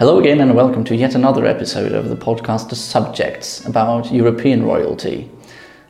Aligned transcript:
Hello 0.00 0.18
again, 0.18 0.40
and 0.40 0.54
welcome 0.54 0.82
to 0.84 0.96
yet 0.96 1.14
another 1.14 1.44
episode 1.44 1.92
of 1.92 2.08
the 2.08 2.16
podcast 2.16 2.70
The 2.70 2.74
Subjects 2.74 3.62
about 3.66 4.10
European 4.10 4.64
royalty. 4.64 5.30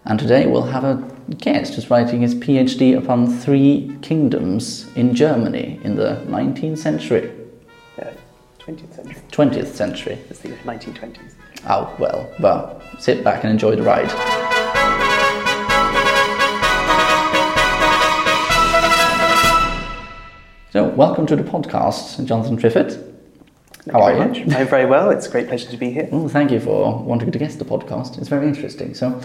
And 0.04 0.19
today 0.19 0.48
we'll 0.48 0.64
have 0.64 0.83
a 0.83 0.96
guest 1.38 1.74
who's 1.74 1.90
writing 1.90 2.22
his 2.22 2.35
PhD 2.35 2.99
upon 2.99 3.28
three 3.28 3.96
kingdoms 4.03 4.88
in 4.96 5.15
Germany 5.15 5.78
in 5.85 5.94
the 5.94 6.24
19th 6.26 6.78
century. 6.78 7.31
Uh, 8.03 8.06
20th 8.58 8.92
century. 8.96 9.22
20th 9.31 9.74
century. 9.74 10.19
It's 10.29 10.40
the 10.40 10.49
1920s. 10.49 11.35
Oh, 11.69 11.95
well, 12.01 12.29
well, 12.40 12.83
sit 12.99 13.22
back 13.22 13.45
and 13.45 13.53
enjoy 13.53 13.77
the 13.77 13.85
ride. 13.85 14.11
So, 20.73 20.88
welcome 20.88 21.27
to 21.27 21.37
the 21.37 21.45
podcast, 21.45 22.24
Jonathan 22.24 22.56
Triffit. 22.56 23.09
Thank 23.91 24.03
How 24.05 24.09
are 24.09 24.17
very 24.17 24.39
you? 24.39 24.47
much. 24.47 24.57
I'm 24.57 24.69
very 24.69 24.87
well. 24.87 25.11
It's 25.11 25.27
a 25.27 25.30
great 25.30 25.49
pleasure 25.49 25.69
to 25.69 25.77
be 25.77 25.91
here. 25.91 26.09
Well, 26.12 26.29
thank 26.29 26.53
you 26.53 26.61
for 26.61 27.03
wanting 27.03 27.33
to 27.33 27.39
guest 27.39 27.59
the 27.59 27.65
podcast. 27.65 28.19
It's 28.19 28.29
very 28.29 28.47
interesting. 28.47 28.95
So, 28.95 29.21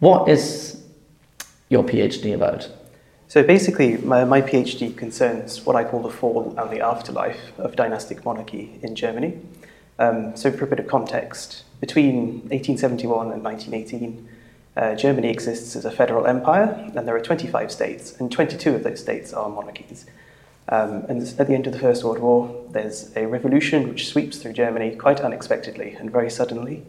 what 0.00 0.28
is 0.28 0.82
your 1.68 1.84
PhD 1.84 2.34
about? 2.34 2.68
So 3.28 3.44
basically, 3.44 3.98
my, 3.98 4.24
my 4.24 4.40
PhD 4.40 4.96
concerns 4.96 5.64
what 5.64 5.76
I 5.76 5.84
call 5.84 6.02
the 6.02 6.10
fall 6.10 6.54
and 6.58 6.70
the 6.70 6.80
afterlife 6.80 7.52
of 7.58 7.76
dynastic 7.76 8.24
monarchy 8.24 8.80
in 8.82 8.96
Germany. 8.96 9.38
Um, 9.98 10.34
so 10.36 10.50
for 10.50 10.64
a 10.64 10.66
bit 10.66 10.80
of 10.80 10.86
context, 10.86 11.64
between 11.80 12.40
1871 12.48 13.32
and 13.32 13.44
1918, 13.44 14.28
uh, 14.76 14.94
Germany 14.94 15.28
exists 15.28 15.76
as 15.76 15.84
a 15.84 15.90
federal 15.90 16.26
empire, 16.26 16.90
and 16.96 17.06
there 17.06 17.14
are 17.14 17.20
25 17.20 17.70
states, 17.70 18.18
and 18.18 18.32
22 18.32 18.76
of 18.76 18.82
those 18.82 19.00
states 19.00 19.32
are 19.32 19.48
monarchies. 19.50 20.06
Um, 20.70 21.06
and 21.08 21.22
at 21.22 21.46
the 21.46 21.54
end 21.54 21.66
of 21.66 21.72
the 21.72 21.78
First 21.78 22.04
World 22.04 22.18
War, 22.18 22.64
there's 22.70 23.10
a 23.16 23.26
revolution 23.26 23.88
which 23.88 24.08
sweeps 24.08 24.38
through 24.38 24.52
Germany 24.52 24.94
quite 24.96 25.20
unexpectedly 25.20 25.92
and 25.92 26.10
very 26.10 26.30
suddenly. 26.30 26.84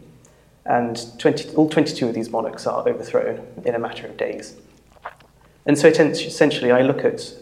And 0.66 1.18
20, 1.18 1.54
all 1.54 1.68
22 1.68 2.08
of 2.08 2.14
these 2.14 2.28
monarchs 2.28 2.66
are 2.66 2.86
overthrown 2.86 3.46
in 3.64 3.74
a 3.74 3.78
matter 3.78 4.06
of 4.06 4.16
days. 4.16 4.56
And 5.64 5.78
so 5.78 5.88
essentially, 5.88 6.70
I 6.70 6.82
look 6.82 7.04
at 7.04 7.32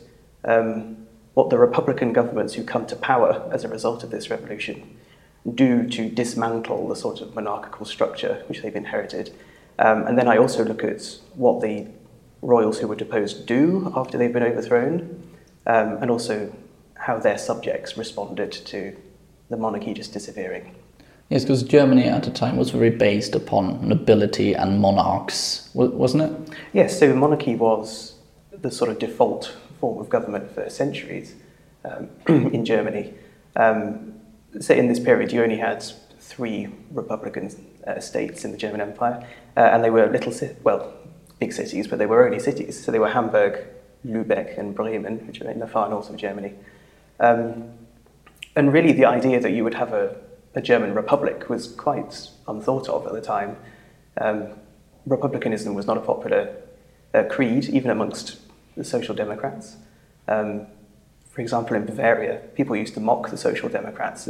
um, 0.45 1.07
what 1.35 1.51
the 1.51 1.59
Republican 1.59 2.13
governments 2.13 2.55
who 2.55 2.63
come 2.63 2.87
to 2.87 2.97
power 2.97 3.49
as 3.53 3.65
a 3.65 3.69
result 3.69 4.05
of 4.05 4.11
this 4.11 4.31
revolution 4.31 4.97
do 5.55 5.89
to 5.89 6.09
dismantle 6.09 6.89
the 6.89 6.97
sort 6.97 7.21
of 7.21 7.35
monarchical 7.35 7.87
structure 7.87 8.45
which 8.47 8.63
they've 8.63 8.77
inherited. 8.77 9.33
Um, 9.79 10.07
and 10.07 10.19
then 10.19 10.29
I 10.29 10.37
also 10.37 10.65
look 10.65 10.85
at 10.85 11.19
what 11.35 11.61
the 11.61 11.87
royals 12.43 12.79
who 12.79 12.87
were 12.87 12.97
deposed 12.97 13.47
do 13.47 13.93
after 13.97 14.19
they've 14.19 14.33
been 14.33 14.43
overthrown, 14.43 15.18
um, 15.69 15.99
and 16.03 16.11
also 16.11 16.53
how 16.95 17.19
their 17.19 17.39
subjects 17.39 17.97
responded 17.97 18.51
to 18.51 18.97
the 19.51 19.57
monarchy 19.57 19.95
just 19.95 20.13
disappearing. 20.13 20.75
Yes, 21.29 21.45
because 21.45 21.63
Germany 21.63 22.05
at 22.05 22.23
the 22.23 22.31
time 22.31 22.57
was 22.57 22.71
very 22.71 22.91
based 22.91 23.35
upon 23.35 23.87
nobility 23.87 24.55
and 24.55 24.81
monarchs, 24.81 25.69
wasn't 25.75 26.23
it? 26.23 26.59
Yes, 26.73 26.99
so 26.99 27.15
monarchy 27.15 27.55
was 27.55 28.15
the 28.51 28.71
sort 28.71 28.91
of 28.91 28.99
default 28.99 29.55
form 29.79 29.99
of 29.99 30.09
government 30.09 30.51
for 30.51 30.69
centuries 30.71 31.35
um, 31.85 32.09
in 32.29 32.65
Germany. 32.65 33.13
Um, 33.57 34.15
so 34.59 34.75
in 34.75 34.89
this 34.89 34.99
period, 34.99 35.31
you 35.33 35.43
only 35.43 35.59
had 35.59 35.85
three 36.19 36.69
republican 36.93 37.51
uh, 37.87 38.01
states 38.01 38.45
in 38.45 38.53
the 38.53 38.59
German 38.59 38.81
Empire, 38.81 39.27
uh, 39.57 39.61
and 39.61 39.85
they 39.85 39.91
were 39.91 40.07
little, 40.07 40.33
well, 40.63 40.93
big 41.39 41.53
cities, 41.53 41.87
but 41.87 41.99
they 41.99 42.07
were 42.07 42.25
only 42.25 42.39
cities. 42.39 42.83
So 42.83 42.91
they 42.91 42.99
were 42.99 43.11
Hamburg, 43.11 43.67
Lübeck, 44.07 44.59
and 44.59 44.75
Bremen, 44.75 45.27
which 45.27 45.41
are 45.41 45.51
in 45.51 45.59
the 45.59 45.67
far 45.67 45.89
north 45.89 46.11
of 46.11 46.17
Germany. 46.17 46.55
Um, 47.21 47.73
and 48.57 48.73
really, 48.73 48.93
the 48.93 49.05
idea 49.05 49.41
that 49.41 49.53
you 49.53 49.65
would 49.65 49.75
have 49.75 49.93
a, 49.93 50.17
a 50.55 50.61
German 50.61 50.95
republic 50.95 51.49
was 51.49 51.69
quite 51.69 52.29
unthought 52.47 52.89
of 52.89 53.07
at 53.07 53.13
the 53.13 53.21
time. 53.21 53.57
Um, 54.21 54.49
republicanism 55.07 55.75
was 55.75 55.87
not 55.87 55.97
a 55.97 56.01
popular 56.01 56.55
uh, 57.15 57.25
creed, 57.25 57.67
even 57.67 57.91
amongst 57.91 58.39
the 58.77 58.85
Social 58.85 59.15
Democrats. 59.15 59.77
Um, 60.27 60.67
for 61.31 61.41
example, 61.41 61.77
in 61.77 61.87
Bavaria, 61.87 62.41
people 62.55 62.77
used 62.77 62.95
to 62.95 63.01
mock 63.01 63.31
the 63.31 63.37
Social 63.37 63.69
Democrats 63.69 64.27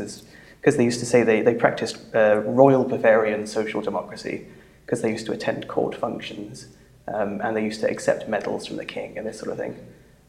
because 0.60 0.76
they 0.76 0.84
used 0.84 1.00
to 1.00 1.06
say 1.06 1.22
they, 1.22 1.40
they 1.40 1.54
practiced 1.54 1.98
uh, 2.14 2.42
royal 2.44 2.84
Bavarian 2.84 3.46
social 3.46 3.80
democracy 3.80 4.46
because 4.84 5.02
they 5.02 5.10
used 5.10 5.26
to 5.26 5.32
attend 5.32 5.68
court 5.68 5.94
functions 5.94 6.68
um, 7.12 7.40
and 7.40 7.56
they 7.56 7.64
used 7.64 7.80
to 7.80 7.90
accept 7.90 8.28
medals 8.28 8.66
from 8.66 8.76
the 8.76 8.84
king 8.84 9.16
and 9.16 9.26
this 9.26 9.38
sort 9.38 9.50
of 9.50 9.58
thing. 9.58 9.76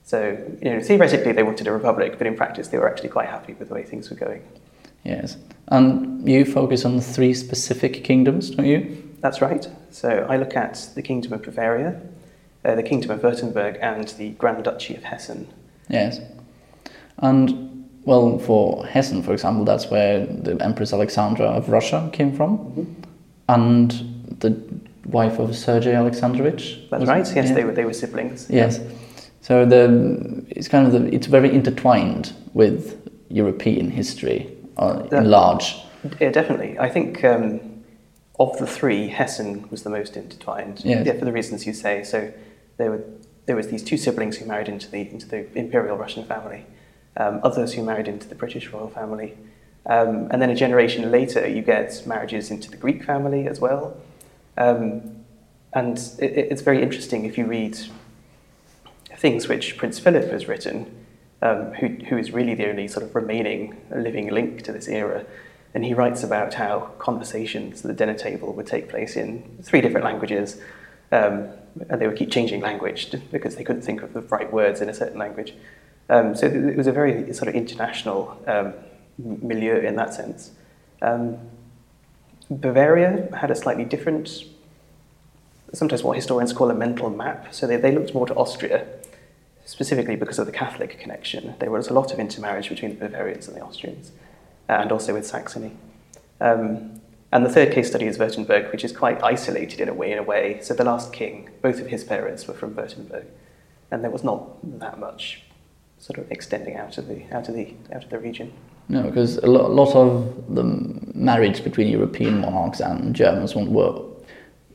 So, 0.03 0.37
you 0.61 0.71
know, 0.71 0.81
theoretically 0.81 1.33
they 1.33 1.43
wanted 1.43 1.67
a 1.67 1.71
republic, 1.71 2.17
but 2.17 2.25
in 2.25 2.35
practice 2.35 2.69
they 2.69 2.77
were 2.77 2.89
actually 2.89 3.09
quite 3.09 3.29
happy 3.29 3.53
with 3.53 3.67
the 3.69 3.75
way 3.75 3.83
things 3.83 4.09
were 4.09 4.15
going. 4.15 4.41
Yes. 5.03 5.37
And 5.67 6.27
you 6.27 6.45
focus 6.45 6.85
on 6.85 6.99
three 6.99 7.33
specific 7.33 8.03
kingdoms, 8.03 8.51
don't 8.51 8.65
you? 8.65 9.13
That's 9.21 9.41
right. 9.41 9.67
So 9.91 10.25
I 10.29 10.37
look 10.37 10.55
at 10.55 10.89
the 10.95 11.01
Kingdom 11.01 11.33
of 11.33 11.43
Bavaria, 11.43 12.01
uh, 12.65 12.75
the 12.75 12.83
Kingdom 12.83 13.11
of 13.11 13.21
Württemberg, 13.21 13.77
and 13.81 14.07
the 14.09 14.31
Grand 14.31 14.63
Duchy 14.63 14.95
of 14.95 15.03
Hessen. 15.03 15.47
Yes. 15.89 16.19
And, 17.19 17.89
well, 18.05 18.39
for 18.39 18.85
Hessen, 18.85 19.23
for 19.23 19.33
example, 19.33 19.65
that's 19.65 19.89
where 19.89 20.25
the 20.25 20.57
Empress 20.63 20.93
Alexandra 20.93 21.45
of 21.45 21.69
Russia 21.69 22.09
came 22.13 22.35
from. 22.35 22.95
And 23.47 23.91
the 24.39 24.61
wife 25.11 25.39
of 25.39 25.55
Sergei 25.55 25.93
Alexandrovich. 25.95 26.89
That's 26.89 27.05
right. 27.05 27.27
it? 27.27 27.35
Yes, 27.35 27.49
Yeah. 27.49 27.55
they 27.55 27.63
were 27.63 27.71
they 27.71 27.85
were 27.85 27.93
siblings. 27.93 28.47
Yes. 28.49 28.79
So 29.41 29.65
the 29.65 30.45
it's 30.49 30.67
kind 30.67 30.85
of 30.87 30.93
the, 30.93 31.13
it's 31.13 31.27
very 31.27 31.53
intertwined 31.53 32.33
with 32.53 33.09
European 33.29 33.91
history 33.91 34.49
uh, 34.77 35.07
in 35.11 35.29
large. 35.29 35.75
Yeah, 36.19 36.31
definitely. 36.31 36.77
I 36.79 36.89
think 36.89 37.23
um, 37.23 37.59
of 38.39 38.57
the 38.57 38.67
three, 38.67 39.09
Hessen 39.09 39.69
was 39.69 39.83
the 39.83 39.89
most 39.89 40.15
intertwined. 40.15 40.81
Yes. 40.83 41.05
Yeah, 41.05 41.13
for 41.19 41.25
the 41.25 41.33
reasons 41.33 41.65
you 41.65 41.73
say. 41.73 42.03
So 42.03 42.31
there 42.77 42.91
were 42.91 43.03
there 43.45 43.55
was 43.55 43.67
these 43.67 43.83
two 43.83 43.97
siblings 43.97 44.37
who 44.37 44.45
married 44.45 44.69
into 44.69 44.89
the 44.91 45.09
into 45.09 45.27
the 45.27 45.45
imperial 45.57 45.97
Russian 45.97 46.23
family, 46.25 46.65
um, 47.17 47.39
others 47.43 47.73
who 47.73 47.83
married 47.83 48.07
into 48.07 48.27
the 48.27 48.35
British 48.35 48.67
royal 48.71 48.89
family, 48.89 49.37
um, 49.85 50.27
and 50.31 50.41
then 50.41 50.49
a 50.49 50.55
generation 50.55 51.09
later, 51.11 51.47
you 51.47 51.61
get 51.61 52.03
marriages 52.05 52.51
into 52.51 52.69
the 52.69 52.77
Greek 52.77 53.03
family 53.03 53.47
as 53.47 53.59
well. 53.59 53.97
Um, 54.59 55.15
and 55.73 55.97
it, 56.19 56.31
it- 56.37 56.47
it's 56.51 56.61
very 56.61 56.81
interesting 56.83 57.25
if 57.25 57.37
you 57.37 57.45
read 57.45 57.77
things 59.17 59.47
which 59.47 59.77
Prince 59.77 59.99
Philip 59.99 60.29
has 60.31 60.47
written, 60.47 60.85
um, 61.41 61.73
who, 61.73 61.87
who 62.07 62.17
is 62.17 62.31
really 62.31 62.53
the 62.55 62.69
only 62.69 62.87
sort 62.87 63.05
of 63.05 63.15
remaining 63.15 63.75
living 63.93 64.29
link 64.29 64.61
to 64.63 64.71
this 64.71 64.87
era. 64.87 65.25
And 65.73 65.83
he 65.85 65.93
writes 65.93 66.23
about 66.23 66.53
how 66.55 66.91
conversations 66.99 67.81
at 67.81 67.87
the 67.87 67.93
dinner 67.93 68.13
table 68.15 68.53
would 68.53 68.65
take 68.67 68.89
place 68.89 69.15
in 69.15 69.43
three 69.61 69.81
different 69.81 70.05
languages, 70.05 70.59
um, 71.11 71.47
and 71.89 72.01
they 72.01 72.07
would 72.07 72.17
keep 72.17 72.31
changing 72.31 72.61
language 72.61 73.11
because 73.31 73.55
they 73.55 73.63
couldn't 73.63 73.83
think 73.83 74.01
of 74.01 74.13
the 74.13 74.21
right 74.21 74.51
words 74.51 74.81
in 74.81 74.89
a 74.89 74.93
certain 74.93 75.19
language. 75.19 75.53
Um, 76.09 76.35
so 76.35 76.47
it 76.47 76.75
was 76.75 76.87
a 76.87 76.91
very 76.91 77.31
sort 77.33 77.49
of 77.49 77.55
international 77.55 78.41
um, 78.47 78.73
milieu 79.17 79.79
in 79.79 79.95
that 79.97 80.13
sense. 80.13 80.51
Um, 81.03 81.37
Bavaria 82.49 83.29
had 83.35 83.51
a 83.51 83.55
slightly 83.55 83.85
different, 83.85 84.45
sometimes 85.73 86.03
what 86.03 86.15
historians 86.15 86.51
call 86.53 86.71
a 86.71 86.73
mental 86.73 87.09
map. 87.09 87.53
So 87.53 87.67
they, 87.67 87.77
they 87.77 87.91
looked 87.91 88.13
more 88.13 88.25
to 88.25 88.35
Austria, 88.35 88.87
specifically 89.65 90.15
because 90.15 90.39
of 90.39 90.45
the 90.45 90.51
Catholic 90.51 90.99
connection. 90.99 91.55
There 91.59 91.69
was 91.69 91.89
a 91.89 91.93
lot 91.93 92.11
of 92.11 92.19
intermarriage 92.19 92.69
between 92.69 92.97
the 92.97 93.07
Bavarians 93.07 93.47
and 93.47 93.55
the 93.55 93.61
Austrians, 93.61 94.11
and 94.67 94.91
also 94.91 95.13
with 95.13 95.27
Saxony. 95.27 95.71
Um, 96.41 97.01
and 97.31 97.45
the 97.45 97.49
third 97.49 97.71
case 97.71 97.89
study 97.89 98.05
is 98.05 98.17
Württemberg, 98.17 98.71
which 98.71 98.83
is 98.83 98.91
quite 98.91 99.21
isolated 99.21 99.79
in 99.79 99.89
a 99.89 99.93
way. 99.93 100.11
In 100.11 100.17
a 100.17 100.23
way, 100.23 100.59
so 100.61 100.73
the 100.73 100.83
last 100.83 101.13
king, 101.13 101.49
both 101.61 101.79
of 101.79 101.87
his 101.87 102.03
parents 102.03 102.47
were 102.47 102.55
from 102.55 102.73
Württemberg, 102.73 103.25
and 103.91 104.03
there 104.03 104.09
was 104.09 104.23
not 104.23 104.57
that 104.79 104.99
much 104.99 105.43
sort 105.99 106.17
of 106.17 106.31
extending 106.31 106.75
out 106.75 106.97
of 106.97 107.07
the 107.07 107.25
out 107.31 107.47
of 107.47 107.53
the 107.53 107.75
out 107.93 108.03
of 108.03 108.09
the 108.09 108.17
region. 108.17 108.53
No, 108.89 109.03
because 109.03 109.37
a 109.37 109.45
lo- 109.47 109.67
lot 109.69 109.95
of 109.95 110.55
the 110.55 110.63
marriage 111.13 111.63
between 111.63 111.87
European 111.87 112.41
monarchs 112.41 112.79
and 112.79 113.15
Germans 113.15 113.55
were 113.55 114.01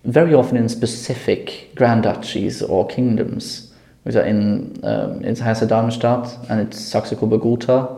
very 0.05 0.35
often 0.35 0.57
in 0.57 0.69
specific 0.69 1.71
grand 1.75 2.05
duchies 2.05 2.63
or 2.63 2.87
kingdoms. 2.87 3.71
Which 4.05 4.17
are 4.17 4.23
in 4.23 4.79
um, 4.85 5.25
it's 5.25 5.41
Hesse-Darmstadt 5.41 6.51
and 6.51 6.61
it's 6.61 6.79
Saxe-Coburg-Gotha, 6.79 7.97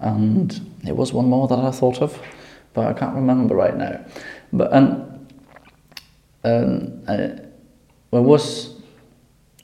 and 0.00 0.50
there 0.82 0.96
was 0.96 1.12
one 1.12 1.26
more 1.28 1.46
that 1.46 1.60
I 1.60 1.70
thought 1.70 2.02
of, 2.02 2.20
but 2.72 2.86
I 2.88 2.92
can't 2.92 3.14
remember 3.14 3.54
right 3.54 3.76
now. 3.76 4.04
But 4.52 4.72
and 4.72 5.26
um, 6.42 7.02
uh, 7.06 7.28
there 8.10 8.22
was 8.22 8.74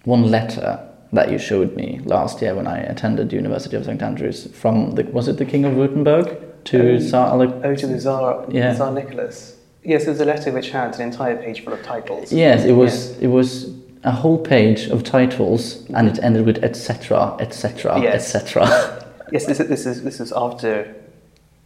one 0.04 0.30
letter 0.30 0.78
that 1.12 1.30
you 1.30 1.38
showed 1.38 1.74
me 1.76 2.00
last 2.04 2.40
year 2.42 2.54
when 2.54 2.66
I 2.66 2.78
attended 2.78 3.30
the 3.30 3.36
University 3.36 3.76
of 3.76 3.84
St 3.84 4.00
Andrews 4.02 4.48
from 4.54 4.92
the 4.96 5.02
was 5.04 5.28
it 5.28 5.36
the 5.38 5.44
King 5.44 5.64
of 5.64 5.72
Württemberg 5.74 6.26
to 6.64 6.96
Um, 6.96 7.00
Tsar 7.00 7.26
Alec? 7.28 7.50
Oh, 7.64 7.74
to 7.74 7.86
the 7.86 7.98
Tsar, 7.98 8.44
Yeah. 8.50 8.74
Tsar 8.74 8.92
Nicholas. 8.92 9.56
Yes, 9.82 10.04
it 10.06 10.10
was 10.10 10.20
a 10.20 10.24
letter 10.24 10.52
which 10.52 10.70
had 10.70 10.94
an 10.96 11.02
entire 11.02 11.36
page 11.36 11.64
full 11.64 11.72
of 11.72 11.82
titles. 11.82 12.32
Yes, 12.32 12.64
it 12.64 12.72
was 12.72 13.18
it 13.20 13.28
was 13.28 13.70
a 14.04 14.10
whole 14.12 14.38
page 14.38 14.88
of 14.88 15.02
titles 15.02 15.84
and 15.94 16.08
it 16.08 16.18
ended 16.22 16.46
with 16.46 16.62
etc. 16.62 17.36
etc. 17.40 18.00
Etc. 18.02 19.04
Yes, 19.32 19.46
this 19.46 19.60
is, 19.60 19.68
this 19.68 19.86
is 19.86 20.02
this 20.04 20.20
is 20.20 20.32
after 20.32 20.94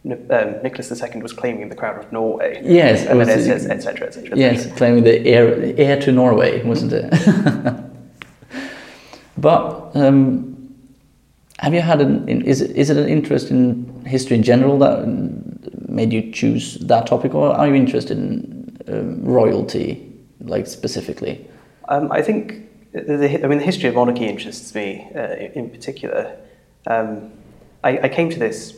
um, 0.05 0.61
Nicholas 0.63 0.91
II 0.91 1.21
was 1.21 1.33
claiming 1.33 1.69
the 1.69 1.75
crown 1.75 1.97
of 1.99 2.11
Norway. 2.11 2.61
Yes, 2.63 3.05
and 3.05 3.19
then 3.19 3.29
it 3.29 3.37
was- 3.37 3.65
et 3.65 3.71
et 3.75 3.81
cetera, 3.81 4.07
et 4.07 4.13
cetera. 4.13 4.37
Yes, 4.37 4.71
claiming 4.77 5.03
the 5.03 5.15
heir, 5.27 5.73
heir 5.77 5.99
to 6.01 6.11
Norway, 6.11 6.63
wasn't 6.63 6.93
it? 6.93 7.05
but 9.37 9.91
um, 9.95 10.55
have 11.59 11.73
you 11.73 11.81
had 11.81 12.01
an? 12.01 12.27
Is 12.27 12.61
it, 12.61 12.75
is 12.75 12.89
it 12.89 12.97
an 12.97 13.07
interest 13.07 13.51
in 13.51 14.05
history 14.05 14.37
in 14.37 14.43
general 14.43 14.77
that 14.79 15.07
made 15.87 16.11
you 16.13 16.31
choose 16.31 16.75
that 16.75 17.07
topic, 17.07 17.33
or 17.33 17.51
are 17.51 17.67
you 17.67 17.75
interested 17.75 18.17
in 18.17 18.77
um, 18.87 19.23
royalty, 19.23 20.13
like 20.41 20.67
specifically? 20.67 21.47
Um, 21.89 22.11
I 22.11 22.21
think 22.21 22.65
the, 22.91 23.17
the, 23.17 23.43
I 23.43 23.47
mean 23.47 23.59
the 23.59 23.65
history 23.65 23.89
of 23.89 23.95
monarchy 23.95 24.25
interests 24.25 24.73
me 24.73 25.09
uh, 25.15 25.35
in 25.53 25.69
particular. 25.69 26.37
Um, 26.87 27.31
I, 27.83 27.99
I 27.99 28.09
came 28.09 28.29
to 28.29 28.39
this 28.39 28.77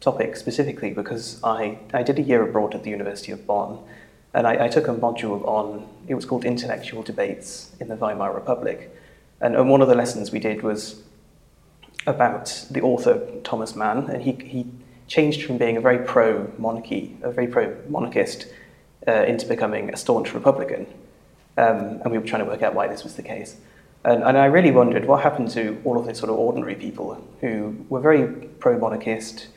topic 0.00 0.36
specifically 0.36 0.90
because 0.90 1.40
I, 1.42 1.78
I 1.92 2.02
did 2.02 2.18
a 2.18 2.22
year 2.22 2.42
abroad 2.42 2.74
at 2.74 2.84
the 2.84 2.90
University 2.90 3.32
of 3.32 3.46
Bonn, 3.46 3.78
and 4.34 4.46
I, 4.46 4.66
I 4.66 4.68
took 4.68 4.88
a 4.88 4.94
module 4.94 5.46
on 5.46 5.88
it 6.06 6.14
was 6.14 6.24
called 6.24 6.44
intellectual 6.44 7.02
debates 7.02 7.72
in 7.80 7.88
the 7.88 7.96
Weimar 7.96 8.32
Republic, 8.32 8.94
and, 9.40 9.56
and 9.56 9.70
one 9.70 9.82
of 9.82 9.88
the 9.88 9.94
lessons 9.94 10.32
we 10.32 10.38
did 10.38 10.62
was 10.62 11.02
about 12.06 12.66
the 12.70 12.80
author 12.80 13.20
Thomas 13.44 13.76
Mann, 13.76 14.08
and 14.10 14.22
he, 14.22 14.32
he 14.32 14.66
changed 15.06 15.44
from 15.44 15.58
being 15.58 15.76
a 15.76 15.80
very 15.80 15.98
pro 15.98 16.50
monarchy, 16.58 17.16
a 17.22 17.30
very 17.30 17.46
pro 17.46 17.76
monarchist, 17.88 18.46
uh, 19.06 19.24
into 19.24 19.46
becoming 19.46 19.90
a 19.92 19.96
staunch 19.96 20.34
Republican. 20.34 20.86
Um, 21.56 22.00
and 22.02 22.10
we 22.10 22.18
were 22.18 22.26
trying 22.26 22.44
to 22.44 22.50
work 22.50 22.62
out 22.62 22.74
why 22.74 22.86
this 22.86 23.02
was 23.02 23.16
the 23.16 23.22
case. 23.22 23.56
And, 24.04 24.22
and 24.22 24.38
I 24.38 24.46
really 24.46 24.70
wondered 24.70 25.06
what 25.06 25.22
happened 25.22 25.50
to 25.50 25.80
all 25.84 25.98
of 25.98 26.06
these 26.06 26.18
sort 26.18 26.30
of 26.30 26.36
ordinary 26.36 26.76
people 26.76 27.22
who 27.40 27.84
were 27.88 28.00
very 28.00 28.26
pro 28.60 28.78
monarchist, 28.78 29.48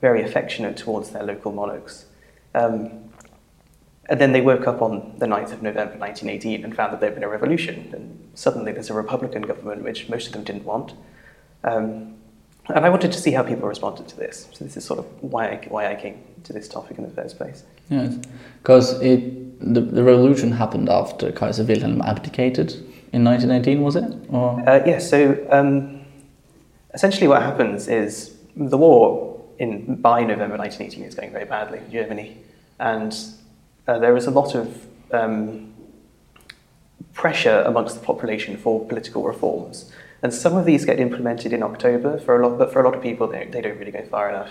very 0.00 0.22
affectionate 0.22 0.76
towards 0.76 1.10
their 1.10 1.24
local 1.24 1.52
monarchs. 1.52 2.06
Um, 2.54 3.07
and 4.08 4.20
then 4.20 4.32
they 4.32 4.40
woke 4.40 4.66
up 4.66 4.80
on 4.80 5.14
the 5.18 5.26
9th 5.26 5.52
of 5.52 5.62
November 5.62 5.96
1918 5.98 6.64
and 6.64 6.74
found 6.74 6.92
that 6.92 7.00
there'd 7.00 7.14
been 7.14 7.24
a 7.24 7.28
revolution. 7.28 7.90
And 7.92 8.30
suddenly 8.34 8.72
there's 8.72 8.90
a 8.90 8.94
Republican 8.94 9.42
government, 9.42 9.82
which 9.82 10.08
most 10.08 10.26
of 10.26 10.32
them 10.32 10.44
didn't 10.44 10.64
want. 10.64 10.94
Um, 11.64 12.14
and 12.68 12.84
I 12.84 12.88
wanted 12.88 13.12
to 13.12 13.18
see 13.18 13.32
how 13.32 13.42
people 13.42 13.68
responded 13.68 14.08
to 14.08 14.16
this. 14.16 14.48
So 14.52 14.64
this 14.64 14.76
is 14.76 14.84
sort 14.84 14.98
of 14.98 15.06
why 15.22 15.48
I, 15.48 15.66
why 15.68 15.90
I 15.90 15.94
came 15.94 16.22
to 16.44 16.52
this 16.52 16.68
topic 16.68 16.98
in 16.98 17.04
the 17.04 17.10
first 17.10 17.36
place. 17.36 17.64
Yes, 17.90 18.18
because 18.62 19.00
it 19.00 19.48
the, 19.60 19.80
the 19.80 20.04
revolution 20.04 20.52
happened 20.52 20.88
after 20.88 21.32
Kaiser 21.32 21.64
Wilhelm 21.64 22.00
abdicated 22.02 22.74
in 23.12 23.24
1918, 23.24 23.82
was 23.82 23.96
it? 23.96 24.04
Or 24.28 24.62
Uh, 24.68 24.82
yes, 24.86 25.08
so 25.08 25.46
um, 25.50 26.04
essentially 26.94 27.26
what 27.26 27.42
happens 27.42 27.88
is 27.88 28.36
the 28.56 28.78
war 28.78 29.42
in, 29.58 29.96
by 29.96 30.22
November 30.22 30.56
1918 30.56 31.04
is 31.04 31.14
going 31.14 31.32
very 31.32 31.44
badly 31.44 31.78
in 31.78 31.90
Germany, 31.90 32.36
and 32.78 33.16
uh, 33.88 33.98
there 33.98 34.16
is 34.16 34.26
a 34.26 34.30
lot 34.30 34.54
of 34.54 34.86
um, 35.12 35.74
pressure 37.14 37.62
amongst 37.66 37.98
the 37.98 38.04
population 38.04 38.56
for 38.56 38.86
political 38.86 39.24
reforms. 39.24 39.90
And 40.22 40.32
some 40.32 40.56
of 40.56 40.66
these 40.66 40.84
get 40.84 41.00
implemented 41.00 41.52
in 41.52 41.62
October, 41.62 42.18
for 42.18 42.40
a 42.40 42.46
lot, 42.46 42.58
but 42.58 42.72
for 42.72 42.80
a 42.80 42.84
lot 42.84 42.94
of 42.94 43.02
people, 43.02 43.26
they, 43.26 43.48
they 43.50 43.62
don't 43.62 43.78
really 43.78 43.90
go 43.90 44.04
far 44.04 44.28
enough. 44.28 44.50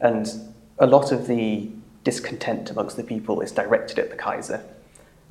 And 0.00 0.28
a 0.78 0.86
lot 0.86 1.10
of 1.10 1.26
the 1.26 1.70
discontent 2.04 2.70
amongst 2.70 2.96
the 2.96 3.02
people 3.02 3.40
is 3.40 3.50
directed 3.50 3.98
at 3.98 4.10
the 4.10 4.16
Kaiser. 4.16 4.62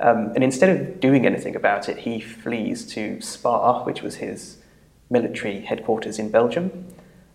Um, 0.00 0.32
and 0.34 0.42
instead 0.42 0.68
of 0.68 1.00
doing 1.00 1.24
anything 1.24 1.54
about 1.54 1.88
it, 1.88 1.98
he 1.98 2.20
flees 2.20 2.84
to 2.92 3.20
Spa, 3.20 3.84
which 3.84 4.02
was 4.02 4.16
his 4.16 4.58
military 5.08 5.60
headquarters 5.60 6.18
in 6.18 6.30
Belgium. 6.30 6.86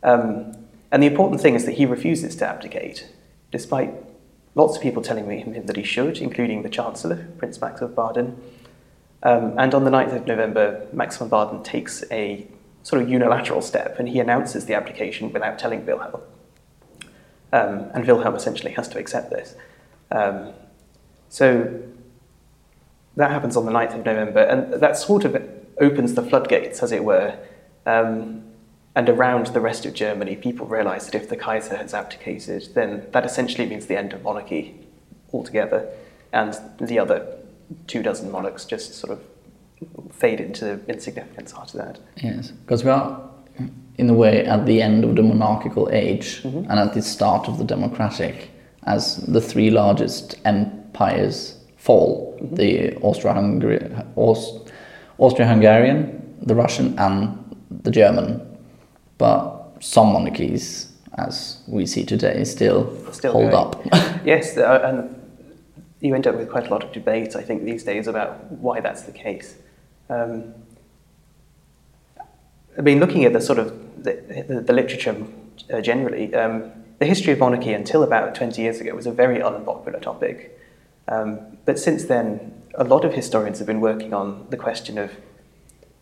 Um, 0.04 0.52
and 0.92 1.02
the 1.02 1.08
important 1.08 1.42
thing 1.42 1.56
is 1.56 1.66
that 1.66 1.74
he 1.74 1.86
refuses 1.86 2.36
to 2.38 2.48
abdicate, 2.48 3.08
despite 3.52 3.94
lots 4.56 4.75
of 4.75 4.83
people 4.83 5.01
telling 5.01 5.30
him 5.30 5.65
that 5.65 5.75
he 5.75 5.83
should, 5.83 6.18
including 6.18 6.63
the 6.63 6.69
Chancellor, 6.69 7.27
Prince 7.38 7.59
Max 7.62 7.81
of 7.81 7.95
Baden. 7.95 8.42
Um, 9.24 9.53
and 9.57 9.74
on 9.74 9.83
the 9.83 9.92
9th 9.92 10.15
of 10.15 10.27
November, 10.27 10.88
Max 10.92 11.18
von 11.18 11.30
Baden 11.30 11.63
takes 11.63 12.03
a 12.12 12.48
sort 12.83 13.01
of 13.01 13.09
unilateral 13.09 13.62
step 13.62 14.00
and 14.00 14.09
he 14.09 14.19
announces 14.19 14.65
the 14.65 14.74
application 14.74 15.31
without 15.31 15.59
telling 15.59 15.86
Wilhelm. 15.86 16.21
Um, 17.53 17.92
and 17.94 18.06
Wilhelm 18.06 18.36
essentially 18.36 18.71
has 18.74 18.88
to 18.89 18.98
accept 18.98 19.30
this. 19.30 19.56
Um, 20.12 20.53
so 21.30 21.81
that 23.15 23.31
happens 23.31 23.56
on 23.56 23.65
the 23.65 23.71
9th 23.71 24.00
of 24.00 24.06
November, 24.06 24.42
and 24.42 24.74
that 24.81 24.98
sort 24.98 25.25
of 25.25 25.36
opens 25.80 26.13
the 26.13 26.24
floodgates, 26.24 26.81
as 26.81 26.92
it 26.92 27.03
were. 27.03 27.38
Um, 27.86 28.44
and 28.95 29.07
around 29.07 29.47
the 29.47 29.61
rest 29.61 29.85
of 29.85 29.93
Germany, 29.93 30.35
people 30.35 30.65
realize 30.65 31.05
that 31.05 31.15
if 31.15 31.29
the 31.29 31.38
Kaiser 31.38 31.77
has 31.77 31.93
abdicated, 31.93 32.69
then 32.73 33.05
that 33.11 33.25
essentially 33.25 33.65
means 33.65 33.85
the 33.85 33.97
end 33.97 34.13
of 34.13 34.23
monarchy 34.23 34.75
altogether, 35.31 35.88
and 36.33 36.57
the 36.79 36.99
other 36.99 37.38
two 37.88 38.03
dozen 38.03 38.31
monarchs 38.31 38.65
just 38.65 38.93
sort 38.95 39.13
of 39.13 39.21
fade 40.13 40.39
into 40.39 40.79
insignificance 40.88 41.53
after 41.57 41.77
that. 41.77 41.99
yes, 42.17 42.51
because 42.51 42.83
we 42.83 42.91
are 42.91 43.29
in 43.97 44.09
a 44.09 44.13
way 44.13 44.45
at 44.45 44.65
the 44.65 44.81
end 44.81 45.03
of 45.03 45.15
the 45.15 45.23
monarchical 45.23 45.89
age 45.91 46.43
mm-hmm. 46.43 46.69
and 46.69 46.79
at 46.79 46.93
the 46.93 47.01
start 47.01 47.47
of 47.47 47.57
the 47.57 47.63
democratic, 47.63 48.49
as 48.83 49.17
the 49.27 49.41
three 49.41 49.69
largest 49.69 50.35
empires 50.43 51.57
fall: 51.77 52.38
mm-hmm. 52.41 52.55
the 52.55 52.95
Austro-Hungary, 52.97 53.89
Aus- 54.17 54.59
Austro-Hungarian, 55.17 56.38
the 56.41 56.55
Russian, 56.55 56.97
and 56.99 57.38
the 57.69 57.91
German. 57.91 58.50
But 59.21 59.83
some 59.83 60.13
monarchies, 60.13 60.91
as 61.15 61.62
we 61.68 61.85
see 61.85 62.03
today, 62.03 62.44
still, 62.44 62.89
Still 63.13 63.33
hold 63.33 63.51
going. 63.51 63.91
up. 63.94 64.25
Yes, 64.25 64.57
uh, 64.57 64.81
and 64.83 65.15
you 66.00 66.15
end 66.15 66.25
up 66.25 66.35
with 66.35 66.50
quite 66.50 66.65
a 66.65 66.71
lot 66.71 66.83
of 66.83 66.91
debate, 66.91 67.35
I 67.35 67.44
think, 67.44 67.63
these 67.63 67.83
days 67.83 68.07
about 68.07 68.51
why 68.51 68.79
that's 68.79 69.03
the 69.03 69.12
case. 69.12 69.57
Um, 70.09 70.56
I 72.75 72.81
mean, 72.81 73.00
looking 73.00 73.23
at 73.25 73.33
the 73.33 73.41
sort 73.41 73.59
of 73.59 74.03
the, 74.03 74.13
the, 74.47 74.62
the 74.62 74.73
literature 74.73 75.15
uh, 75.71 75.81
generally, 75.81 76.33
um, 76.33 76.71
the 76.97 77.06
history 77.06 77.31
of 77.33 77.38
monarchy 77.38 77.74
until 77.74 78.01
about 78.01 78.33
20 78.33 78.59
years 78.59 78.81
ago 78.81 78.95
was 78.95 79.06
a 79.06 79.12
very 79.12 79.39
unpopular 79.39 80.00
topic. 80.00 80.59
Um, 81.07 81.57
but 81.65 81.77
since 81.77 82.06
then, 82.06 82.63
a 82.74 82.83
lot 82.83 83.06
of 83.06 83.13
historians 83.13 83.59
have 83.59 83.67
been 83.67 83.81
working 83.81 84.15
on 84.15 84.47
the 84.50 84.57
question 84.57 84.97
of 84.97 85.12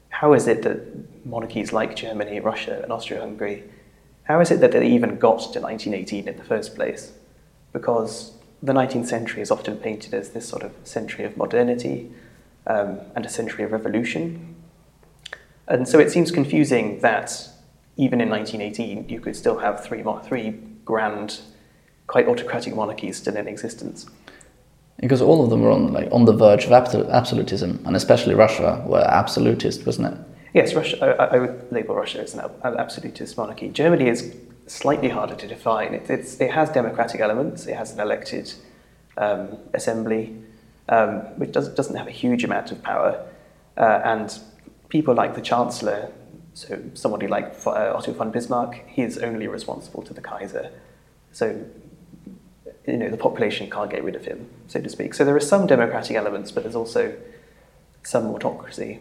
how 0.09 0.33
is 0.33 0.47
it 0.47 0.63
that 0.63 1.25
monarchies 1.25 1.71
like 1.71 1.95
Germany, 1.95 2.39
Russia, 2.39 2.81
and 2.83 2.91
Austria-Hungary, 2.91 3.63
how 4.23 4.39
is 4.39 4.51
it 4.51 4.59
that 4.61 4.71
they 4.71 4.87
even 4.87 5.17
got 5.17 5.39
to 5.53 5.59
1918 5.59 6.27
in 6.27 6.37
the 6.37 6.43
first 6.43 6.75
place? 6.75 7.13
Because 7.73 8.33
the 8.61 8.73
19th 8.73 9.07
century 9.07 9.41
is 9.41 9.51
often 9.51 9.77
painted 9.77 10.13
as 10.13 10.29
this 10.31 10.47
sort 10.47 10.63
of 10.63 10.73
century 10.83 11.25
of 11.25 11.37
modernity 11.37 12.11
um, 12.67 12.99
and 13.15 13.25
a 13.25 13.29
century 13.29 13.63
of 13.63 13.71
revolution. 13.71 14.55
And 15.67 15.87
so 15.87 15.99
it 15.99 16.11
seems 16.11 16.31
confusing 16.31 16.99
that 16.99 17.47
even 17.95 18.21
in 18.21 18.29
1918 18.29 19.09
you 19.09 19.19
could 19.19 19.35
still 19.35 19.59
have 19.59 19.83
three, 19.83 20.03
three 20.23 20.51
grand, 20.85 21.39
quite 22.07 22.27
autocratic 22.27 22.75
monarchies 22.75 23.17
still 23.17 23.37
in 23.37 23.47
existence. 23.47 24.05
Because 25.01 25.21
all 25.21 25.43
of 25.43 25.49
them 25.49 25.61
were 25.61 25.71
on 25.71 25.93
like 25.93 26.09
on 26.11 26.25
the 26.25 26.33
verge 26.33 26.65
of 26.65 26.71
absolutism, 26.71 27.81
and 27.85 27.95
especially 27.95 28.35
Russia 28.35 28.83
were 28.85 29.05
absolutist, 29.07 29.85
wasn't 29.85 30.13
it? 30.13 30.19
Yes, 30.53 30.73
Russia, 30.73 30.97
I, 31.19 31.35
I 31.35 31.39
would 31.39 31.71
label 31.71 31.95
Russia 31.95 32.21
as 32.21 32.33
an 32.33 32.41
absolutist 32.63 33.37
monarchy. 33.37 33.69
Germany 33.69 34.07
is 34.09 34.35
slightly 34.67 35.09
harder 35.09 35.35
to 35.35 35.47
define. 35.47 35.93
It, 35.93 36.09
it's, 36.09 36.39
it 36.41 36.51
has 36.51 36.69
democratic 36.69 37.21
elements, 37.21 37.67
it 37.67 37.75
has 37.75 37.93
an 37.93 37.99
elected 37.99 38.53
um, 39.17 39.57
assembly, 39.73 40.35
um, 40.89 41.19
which 41.37 41.51
does, 41.51 41.69
doesn't 41.69 41.95
have 41.95 42.07
a 42.07 42.11
huge 42.11 42.43
amount 42.43 42.71
of 42.71 42.81
power. 42.81 43.25
Uh, 43.77 44.01
and 44.03 44.39
people 44.89 45.13
like 45.13 45.35
the 45.35 45.41
Chancellor, 45.41 46.11
so 46.53 46.81
somebody 46.93 47.27
like 47.27 47.55
uh, 47.65 47.93
Otto 47.95 48.13
von 48.13 48.31
Bismarck, 48.31 48.83
he 48.87 49.03
is 49.03 49.17
only 49.19 49.47
responsible 49.47 50.01
to 50.03 50.13
the 50.13 50.21
Kaiser. 50.21 50.71
So, 51.31 51.63
you 52.89 52.97
know, 52.97 53.09
the 53.09 53.17
population 53.17 53.69
can't 53.69 53.89
get 53.89 54.03
rid 54.03 54.15
of 54.15 54.25
him, 54.25 54.47
so 54.67 54.79
to 54.81 54.89
speak. 54.89 55.13
So 55.13 55.23
there 55.25 55.35
are 55.35 55.39
some 55.39 55.67
democratic 55.67 56.15
elements, 56.15 56.51
but 56.51 56.63
there's 56.63 56.75
also 56.75 57.15
some 58.03 58.27
autocracy. 58.27 58.99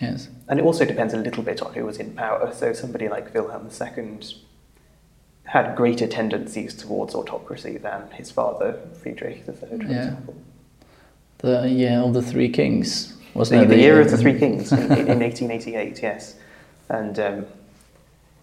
Yes. 0.00 0.28
And 0.48 0.58
it 0.60 0.62
also 0.64 0.84
depends 0.84 1.14
a 1.14 1.18
little 1.18 1.42
bit 1.42 1.62
on 1.62 1.72
who 1.74 1.84
was 1.84 1.98
in 1.98 2.12
power. 2.14 2.52
So 2.54 2.72
somebody 2.72 3.08
like 3.08 3.32
Wilhelm 3.34 3.68
II 3.80 4.18
had 5.44 5.76
greater 5.76 6.06
tendencies 6.06 6.74
towards 6.74 7.14
autocracy 7.14 7.78
than 7.78 8.10
his 8.10 8.30
father, 8.30 8.78
Friedrich 9.00 9.44
III, 9.48 9.54
for 9.54 9.66
Yeah. 9.76 9.98
example. 9.98 10.34
The 11.38 11.68
year 11.68 12.00
of 12.00 12.14
the 12.14 12.22
three 12.22 12.48
kings, 12.48 13.14
The, 13.32 13.38
wasn't 13.38 13.62
it? 13.64 13.68
the 13.68 13.78
year 13.78 14.00
of 14.00 14.10
the 14.10 14.16
Three 14.16 14.38
Kings 14.38 14.72
in, 14.72 14.78
in 14.78 15.20
1888, 15.20 16.02
yes. 16.02 16.34
And 16.88 17.18
um, 17.18 17.46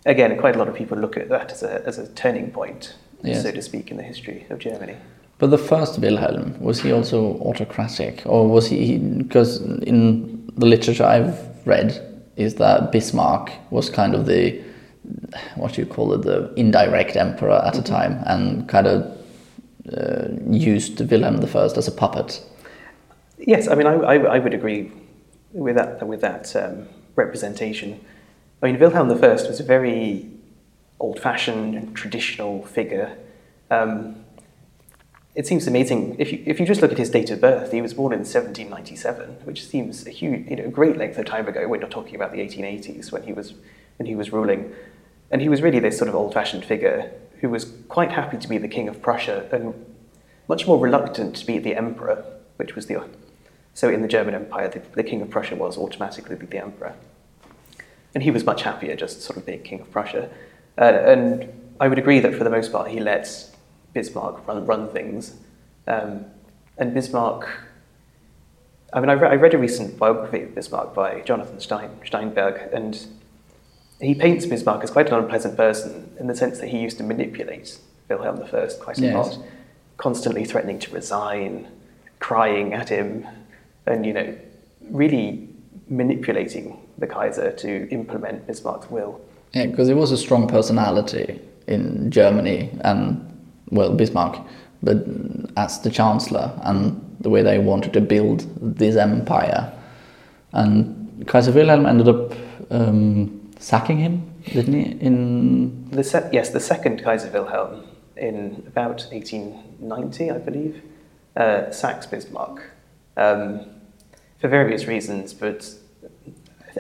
again, 0.06 0.38
quite 0.38 0.56
a 0.56 0.60
lot 0.60 0.68
of 0.68 0.76
people 0.76 0.98
look 0.98 1.18
at 1.18 1.28
that 1.30 1.52
as 1.52 1.64
a, 1.64 1.84
as 1.88 1.98
a 1.98 2.08
turning 2.10 2.52
point, 2.52 2.94
So 3.24 3.52
to 3.52 3.62
speak, 3.62 3.92
in 3.92 3.98
the 3.98 4.04
history 4.04 4.46
of 4.50 4.60
Germany. 4.60 4.96
But 5.38 5.50
the 5.50 5.58
first 5.58 6.00
Wilhelm 6.00 6.60
was 6.60 6.82
he 6.82 6.92
also 6.92 7.38
autocratic, 7.40 8.22
or 8.26 8.48
was 8.48 8.68
he? 8.68 8.98
Because 8.98 9.62
in 9.62 10.52
the 10.58 10.66
literature 10.66 11.06
I've 11.06 11.40
read, 11.66 12.00
is 12.36 12.56
that 12.56 12.92
Bismarck 12.92 13.52
was 13.72 13.90
kind 13.90 14.14
of 14.16 14.26
the 14.26 14.62
what 15.56 15.74
do 15.74 15.82
you 15.82 15.88
call 15.88 16.14
it, 16.14 16.22
the 16.22 16.54
indirect 16.56 17.16
emperor 17.16 17.62
at 17.66 17.74
the 17.74 17.82
time, 17.82 18.24
and 18.26 18.68
kind 18.70 18.88
of 18.88 19.18
uh, 19.92 20.28
used 20.50 21.00
Wilhelm 21.12 21.40
I 21.40 21.78
as 21.78 21.88
a 21.88 21.92
puppet. 21.92 22.42
Yes, 23.38 23.68
I 23.68 23.76
mean, 23.76 23.88
I, 23.88 23.94
I, 23.94 24.16
I 24.36 24.40
would 24.40 24.54
agree 24.54 24.92
with 25.52 25.76
that, 25.76 26.08
with 26.08 26.22
that 26.22 26.56
um, 26.56 26.88
representation. 27.16 28.00
I 28.62 28.68
mean, 28.68 28.80
Wilhelm 28.80 29.10
I 29.10 29.48
was 29.48 29.60
a 29.60 29.64
very 29.64 30.30
old 31.04 31.20
fashioned 31.20 31.96
traditional 31.96 32.66
figure. 32.66 33.18
Um, 33.70 34.24
it 35.36 35.46
seems 35.46 35.68
amazing 35.68 36.16
if 36.18 36.32
you, 36.32 36.42
if 36.46 36.62
you 36.62 36.66
just 36.66 36.82
look 36.82 36.94
at 36.94 36.98
his 36.98 37.10
date 37.10 37.30
of 37.30 37.42
birth. 37.42 37.74
He 37.74 37.82
was 37.82 37.94
born 37.94 38.14
in 38.14 38.20
1797, 38.20 39.30
which 39.44 39.66
seems 39.66 40.08
a 40.08 40.12
huge, 40.12 40.50
you 40.50 40.56
know, 40.56 40.70
great 40.70 40.96
length 40.96 41.18
of 41.18 41.26
time 41.26 41.48
ago 41.48 41.68
when 41.68 41.82
you're 41.82 41.90
talking 41.90 42.16
about 42.16 42.32
the 42.32 42.40
1880s 42.40 43.12
when 43.12 43.24
he 43.24 43.34
was 43.34 43.54
when 43.98 44.08
he 44.08 44.16
was 44.16 44.32
ruling, 44.32 44.74
and 45.30 45.42
he 45.42 45.50
was 45.50 45.62
really 45.62 45.80
this 45.80 45.98
sort 45.98 46.08
of 46.08 46.16
old-fashioned 46.16 46.64
figure 46.66 47.12
who 47.42 47.50
was 47.50 47.72
quite 47.90 48.12
happy 48.12 48.38
to 48.38 48.48
be 48.48 48.58
the 48.58 48.68
king 48.68 48.88
of 48.88 49.02
Prussia 49.02 49.48
and 49.52 49.86
much 50.48 50.66
more 50.66 50.80
reluctant 50.80 51.36
to 51.36 51.46
be 51.46 51.60
the 51.60 51.76
emperor, 51.76 52.24
which 52.56 52.76
was 52.76 52.88
the 52.88 53.04
so 53.74 53.90
in 53.90 54.02
the 54.02 54.08
German 54.08 54.36
Empire, 54.36 54.70
the, 54.70 54.82
the 54.94 55.04
king 55.04 55.22
of 55.22 55.30
Prussia 55.30 55.56
was 55.56 55.78
automatically 55.78 56.36
the 56.36 56.58
emperor, 56.58 56.94
and 58.14 58.24
he 58.24 58.32
was 58.32 58.46
much 58.46 58.62
happier 58.62 58.96
just 58.96 59.22
sort 59.22 59.38
of 59.38 59.46
being 59.46 59.64
king 59.64 59.82
of 59.82 59.92
Prussia, 59.92 60.30
uh, 60.78 60.84
and 60.84 61.50
I 61.80 61.88
would 61.88 62.00
agree 62.00 62.20
that 62.20 62.36
for 62.36 62.44
the 62.44 62.50
most 62.50 62.72
part 62.72 62.90
he 62.90 63.00
lets 63.00 63.52
Bismarck 63.94 64.48
run, 64.48 64.66
run 64.66 64.90
things. 64.90 65.36
Um, 65.88 66.26
and 66.78 66.94
Bismarck, 66.94 67.50
I 68.92 69.00
mean, 69.00 69.10
I, 69.10 69.14
re- 69.14 69.30
I, 69.30 69.36
read 69.36 69.54
a 69.54 69.58
recent 69.58 69.98
biography 69.98 70.44
of 70.44 70.56
Bismarck 70.56 70.94
by 70.94 71.22
Jonathan 71.22 71.60
Stein, 71.60 71.92
Steinberg, 72.06 72.74
and 72.74 73.06
he 74.00 74.16
paints 74.16 74.46
Bismarck 74.46 74.84
as 74.84 74.92
quite 74.92 75.08
an 75.10 75.16
unpleasant 75.16 75.56
person 75.56 76.16
in 76.20 76.28
the 76.28 76.36
sense 76.36 76.60
that 76.60 76.70
he 76.70 76.80
used 76.80 76.98
to 76.98 77.04
manipulate 77.04 77.78
Wilhelm 78.10 78.38
I 78.38 78.76
quite 78.80 78.98
a 79.00 79.02
yes. 79.02 79.14
lot, 79.14 79.46
constantly 79.98 80.46
threatening 80.46 80.80
to 80.80 80.92
resign, 80.92 81.68
crying 82.20 82.74
at 82.74 82.90
him, 82.90 83.28
and, 83.86 84.06
you 84.06 84.14
know, 84.14 84.38
really 84.90 85.50
manipulating 85.90 86.80
the 86.98 87.08
Kaiser 87.08 87.52
to 87.52 87.90
implement 87.90 88.48
Bismarck's 88.48 88.90
will. 88.90 89.22
Yeah, 89.54 89.68
because 89.68 89.88
he 89.88 89.94
was 89.94 90.12
a 90.12 90.18
strong 90.18 90.48
personality 90.48 91.40
in 91.68 92.10
Germany 92.12 92.72
and 92.82 93.30
well, 93.70 93.94
Bismarck, 93.94 94.40
but 94.82 95.06
as 95.58 95.82
the 95.82 95.90
chancellor 95.90 96.52
and 96.64 97.00
the 97.20 97.30
way 97.30 97.42
they 97.42 97.60
wanted 97.60 97.94
to 97.94 98.02
build 98.02 98.46
this 98.60 98.96
empire. 98.96 99.72
And 100.52 101.26
Kaiser 101.28 101.52
Wilhelm 101.52 101.86
ended 101.86 102.08
up 102.08 102.34
um, 102.70 103.52
sacking 103.60 103.98
him, 103.98 104.30
didn't 104.46 104.74
he? 104.74 104.92
In 105.06 105.90
the 105.90 106.04
se- 106.04 106.30
yes, 106.32 106.50
the 106.50 106.60
second 106.60 107.04
Kaiser 107.04 107.30
Wilhelm 107.30 107.88
in 108.18 108.64
about 108.68 109.08
1890, 109.12 110.32
I 110.32 110.38
believe, 110.38 110.84
uh, 111.36 111.72
sacks 111.72 112.06
Bismarck 112.06 112.62
um, 113.18 113.62
for 114.40 114.48
various 114.48 114.86
reasons, 114.86 115.34
but 115.34 115.74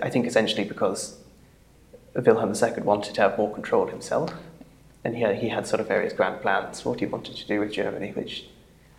I 0.01 0.09
think 0.09 0.27
essentially 0.27 0.63
because 0.63 1.22
Wilhelm 2.15 2.53
II 2.53 2.83
wanted 2.83 3.15
to 3.15 3.21
have 3.21 3.37
more 3.37 3.53
control 3.53 3.87
himself 3.87 4.33
and 5.03 5.15
he 5.15 5.21
had, 5.21 5.35
he 5.37 5.49
had 5.49 5.67
sort 5.67 5.79
of 5.79 5.87
various 5.87 6.13
grand 6.13 6.41
plans 6.41 6.81
for 6.81 6.89
what 6.89 6.99
he 6.99 7.05
wanted 7.05 7.35
to 7.35 7.47
do 7.47 7.59
with 7.59 7.73
Germany, 7.73 8.11
which 8.11 8.45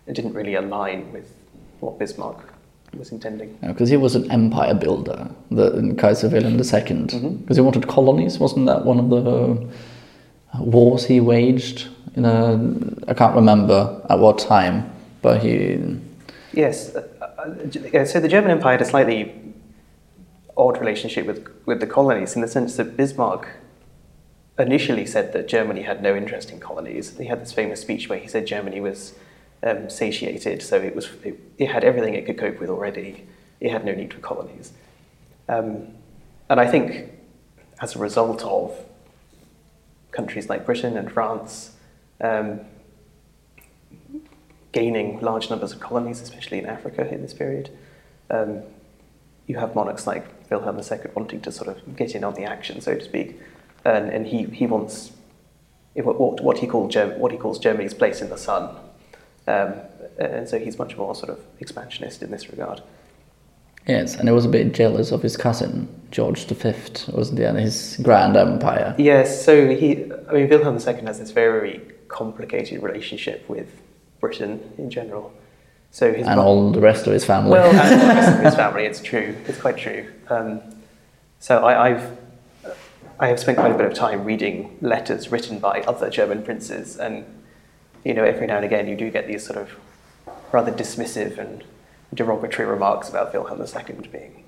didn't 0.06 0.35
really 0.35 0.54
align 0.54 1.12
with 1.12 1.33
what 1.80 1.99
Bismarck 1.99 2.52
was 2.97 3.11
intending. 3.11 3.59
Because 3.62 3.88
he 3.88 3.97
was 3.97 4.14
an 4.14 4.30
empire 4.30 4.75
builder, 4.75 5.30
the 5.50 5.94
Kaiser 5.99 6.28
Wilhelm 6.28 6.54
II, 6.54 6.61
because 6.61 6.83
mm-hmm. 6.83 7.54
he 7.54 7.61
wanted 7.61 7.88
colonies. 7.88 8.38
Wasn't 8.38 8.66
that 8.66 8.85
one 8.85 8.99
of 8.99 9.09
the 9.11 9.68
wars 10.61 11.06
he 11.06 11.21
waged? 11.21 11.88
In 12.16 12.25
a, 12.25 13.11
I 13.11 13.14
can't 13.14 13.35
remember 13.35 14.00
at 14.09 14.18
what 14.18 14.38
time, 14.38 14.92
but 15.23 15.42
he. 15.42 15.99
Yes, 16.52 16.94
uh, 16.94 17.09
uh, 17.38 18.04
so 18.04 18.21
the 18.21 18.28
German 18.28 18.52
Empire 18.52 18.73
had 18.73 18.83
a 18.83 18.85
slightly 18.85 19.53
odd 20.56 20.78
relationship 20.78 21.26
with 21.26 21.49
with 21.66 21.80
the 21.80 21.87
colonies 21.87 22.37
in 22.37 22.42
the 22.42 22.49
sense 22.49 22.76
that 22.76 22.96
Bismarck 22.96 23.49
initially 24.58 25.06
said 25.06 25.32
that 25.32 25.49
Germany 25.49 25.82
had 25.82 26.02
no 26.02 26.14
interest 26.14 26.50
in 26.50 26.61
colonies. 26.61 27.16
He 27.18 27.26
had 27.26 27.40
this 27.40 27.52
famous 27.52 27.80
speech 27.80 28.08
where 28.08 28.18
he 28.18 28.28
said 28.28 28.46
Germany 28.46 28.80
was 28.80 29.14
um, 29.62 29.90
satiated, 29.90 30.62
so 30.62 30.76
it, 30.76 30.94
was, 30.94 31.08
it, 31.25 31.40
it, 31.58 31.70
had 31.70 31.84
everything 31.84 32.14
it 32.14 32.26
could 32.26 32.38
cope 32.38 32.61
with 32.61 32.70
already. 32.70 33.26
It 33.61 33.70
had 33.70 33.84
no 33.84 33.94
need 33.94 34.12
for 34.12 34.20
colonies. 34.20 34.73
Um, 35.49 35.88
and 36.49 36.61
I 36.61 36.66
think 36.70 37.11
as 37.80 37.96
a 37.96 37.99
result 37.99 38.42
of 38.44 38.78
countries 40.12 40.49
like 40.49 40.64
Britain 40.64 40.96
and 40.96 41.11
France 41.11 41.73
um, 42.20 42.61
gaining 44.73 45.20
large 45.20 45.50
numbers 45.50 45.73
of 45.73 45.80
colonies, 45.80 46.20
especially 46.20 46.58
in 46.58 46.66
Africa 46.66 47.08
in 47.12 47.23
this 47.23 47.34
period, 47.34 47.70
um, 48.30 48.62
you 49.46 49.58
have 49.58 49.75
monarchs 49.75 50.06
like 50.06 50.25
Wilhelm 50.51 50.79
II 50.79 50.99
wanting 51.15 51.41
to 51.43 51.53
sort 51.53 51.69
of 51.69 51.97
get 51.97 52.15
in 52.15 52.25
on 52.25 52.35
the 52.35 52.45
action, 52.45 52.81
so 52.81 52.95
to 52.95 53.05
speak 53.05 53.41
and, 53.85 54.11
and 54.11 54.27
he, 54.27 54.45
he 54.45 54.67
wants 54.67 55.13
what, 55.95 56.43
what, 56.43 56.59
he 56.59 56.67
called 56.67 56.91
Germ- 56.91 57.19
what 57.19 57.33
he 57.33 57.39
calls 57.39 57.59
Germany's 57.59 57.95
place 57.95 58.21
in 58.21 58.31
the 58.31 58.39
sun. 58.39 58.77
Um, 59.47 59.75
and 60.19 60.49
so 60.49 60.59
he's 60.59 60.79
much 60.79 60.97
more 60.97 61.15
sort 61.15 61.31
of 61.31 61.41
expansionist 61.61 62.23
in 62.23 62.31
this 62.31 62.49
regard. 62.49 62.83
Yes, 63.87 64.15
and 64.15 64.29
he 64.29 64.33
was 64.33 64.47
a 64.47 64.49
bit 64.49 64.73
jealous 64.73 65.13
of 65.13 65.23
his 65.23 65.37
cousin 65.37 65.89
George 66.11 66.47
V, 66.47 66.73
wasn't 67.13 67.39
he, 67.39 67.45
and 67.45 67.59
his 67.59 67.99
grand 68.03 68.37
empire. 68.37 68.95
Yes, 68.97 69.45
so 69.45 69.69
he, 69.69 70.11
I 70.29 70.33
mean, 70.33 70.49
Wilhelm 70.49 70.77
II 70.77 71.05
has 71.05 71.19
this 71.19 71.33
very 71.33 71.81
complicated 72.09 72.83
relationship 72.83 73.47
with 73.49 73.69
Britain 74.21 74.73
in 74.79 74.89
general. 74.89 75.35
So 75.95 76.13
his 76.13 76.27
and 76.27 76.41
all 76.41 76.73
the 76.73 76.81
rest 76.81 77.07
of 77.07 77.13
his 77.13 77.25
family. 77.25 77.53
Well, 77.53 77.71
and 77.71 78.01
the 78.01 78.07
rest 78.07 78.37
of 78.37 78.45
his 78.45 78.55
family, 78.63 78.85
it's 78.85 79.01
true, 79.01 79.37
it's 79.47 79.61
quite 79.61 79.77
true. 79.77 80.13
Um, 80.29 80.61
so 81.39 81.65
I, 81.65 81.91
I've 81.91 82.19
I 83.21 83.29
have 83.29 83.39
spent 83.39 83.59
quite 83.59 83.71
a 83.71 83.77
bit 83.77 83.87
of 83.87 83.95
time 83.95 84.25
reading 84.25 84.77
letters 84.81 85.31
written 85.31 85.61
by 85.61 85.83
other 85.83 86.11
German 86.11 86.43
princes, 86.43 86.97
and 86.97 87.25
you 88.05 88.13
know, 88.13 88.25
every 88.25 88.49
now 88.49 88.57
and 88.57 88.65
again 88.65 88.89
you 88.89 88.97
do 88.97 89.09
get 89.09 89.29
these 89.29 89.47
sort 89.47 89.57
of 89.57 89.71
rather 90.51 90.73
dismissive 90.73 91.39
and 91.39 91.63
derogatory 92.13 92.67
remarks 92.67 93.09
about 93.09 93.33
Wilhelm 93.33 93.61
II 93.61 94.09
being, 94.09 94.43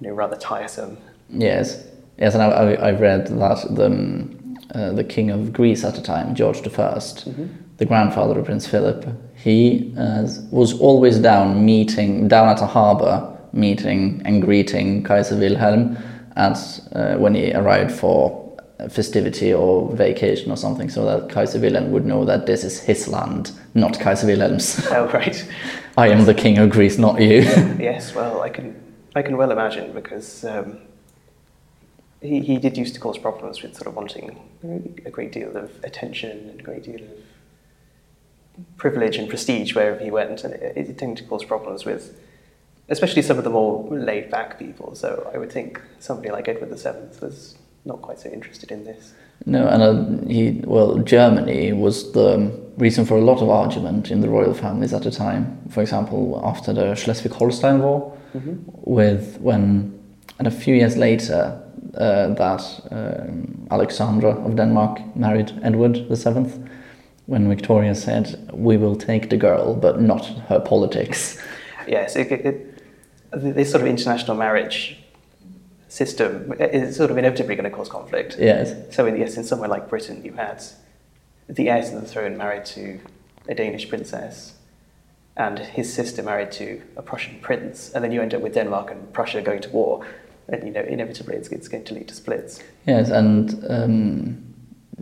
you 0.00 0.08
know, 0.08 0.14
rather 0.14 0.36
tiresome. 0.36 0.96
Yes, 1.28 1.86
yes, 2.16 2.32
and 2.32 2.42
I, 2.42 2.48
I, 2.48 2.72
I 2.72 2.90
read 2.92 3.26
that 3.26 3.66
the 3.74 3.84
um, 3.84 4.56
uh, 4.74 4.92
the 4.92 5.04
king 5.04 5.30
of 5.30 5.52
Greece 5.52 5.84
at 5.84 5.96
the 5.96 6.00
time, 6.00 6.34
George 6.34 6.60
I, 6.60 6.70
mm-hmm. 6.70 7.46
the 7.76 7.84
grandfather 7.84 8.38
of 8.38 8.46
Prince 8.46 8.66
Philip, 8.66 9.06
he 9.42 9.92
uh, 9.98 10.26
was 10.50 10.78
always 10.78 11.18
down 11.18 11.64
meeting 11.64 12.28
down 12.28 12.48
at 12.48 12.58
the 12.58 12.66
harbour, 12.66 13.36
meeting 13.52 14.22
and 14.24 14.40
greeting 14.40 15.02
Kaiser 15.02 15.36
Wilhelm 15.36 15.96
and 16.36 16.56
uh, 16.92 17.16
when 17.16 17.34
he 17.34 17.52
arrived 17.52 17.92
for 17.92 18.40
festivity 18.88 19.52
or 19.52 19.90
vacation 19.94 20.50
or 20.50 20.56
something, 20.56 20.88
so 20.88 21.04
that 21.04 21.28
Kaiser 21.28 21.58
Wilhelm 21.58 21.90
would 21.92 22.06
know 22.06 22.24
that 22.24 22.46
this 22.46 22.62
is 22.64 22.80
his 22.80 23.08
land, 23.08 23.52
not 23.74 23.98
Kaiser 23.98 24.26
Wilhelm's. 24.26 24.86
Oh, 24.92 25.06
right. 25.08 25.44
I 25.96 26.08
am 26.08 26.24
the 26.24 26.34
king 26.34 26.58
of 26.58 26.70
Greece, 26.70 26.98
not 26.98 27.20
you. 27.20 27.40
yes, 27.78 28.14
well, 28.14 28.42
I 28.42 28.48
can, 28.48 28.80
I 29.14 29.22
can 29.22 29.36
well 29.36 29.50
imagine 29.50 29.92
because 29.92 30.44
um, 30.44 30.78
he, 32.20 32.40
he 32.40 32.58
did 32.58 32.76
used 32.78 32.94
to 32.94 33.00
cause 33.00 33.18
problems 33.18 33.62
with 33.62 33.74
sort 33.74 33.88
of 33.88 33.94
wanting 33.96 34.38
a 35.04 35.10
great 35.10 35.32
deal 35.32 35.56
of 35.56 35.70
attention 35.84 36.48
and 36.50 36.60
a 36.60 36.62
great 36.62 36.84
deal 36.84 37.02
of 37.02 37.10
privilege 38.76 39.16
and 39.16 39.28
prestige 39.28 39.74
wherever 39.74 39.98
he 39.98 40.10
went, 40.10 40.44
and 40.44 40.54
it, 40.54 40.76
it 40.76 40.98
tended 40.98 41.18
to 41.18 41.24
cause 41.24 41.44
problems 41.44 41.84
with 41.84 42.14
especially 42.88 43.22
some 43.22 43.38
of 43.38 43.44
the 43.44 43.50
more 43.50 43.88
laid 43.90 44.30
back 44.30 44.58
people. 44.58 44.94
So 44.94 45.30
I 45.34 45.38
would 45.38 45.50
think 45.50 45.80
somebody 45.98 46.30
like 46.30 46.48
Edward 46.48 46.70
VII 46.70 47.24
was 47.24 47.56
not 47.84 48.02
quite 48.02 48.20
so 48.20 48.28
interested 48.28 48.70
in 48.70 48.84
this. 48.84 49.14
No, 49.46 49.66
and 49.66 49.82
uh, 49.82 50.28
he 50.28 50.60
well, 50.64 50.98
Germany 50.98 51.72
was 51.72 52.12
the 52.12 52.52
reason 52.76 53.04
for 53.04 53.16
a 53.16 53.20
lot 53.20 53.42
of 53.42 53.48
argument 53.48 54.10
in 54.10 54.20
the 54.20 54.28
royal 54.28 54.54
families 54.54 54.92
at 54.92 55.02
the 55.02 55.10
time. 55.10 55.58
For 55.70 55.82
example, 55.82 56.40
after 56.44 56.72
the 56.72 56.94
Schleswig-Holstein 56.94 57.80
War, 57.80 58.16
mm-hmm. 58.34 58.56
with 58.84 59.38
when 59.40 59.98
and 60.38 60.46
a 60.46 60.50
few 60.50 60.74
years 60.74 60.96
later 60.96 61.60
uh, 61.96 62.28
that 62.34 62.62
um, 62.90 63.66
Alexandra 63.70 64.30
of 64.30 64.56
Denmark 64.56 65.16
married 65.16 65.52
Edward 65.62 65.96
VII, 66.08 66.46
when 67.26 67.48
Victoria 67.48 67.94
said, 67.94 68.50
"We 68.52 68.76
will 68.76 68.96
take 68.96 69.30
the 69.30 69.36
girl, 69.36 69.74
but 69.74 70.00
not 70.00 70.26
her 70.48 70.60
politics." 70.60 71.38
Yes, 71.86 72.16
it, 72.16 72.30
it, 72.30 72.82
this 73.32 73.70
sort 73.70 73.82
of 73.82 73.88
international 73.88 74.36
marriage 74.36 74.98
system 75.88 76.52
is 76.60 76.96
sort 76.96 77.10
of 77.10 77.18
inevitably 77.18 77.54
going 77.56 77.68
to 77.70 77.76
cause 77.76 77.88
conflict. 77.88 78.36
Yes. 78.38 78.74
So, 78.94 79.06
in, 79.06 79.16
yes, 79.16 79.36
in 79.36 79.44
somewhere 79.44 79.68
like 79.68 79.88
Britain, 79.88 80.24
you 80.24 80.32
had 80.34 80.62
the 81.48 81.68
heir 81.68 81.82
to 81.82 82.00
the 82.00 82.06
throne 82.06 82.36
married 82.36 82.64
to 82.66 83.00
a 83.48 83.54
Danish 83.54 83.88
princess, 83.88 84.54
and 85.36 85.58
his 85.58 85.92
sister 85.92 86.22
married 86.22 86.52
to 86.52 86.80
a 86.96 87.02
Prussian 87.02 87.40
prince, 87.40 87.90
and 87.92 88.04
then 88.04 88.12
you 88.12 88.22
end 88.22 88.32
up 88.32 88.42
with 88.42 88.54
Denmark 88.54 88.90
and 88.90 89.12
Prussia 89.12 89.42
going 89.42 89.62
to 89.62 89.70
war. 89.70 90.06
and 90.48 90.64
you 90.64 90.72
know 90.72 90.80
inevitably 90.80 91.36
it's, 91.36 91.48
it's 91.48 91.68
going 91.68 91.84
to 91.84 91.94
lead 91.94 92.08
to 92.08 92.14
splits. 92.14 92.60
Yes, 92.86 93.10
and 93.10 93.64
um, 93.68 94.51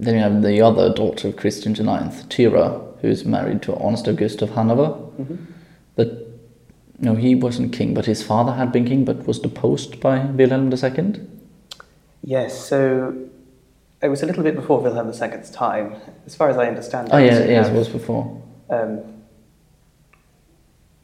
then 0.01 0.15
you 0.15 0.21
have 0.21 0.43
the 0.43 0.61
other 0.63 0.93
daughter 0.93 1.29
of 1.29 1.37
Christian 1.37 1.73
IX, 1.73 2.23
Thyra, 2.25 2.99
who's 3.01 3.25
married 3.25 3.63
to 3.63 3.77
Ernst 3.83 4.09
August 4.09 4.43
of 4.43 4.51
Hanover. 4.51 4.97
But 5.95 6.29
no, 6.99 7.15
he 7.15 7.35
wasn't 7.35 7.73
king, 7.73 7.95
but 7.95 8.07
his 8.07 8.23
father 8.23 8.53
had 8.53 8.73
been 8.73 8.87
king, 8.87 9.05
but 9.05 9.27
was 9.27 9.39
deposed 9.39 10.01
by 10.01 10.25
Wilhelm 10.25 10.73
II. 10.73 11.21
Yes, 12.23 12.67
so 12.69 13.17
it 14.03 14.09
was 14.09 14.23
a 14.23 14.27
little 14.27 14.43
bit 14.43 14.55
before 14.55 14.81
Wilhelm 14.81 15.09
II's 15.09 15.51
time, 15.51 15.97
as 16.27 16.35
far 16.35 16.49
as 16.49 16.57
I 16.57 16.67
understand. 16.67 17.09
Oh 17.13 17.19
it, 17.19 17.27
yeah, 17.27 17.45
yes, 17.45 17.69
it 17.69 17.75
was 17.75 17.89
before. 17.89 18.43
Um, 18.69 19.01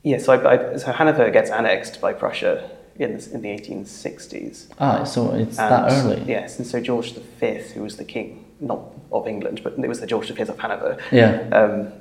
yeah, 0.02 0.18
so, 0.18 0.32
I, 0.32 0.72
I, 0.72 0.76
so 0.76 0.92
Hanover 0.92 1.30
gets 1.30 1.50
annexed 1.50 2.00
by 2.00 2.12
Prussia 2.12 2.70
in 2.96 3.18
the, 3.18 3.34
in 3.34 3.42
the 3.42 3.48
1860s. 3.48 4.68
Ah, 4.78 5.04
so 5.04 5.32
it's 5.34 5.56
that 5.56 5.92
early. 5.92 6.22
Yes, 6.26 6.58
and 6.58 6.66
so 6.66 6.80
George 6.80 7.12
V, 7.12 7.54
who 7.74 7.82
was 7.82 7.96
the 7.96 8.04
king, 8.04 8.45
not 8.60 8.80
of 9.12 9.26
England, 9.26 9.60
but 9.62 9.74
it 9.78 9.88
was 9.88 10.00
the 10.00 10.06
George 10.06 10.30
V 10.30 10.42
of 10.42 10.58
Hanover, 10.58 10.98
Yeah. 11.12 11.48
um, 11.52 11.92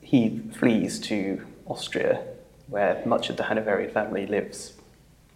he 0.00 0.38
flees 0.52 0.98
to 1.00 1.44
Austria, 1.66 2.20
where 2.68 3.02
much 3.04 3.30
of 3.30 3.36
the 3.36 3.44
Hanoverian 3.44 3.90
family 3.90 4.26
lives 4.26 4.74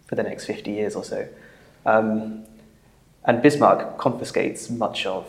for 0.07 0.15
the 0.15 0.23
next 0.23 0.45
50 0.45 0.71
years 0.71 0.95
or 0.95 1.03
so. 1.03 1.27
Um, 1.85 2.45
and 3.25 3.41
Bismarck 3.41 3.97
confiscates 3.97 4.69
much 4.69 5.05
of 5.05 5.27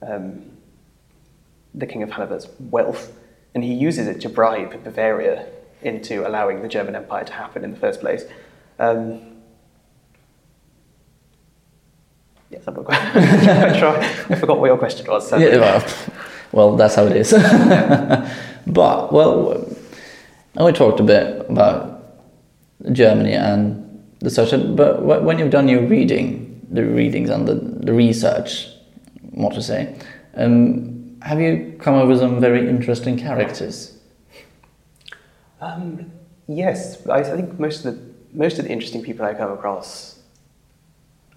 um, 0.00 0.42
the 1.74 1.86
King 1.86 2.02
of 2.02 2.10
Hanover's 2.12 2.48
wealth, 2.58 3.12
and 3.54 3.62
he 3.64 3.72
uses 3.74 4.06
it 4.06 4.20
to 4.22 4.28
bribe 4.28 4.82
Bavaria 4.84 5.46
into 5.82 6.26
allowing 6.26 6.62
the 6.62 6.68
German 6.68 6.94
Empire 6.94 7.24
to 7.24 7.32
happen 7.32 7.64
in 7.64 7.72
the 7.72 7.76
first 7.78 8.00
place. 8.00 8.24
Um, 8.78 9.31
yes, 12.52 12.62
I'm 12.66 12.74
not 12.74 12.84
quite 12.84 13.00
quite 13.12 13.76
sure. 13.78 13.96
I 14.30 14.34
forgot 14.36 14.58
what 14.60 14.66
your 14.66 14.78
question 14.78 15.06
was. 15.06 15.28
so- 15.28 15.38
Yeah, 15.38 15.58
well, 15.58 15.84
well, 16.52 16.76
that's 16.76 16.94
how 16.94 17.06
it 17.06 17.16
is. 17.16 17.32
but 18.66 19.12
well, 19.12 19.66
we 20.60 20.72
talked 20.72 21.00
a 21.00 21.02
bit 21.02 21.46
about 21.48 22.02
Germany 22.92 23.32
and 23.32 24.04
the 24.20 24.30
such. 24.30 24.50
But 24.76 25.02
when 25.02 25.38
you've 25.38 25.50
done 25.50 25.68
your 25.68 25.82
reading, 25.86 26.60
the 26.70 26.84
readings 26.84 27.30
and 27.30 27.48
the, 27.48 27.54
the 27.54 27.92
research, 27.92 28.68
what 29.30 29.54
to 29.54 29.62
say, 29.62 29.98
um, 30.36 31.16
have 31.22 31.40
you 31.40 31.76
come 31.80 32.06
with 32.08 32.18
some 32.18 32.40
very 32.40 32.68
interesting 32.68 33.16
characters? 33.18 33.96
Um, 35.60 36.10
yes, 36.48 37.06
I, 37.06 37.20
I 37.20 37.22
think 37.36 37.58
most 37.58 37.84
of 37.84 37.94
the 37.94 38.12
most 38.34 38.58
of 38.58 38.64
the 38.64 38.70
interesting 38.72 39.02
people 39.02 39.24
I 39.26 39.34
come 39.34 39.52
across 39.52 40.18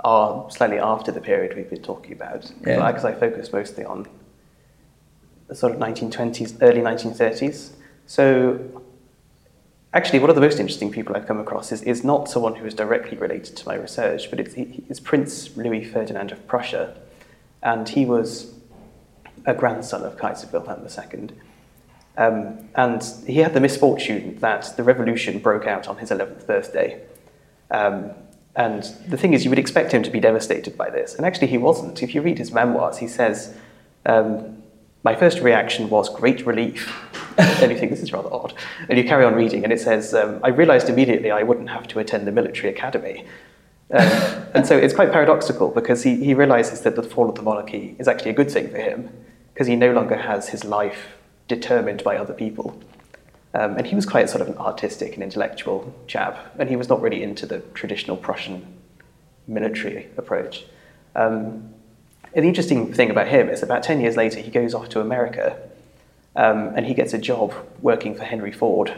are 0.05 0.49
slightly 0.51 0.77
after 0.77 1.11
the 1.11 1.19
period 1.19 1.55
we've 1.57 1.69
been 1.69 1.81
talking 1.81 2.13
about. 2.13 2.51
Yeah. 2.65 2.91
Because 2.91 3.03
I 3.03 3.13
focus 3.13 3.51
mostly 3.51 3.83
on 3.83 4.07
the 5.47 5.55
sort 5.55 5.73
of 5.73 5.79
1920s, 5.79 6.59
early 6.61 6.81
1930s. 6.81 7.71
So, 8.05 8.83
actually, 9.95 10.19
one 10.19 10.29
of 10.29 10.35
the 10.35 10.41
most 10.41 10.59
interesting 10.59 10.91
people 10.91 11.15
I've 11.15 11.25
come 11.25 11.39
across 11.39 11.71
is, 11.71 11.81
is 11.81 12.03
not 12.03 12.29
someone 12.29 12.53
who 12.53 12.67
is 12.67 12.75
directly 12.75 13.17
related 13.17 13.57
to 13.57 13.67
my 13.67 13.73
research, 13.73 14.29
but 14.29 14.39
it's, 14.39 14.53
it's 14.55 14.99
Prince 14.99 15.57
Louis 15.57 15.83
Ferdinand 15.83 16.31
of 16.31 16.45
Prussia, 16.45 16.95
and 17.63 17.89
he 17.89 18.05
was 18.05 18.53
a 19.47 19.55
grandson 19.55 20.03
of 20.03 20.19
Kaiser 20.19 20.47
Wilhelm 20.53 20.87
II. 20.87 21.29
Um, 22.17 22.69
and 22.75 23.03
he 23.25 23.39
had 23.39 23.55
the 23.55 23.59
misfortune 23.59 24.37
that 24.39 24.77
the 24.77 24.83
revolution 24.83 25.39
broke 25.39 25.65
out 25.65 25.87
on 25.87 25.97
his 25.97 26.11
11th 26.11 26.45
birthday. 26.45 27.01
Um, 27.71 28.11
and 28.55 28.83
the 29.07 29.17
thing 29.17 29.33
is, 29.33 29.43
you 29.43 29.49
would 29.49 29.59
expect 29.59 29.91
him 29.91 30.01
to 30.03 30.09
be 30.09 30.19
devastated 30.19 30.77
by 30.77 30.89
this. 30.89 31.15
And 31.15 31.25
actually, 31.25 31.47
he 31.47 31.57
wasn't. 31.57 32.01
If 32.01 32.15
you 32.15 32.21
read 32.21 32.37
his 32.37 32.51
memoirs, 32.51 32.97
he 32.97 33.07
says, 33.07 33.55
um, 34.05 34.63
My 35.03 35.15
first 35.15 35.39
reaction 35.39 35.89
was 35.89 36.09
great 36.09 36.45
relief. 36.45 36.93
and 37.37 37.71
you 37.71 37.77
think 37.77 37.91
this 37.91 38.01
is 38.01 38.13
rather 38.13 38.33
odd. 38.33 38.53
And 38.87 38.97
you 38.97 39.03
carry 39.03 39.25
on 39.25 39.35
reading, 39.35 39.63
and 39.63 39.73
it 39.73 39.81
says, 39.81 40.13
um, 40.13 40.39
I 40.41 40.49
realized 40.49 40.89
immediately 40.89 41.31
I 41.31 41.43
wouldn't 41.43 41.69
have 41.69 41.87
to 41.89 41.99
attend 41.99 42.27
the 42.27 42.31
military 42.31 42.69
academy. 42.69 43.25
Um, 43.91 44.07
and 44.53 44.65
so 44.65 44.77
it's 44.77 44.93
quite 44.93 45.11
paradoxical 45.11 45.69
because 45.69 46.03
he, 46.03 46.23
he 46.23 46.33
realizes 46.33 46.81
that 46.81 46.95
the 46.95 47.03
fall 47.03 47.29
of 47.29 47.35
the 47.35 47.41
monarchy 47.41 47.95
is 47.99 48.07
actually 48.07 48.31
a 48.31 48.33
good 48.33 48.49
thing 48.49 48.69
for 48.69 48.77
him 48.77 49.09
because 49.53 49.67
he 49.67 49.75
no 49.75 49.91
longer 49.91 50.15
has 50.15 50.49
his 50.49 50.63
life 50.63 51.15
determined 51.47 52.03
by 52.03 52.17
other 52.17 52.33
people. 52.33 52.79
Um, 53.55 53.77
and 53.77 53.87
he 53.87 53.95
was 53.95 54.05
quite 54.05 54.29
sort 54.29 54.41
of 54.41 54.49
an 54.49 54.57
artistic 54.57 55.13
and 55.13 55.23
intellectual 55.23 55.93
chap, 56.07 56.53
and 56.59 56.69
he 56.69 56.75
was 56.75 56.89
not 56.89 57.01
really 57.01 57.23
into 57.23 57.45
the 57.45 57.59
traditional 57.73 58.17
Prussian 58.17 58.65
military 59.47 60.09
approach. 60.17 60.65
Um, 61.15 61.73
and 62.33 62.43
the 62.43 62.49
interesting 62.49 62.93
thing 62.93 63.09
about 63.09 63.29
him 63.29 63.47
is 63.47 63.63
about 63.63 63.81
10 63.81 64.01
years 64.01 64.17
later, 64.17 64.41
he 64.41 64.51
goes 64.51 64.73
off 64.73 64.89
to 64.89 64.99
America 64.99 65.57
um, 66.35 66.73
and 66.75 66.85
he 66.85 66.93
gets 66.93 67.13
a 67.13 67.17
job 67.17 67.53
working 67.81 68.13
for 68.13 68.25
Henry 68.25 68.51
Ford 68.51 68.93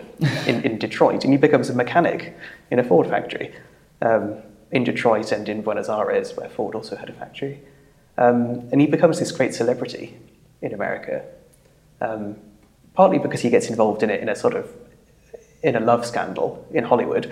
in, 0.48 0.64
in 0.64 0.80
Detroit, 0.80 1.24
and 1.24 1.32
he 1.32 1.38
becomes 1.38 1.70
a 1.70 1.76
mechanic 1.76 2.36
in 2.72 2.80
a 2.80 2.84
Ford 2.84 3.08
factory 3.08 3.54
um, 4.02 4.38
in 4.72 4.84
Detroit 4.84 5.32
and 5.32 5.48
in 5.48 5.62
Buenos 5.62 5.88
Aires, 5.88 6.36
where 6.36 6.50
Ford 6.50 6.74
also 6.74 6.96
had 6.96 7.10
a 7.10 7.14
factory. 7.14 7.60
Um, 8.18 8.68
and 8.72 8.82
he 8.82 8.88
becomes 8.88 9.20
this 9.20 9.32
great 9.32 9.54
celebrity 9.54 10.18
in 10.64 10.74
America, 10.74 11.24
um, 12.02 12.38
partly 12.98 13.20
because 13.20 13.42
he 13.42 13.52
gets 13.52 13.70
involved 13.70 14.02
in 14.02 14.10
it 14.10 14.20
in 14.22 14.28
a 14.28 14.36
sort 14.36 14.56
of 14.56 14.74
in 15.62 15.76
a 15.76 15.80
love 15.80 16.04
scandal 16.04 16.66
in 16.72 16.84
Hollywood. 16.84 17.32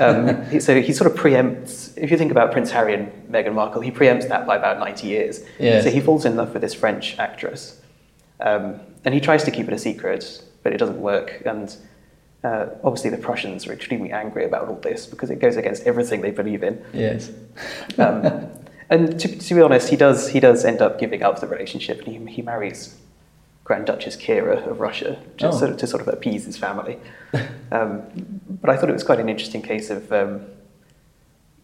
Um, 0.00 0.60
so 0.66 0.80
he 0.82 0.92
sort 0.92 1.10
of 1.10 1.16
preempts, 1.16 1.96
if 1.96 2.10
you 2.10 2.18
think 2.18 2.32
about 2.32 2.50
Prince 2.50 2.72
Harry 2.72 2.92
and 2.94 3.12
Meghan 3.30 3.54
Markle, 3.54 3.82
he 3.82 3.92
preempts 3.92 4.28
that 4.28 4.48
by 4.48 4.56
about 4.56 4.80
90 4.80 5.06
years. 5.06 5.44
Yes. 5.60 5.84
So 5.84 5.90
he 5.90 6.00
falls 6.00 6.24
in 6.24 6.34
love 6.34 6.52
with 6.52 6.62
this 6.62 6.74
French 6.74 7.18
actress. 7.20 7.80
Um, 8.40 8.80
and 9.04 9.14
he 9.14 9.20
tries 9.20 9.44
to 9.44 9.52
keep 9.52 9.68
it 9.68 9.72
a 9.72 9.78
secret, 9.78 10.42
but 10.64 10.72
it 10.72 10.78
doesn't 10.78 11.00
work. 11.00 11.40
And 11.46 11.74
uh, 12.42 12.66
obviously, 12.82 13.10
the 13.10 13.18
Prussians 13.18 13.66
are 13.68 13.72
extremely 13.72 14.10
angry 14.10 14.44
about 14.44 14.68
all 14.68 14.80
this 14.80 15.06
because 15.06 15.30
it 15.30 15.38
goes 15.38 15.56
against 15.56 15.84
everything 15.84 16.20
they 16.20 16.32
believe 16.32 16.64
in. 16.64 16.84
Yes. 16.92 17.30
Um, 17.96 18.48
and 18.90 19.20
to, 19.20 19.38
to 19.38 19.54
be 19.54 19.60
honest, 19.60 19.88
he 19.88 19.96
does, 19.96 20.28
he 20.28 20.40
does 20.40 20.64
end 20.64 20.82
up 20.82 20.98
giving 20.98 21.22
up 21.22 21.40
the 21.40 21.46
relationship 21.46 22.02
and 22.02 22.28
he, 22.28 22.34
he 22.34 22.42
marries 22.42 22.96
Grand 23.66 23.84
Duchess 23.84 24.16
Kira 24.16 24.64
of 24.70 24.78
Russia 24.78 25.18
just 25.36 25.56
Oh. 25.56 25.58
sort 25.58 25.70
of, 25.72 25.76
to 25.78 25.86
sort 25.88 26.00
of 26.00 26.06
appease 26.08 26.44
his 26.46 26.56
family. 26.56 26.98
Um, 27.72 28.02
but 28.62 28.70
I 28.70 28.76
thought 28.76 28.88
it 28.88 28.92
was 28.92 29.02
quite 29.02 29.18
an 29.18 29.28
interesting 29.28 29.60
case 29.60 29.90
of, 29.90 30.12
um, 30.12 30.42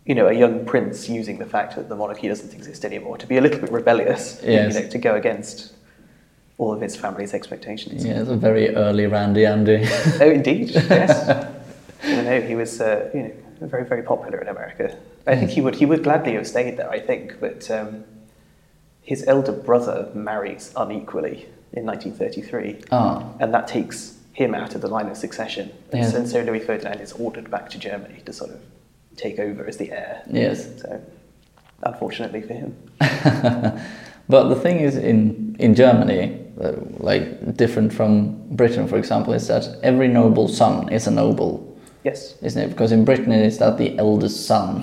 you 0.04 0.16
know, 0.16 0.26
a 0.26 0.32
young 0.32 0.64
prince 0.66 1.08
using 1.08 1.38
the 1.38 1.46
fact 1.46 1.76
that 1.76 1.88
the 1.88 1.94
monarchy 1.94 2.26
doesn't 2.26 2.52
exist 2.54 2.84
anymore 2.84 3.18
to 3.18 3.26
be 3.26 3.36
a 3.36 3.40
little 3.40 3.60
bit 3.60 3.70
rebellious, 3.70 4.40
Yes. 4.42 4.74
you 4.74 4.80
know, 4.82 4.88
to 4.88 4.98
go 4.98 5.14
against 5.14 5.74
all 6.58 6.72
of 6.72 6.80
his 6.80 6.96
family's 6.96 7.34
expectations. 7.34 8.04
Yeah, 8.04 8.20
it's 8.20 8.28
a 8.30 8.36
very 8.36 8.74
early 8.74 9.06
Randy 9.06 9.46
Andy. 9.46 9.86
Oh, 10.20 10.28
indeed, 10.28 10.70
yes. 10.74 11.46
I 12.02 12.22
know 12.22 12.40
he 12.40 12.56
was, 12.56 12.80
uh, 12.80 13.10
you 13.14 13.22
know, 13.22 13.32
very, 13.60 13.84
very 13.84 14.02
popular 14.02 14.38
in 14.40 14.48
America. 14.48 14.96
I 15.24 15.36
think 15.36 15.52
he 15.52 15.60
would, 15.60 15.76
he 15.76 15.86
would 15.86 16.02
gladly 16.02 16.32
have 16.34 16.48
stayed 16.48 16.76
there. 16.78 16.90
I 16.90 16.98
think, 16.98 17.38
but 17.38 17.70
um, 17.70 18.02
his 19.02 19.24
elder 19.28 19.52
brother 19.52 20.08
marries 20.14 20.72
unequally 20.76 21.46
in 21.74 21.84
1933, 21.86 22.84
ah, 22.90 23.24
and 23.40 23.52
that 23.54 23.66
takes 23.68 24.18
him 24.34 24.54
out 24.54 24.74
of 24.74 24.80
the 24.80 24.88
line 24.88 25.08
of 25.08 25.16
succession. 25.16 25.70
And, 25.92 26.02
Yeah. 26.02 26.10
so, 26.10 26.24
so 26.26 26.40
Louis 26.42 26.60
Ferdinand 26.60 27.00
is 27.00 27.12
ordered 27.12 27.50
back 27.50 27.68
to 27.70 27.78
Germany 27.78 28.20
to 28.24 28.32
sort 28.32 28.50
of 28.50 28.60
take 29.16 29.38
over 29.38 29.66
as 29.66 29.76
the 29.76 29.90
heir. 29.92 30.22
yes. 30.30 30.68
So, 30.80 31.00
unfortunately 31.82 32.42
for 32.42 32.54
him, 32.54 32.76
But 34.28 34.48
the 34.48 34.54
thing 34.56 34.78
is, 34.80 34.96
in 34.96 35.56
in 35.58 35.74
Germany, 35.74 36.38
uh, 36.60 36.72
like 36.98 37.56
different 37.56 37.92
from 37.92 38.36
Britain, 38.56 38.86
for 38.86 38.96
example, 38.96 39.34
is 39.34 39.46
that 39.48 39.64
every 39.82 40.08
noble 40.08 40.48
son 40.48 40.88
is 40.92 41.06
a 41.06 41.10
noble, 41.10 41.76
yes. 42.04 42.36
isn't 42.40 42.62
it? 42.62 42.68
Because 42.70 42.92
in 42.94 43.04
Britain, 43.04 43.32
it's 43.32 43.58
that 43.58 43.76
the 43.78 43.98
eldest 43.98 44.46
son 44.46 44.82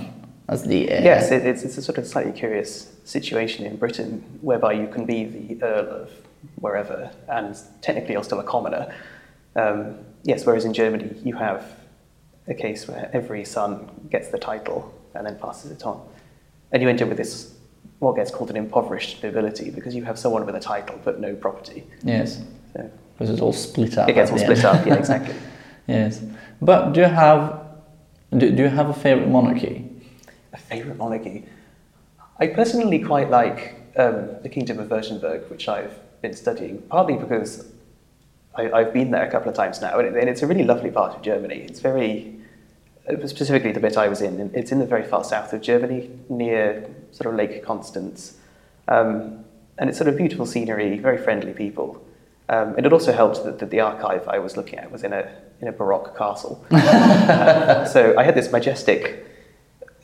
as 0.49 0.63
the 0.63 0.89
heir. 0.91 1.01
Yes, 1.03 1.31
it, 1.31 1.45
it's, 1.45 1.63
it's 1.63 1.77
a 1.77 1.81
sort 1.81 1.97
of 1.97 2.05
slightly 2.05 2.33
curious 2.33 2.91
situation 3.05 3.65
in 3.65 3.77
Britain 3.77 4.21
whereby 4.41 4.73
you 4.73 4.87
can 4.87 5.05
be 5.05 5.23
the 5.23 5.63
Earl 5.65 5.87
of 6.03 6.09
wherever 6.55 7.11
and 7.27 7.55
technically 7.81 8.13
you're 8.13 8.23
still 8.23 8.39
a 8.39 8.43
commoner. 8.43 8.93
Um, 9.55 9.95
yes, 10.23 10.45
whereas 10.45 10.65
in 10.65 10.73
Germany 10.73 11.15
you 11.23 11.35
have 11.35 11.63
a 12.47 12.53
case 12.53 12.87
where 12.87 13.09
every 13.13 13.45
son 13.45 13.89
gets 14.09 14.29
the 14.29 14.37
title 14.37 14.93
and 15.15 15.25
then 15.25 15.37
passes 15.37 15.71
it 15.71 15.83
on. 15.85 16.01
And 16.71 16.81
you 16.81 16.89
end 16.89 17.01
up 17.01 17.09
with 17.09 17.17
this, 17.17 17.53
what 17.99 18.15
gets 18.15 18.31
called 18.31 18.49
an 18.49 18.57
impoverished 18.57 19.23
nobility 19.23 19.69
because 19.71 19.95
you 19.95 20.03
have 20.05 20.17
someone 20.19 20.45
with 20.45 20.55
a 20.55 20.59
title 20.59 20.99
but 21.03 21.19
no 21.19 21.35
property. 21.35 21.83
Yes, 22.03 22.41
So 22.73 22.89
because 23.17 23.29
it's 23.31 23.41
all 23.41 23.53
split 23.53 23.97
up. 23.97 24.07
it 24.09 24.13
gets 24.13 24.31
all 24.31 24.37
split 24.37 24.57
end. 24.63 24.65
up, 24.65 24.85
yeah, 24.85 24.95
exactly. 25.03 25.35
yes, 25.87 26.21
but 26.61 26.93
do 26.93 27.01
you 27.01 27.07
have 27.07 27.59
do, 28.37 28.51
do 28.51 28.61
you 28.63 28.69
have 28.69 28.89
a 28.89 28.93
favorite 28.93 29.27
monarchy? 29.27 29.89
A 30.53 30.57
favourite 30.57 30.97
monarchy? 30.97 31.45
I 32.39 32.47
personally 32.47 32.99
quite 32.99 33.29
like 33.29 33.75
um, 33.97 34.29
the 34.43 34.49
Kingdom 34.49 34.79
of 34.79 34.87
Württemberg, 34.87 35.49
which 35.49 35.67
I've 35.67 35.93
been 36.21 36.33
studying, 36.33 36.81
partly 36.83 37.15
because 37.15 37.65
I, 38.55 38.71
I've 38.71 38.93
been 38.93 39.11
there 39.11 39.25
a 39.25 39.31
couple 39.31 39.49
of 39.49 39.55
times 39.55 39.81
now, 39.81 39.97
and, 39.99 40.07
it, 40.07 40.19
and 40.19 40.29
it's 40.29 40.41
a 40.41 40.47
really 40.47 40.63
lovely 40.63 40.91
part 40.91 41.15
of 41.15 41.21
Germany. 41.21 41.65
It's 41.67 41.79
very, 41.79 42.39
uh, 43.07 43.25
specifically 43.27 43.71
the 43.71 43.79
bit 43.79 43.97
I 43.97 44.07
was 44.07 44.21
in, 44.21 44.51
it's 44.53 44.71
in 44.71 44.79
the 44.79 44.85
very 44.85 45.03
far 45.03 45.23
south 45.23 45.53
of 45.53 45.61
Germany, 45.61 46.09
near 46.29 46.89
sort 47.11 47.31
of 47.31 47.35
Lake 47.35 47.63
Constance. 47.63 48.37
Um, 48.87 49.45
and 49.77 49.89
it's 49.89 49.97
sort 49.97 50.09
of 50.09 50.17
beautiful 50.17 50.45
scenery, 50.45 50.97
very 50.99 51.17
friendly 51.17 51.53
people. 51.53 52.05
Um, 52.49 52.75
and 52.75 52.85
it 52.85 52.91
also 52.91 53.13
helped 53.13 53.43
that, 53.45 53.59
that, 53.59 53.69
the 53.69 53.79
archive 53.79 54.27
I 54.27 54.39
was 54.39 54.57
looking 54.57 54.79
at 54.79 54.91
was 54.91 55.03
in 55.03 55.13
a, 55.13 55.31
in 55.61 55.67
a 55.67 55.71
Baroque 55.71 56.17
castle. 56.17 56.65
uh, 56.71 57.85
so 57.85 58.17
I 58.17 58.23
had 58.23 58.35
this 58.35 58.51
majestic, 58.51 59.25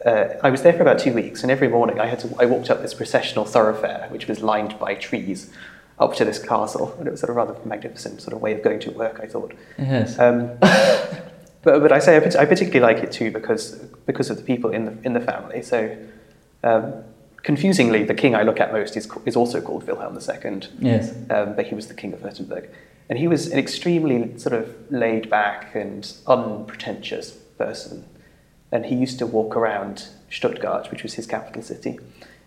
uh, 0.05 0.35
I 0.43 0.51
was 0.51 0.61
there 0.61 0.71
for 0.71 0.83
about 0.83 0.99
two 0.99 1.11
weeks, 1.11 1.41
and 1.41 1.51
every 1.51 1.67
morning 1.67 1.99
I, 1.99 2.05
had 2.05 2.19
to, 2.19 2.33
I 2.39 2.45
walked 2.45 2.69
up 2.69 2.81
this 2.83 2.93
processional 2.93 3.45
thoroughfare, 3.45 4.07
which 4.09 4.27
was 4.27 4.41
lined 4.41 4.77
by 4.77 4.93
trees, 4.93 5.51
up 5.99 6.15
to 6.15 6.25
this 6.25 6.39
castle. 6.39 6.95
And 6.97 7.07
it 7.07 7.11
was 7.11 7.19
sort 7.21 7.29
of 7.29 7.35
rather 7.35 7.55
magnificent 7.65 8.21
sort 8.21 8.33
of 8.33 8.41
way 8.41 8.53
of 8.53 8.61
going 8.61 8.79
to 8.81 8.91
work, 8.91 9.19
I 9.21 9.27
thought. 9.27 9.53
Yes. 9.77 10.19
Um, 10.19 10.51
but, 10.59 11.79
but 11.81 11.91
I 11.91 11.99
say 11.99 12.17
I, 12.17 12.41
I, 12.41 12.45
particularly 12.45 12.81
like 12.81 13.03
it 13.03 13.11
too 13.11 13.31
because, 13.31 13.75
because 14.05 14.29
of 14.29 14.37
the 14.37 14.43
people 14.43 14.71
in 14.71 14.85
the, 14.85 14.97
in 15.03 15.13
the 15.13 15.21
family. 15.21 15.61
So 15.61 15.97
um, 16.63 17.03
confusingly, 17.43 18.03
the 18.03 18.13
king 18.13 18.35
I 18.35 18.43
look 18.43 18.59
at 18.59 18.73
most 18.73 18.97
is, 18.97 19.09
is 19.25 19.35
also 19.35 19.61
called 19.61 19.87
Wilhelm 19.87 20.17
II. 20.17 20.61
Yes. 20.79 21.13
Um, 21.29 21.55
but 21.55 21.67
he 21.67 21.75
was 21.75 21.87
the 21.87 21.93
king 21.93 22.13
of 22.13 22.19
Württemberg. 22.19 22.69
And 23.07 23.19
he 23.19 23.27
was 23.27 23.51
an 23.51 23.59
extremely 23.59 24.37
sort 24.39 24.53
of 24.53 24.75
laid 24.89 25.29
back 25.29 25.75
and 25.75 26.11
unpretentious 26.25 27.31
person. 27.31 28.05
And 28.71 28.87
he 28.87 28.95
used 28.95 29.19
to 29.19 29.27
walk 29.27 29.55
around 29.55 30.07
Stuttgart, 30.29 30.89
which 30.89 31.03
was 31.03 31.13
his 31.13 31.27
capital 31.27 31.61
city. 31.61 31.99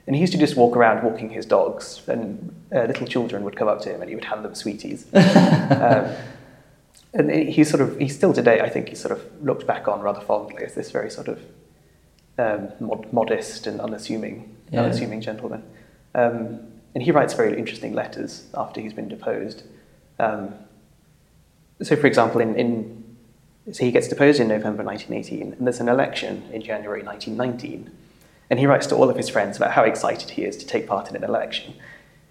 And 0.09 0.17
he 0.17 0.23
used 0.23 0.33
to 0.33 0.39
just 0.39 0.57
walk 0.57 0.75
around 0.75 1.05
walking 1.05 1.29
his 1.29 1.45
dogs, 1.45 2.01
and 2.09 2.55
uh, 2.75 2.85
little 2.85 3.07
children 3.07 3.45
would 3.45 3.57
come 3.57 3.69
up 3.69 3.83
to 3.83 3.95
him 3.95 4.01
and 4.01 4.09
he 4.09 4.15
would 4.15 4.25
hand 4.25 4.43
them 4.43 4.55
sweeties. 4.55 5.05
um, 5.15 6.11
and 7.13 7.31
he 7.31 7.63
sort 7.63 7.83
of, 7.83 7.99
he 7.99 8.09
still 8.09 8.33
today, 8.33 8.63
I 8.63 8.71
think, 8.71 8.89
he 8.89 8.95
sort 8.95 9.13
of 9.13 9.23
looked 9.43 9.67
back 9.67 9.87
on 9.87 10.01
rather 10.01 10.23
fondly 10.23 10.65
as 10.65 10.75
this 10.75 10.91
very 10.91 11.11
sort 11.11 11.29
of 11.29 11.41
um, 12.39 12.71
mod- 12.81 13.13
modest 13.13 13.67
and 13.67 13.83
unassuming 13.83 14.57
yeah. 14.71 14.83
unassuming 14.83 15.21
gentleman. 15.21 15.63
Um, 16.15 16.61
and 16.95 17.03
he 17.03 17.11
writes 17.11 17.35
very 17.35 17.59
interesting 17.59 17.93
letters 17.93 18.47
after 18.55 18.81
he's 18.81 18.95
been 18.95 19.09
deposed. 19.09 19.63
Um, 20.19 20.55
so, 21.83 21.97
for 21.97 22.07
example, 22.07 22.41
in, 22.41 22.57
in 22.57 23.05
so 23.73 23.85
he 23.85 23.91
gets 23.91 24.09
deposed 24.09 24.41
in 24.41 24.49
November 24.49 24.83
1918, 24.83 25.53
and 25.53 25.67
there's 25.67 25.81
an 25.81 25.89
election 25.91 26.49
in 26.51 26.63
January 26.63 27.03
1919. 27.03 27.91
And 28.51 28.59
he 28.59 28.67
writes 28.67 28.87
to 28.89 28.97
all 28.97 29.11
of 29.11 29.17
his 29.17 29.29
friends 29.29 29.57
about 29.57 29.73
how 29.73 29.85
excited 29.85 30.31
he 30.31 30.45
is 30.45 30.57
to 30.57 30.67
take 30.67 30.87
part 30.87 31.11
in 31.11 31.17
an 31.17 31.25
election, 31.25 31.75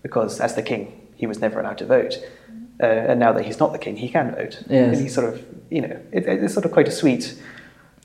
because 0.01 0.39
as 0.39 0.55
the 0.55 0.63
king, 0.63 1.07
he 1.15 1.27
was 1.27 1.39
never 1.39 1.59
allowed 1.59 1.77
to 1.79 1.85
vote. 1.85 2.17
Uh, 2.81 2.85
and 2.85 3.19
now 3.19 3.31
that 3.33 3.45
he's 3.45 3.59
not 3.59 3.71
the 3.71 3.79
king, 3.79 3.97
he 3.97 4.09
can 4.09 4.33
vote. 4.35 4.63
Yes. 4.69 4.93
And 4.93 4.95
he's 4.95 5.13
sort 5.13 5.33
of, 5.33 5.43
you 5.69 5.81
know, 5.81 5.99
it, 6.11 6.27
it's 6.27 6.53
sort 6.53 6.65
of 6.65 6.71
quite 6.71 6.87
a 6.87 6.91
sweet 6.91 7.39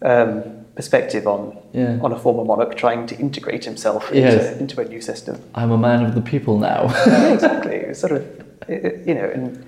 um, 0.02 0.64
perspective 0.74 1.26
on 1.26 1.58
yeah. 1.72 1.98
on 2.02 2.12
a 2.12 2.18
former 2.18 2.44
monarch 2.44 2.76
trying 2.76 3.06
to 3.06 3.16
integrate 3.16 3.64
himself 3.64 4.10
yes. 4.12 4.52
into, 4.52 4.60
into, 4.60 4.80
a 4.80 4.84
new 4.84 5.00
system. 5.00 5.42
I'm 5.54 5.70
a 5.70 5.78
man 5.78 6.04
of 6.04 6.14
the 6.14 6.22
people 6.22 6.58
now. 6.58 6.84
yeah, 7.06 7.32
exactly. 7.34 7.76
It's 7.76 8.00
sort 8.00 8.12
of, 8.12 8.26
you 8.68 9.14
know, 9.14 9.30
and 9.32 9.66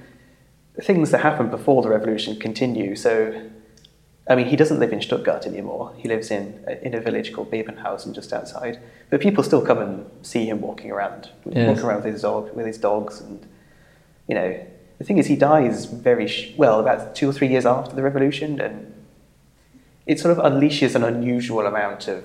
things 0.82 1.10
that 1.10 1.20
happened 1.20 1.50
before 1.50 1.82
the 1.82 1.88
revolution 1.88 2.38
continue. 2.38 2.96
So, 2.96 3.50
I 4.26 4.34
mean, 4.36 4.46
he 4.46 4.56
doesn't 4.56 4.78
live 4.78 4.92
in 4.92 5.02
Stuttgart 5.02 5.44
anymore. 5.44 5.92
He 5.96 6.08
lives 6.08 6.30
in 6.30 6.64
in 6.82 6.94
a 6.94 7.00
village 7.00 7.32
called 7.32 7.50
Bebenhausen, 7.50 8.14
just 8.14 8.32
outside. 8.32 8.80
But 9.10 9.20
people 9.20 9.44
still 9.44 9.64
come 9.64 9.78
and 9.78 10.10
see 10.22 10.46
him 10.46 10.60
walking 10.60 10.90
around, 10.90 11.30
yes. 11.44 11.68
walking 11.68 11.84
around 11.84 12.04
with 12.04 12.12
his 12.14 12.22
dog, 12.22 12.54
with 12.54 12.66
his 12.66 12.78
dogs, 12.78 13.20
and 13.20 13.46
you 14.28 14.34
know. 14.34 14.66
The 14.96 15.04
thing 15.04 15.18
is, 15.18 15.26
he 15.26 15.34
dies 15.34 15.86
very 15.86 16.28
sh- 16.28 16.54
well 16.56 16.78
about 16.78 17.16
two 17.16 17.28
or 17.28 17.32
three 17.32 17.48
years 17.48 17.66
after 17.66 17.96
the 17.96 18.02
revolution, 18.02 18.60
and 18.60 18.94
it 20.06 20.20
sort 20.20 20.38
of 20.38 20.44
unleashes 20.44 20.94
an 20.94 21.02
unusual 21.02 21.66
amount 21.66 22.06
of 22.06 22.24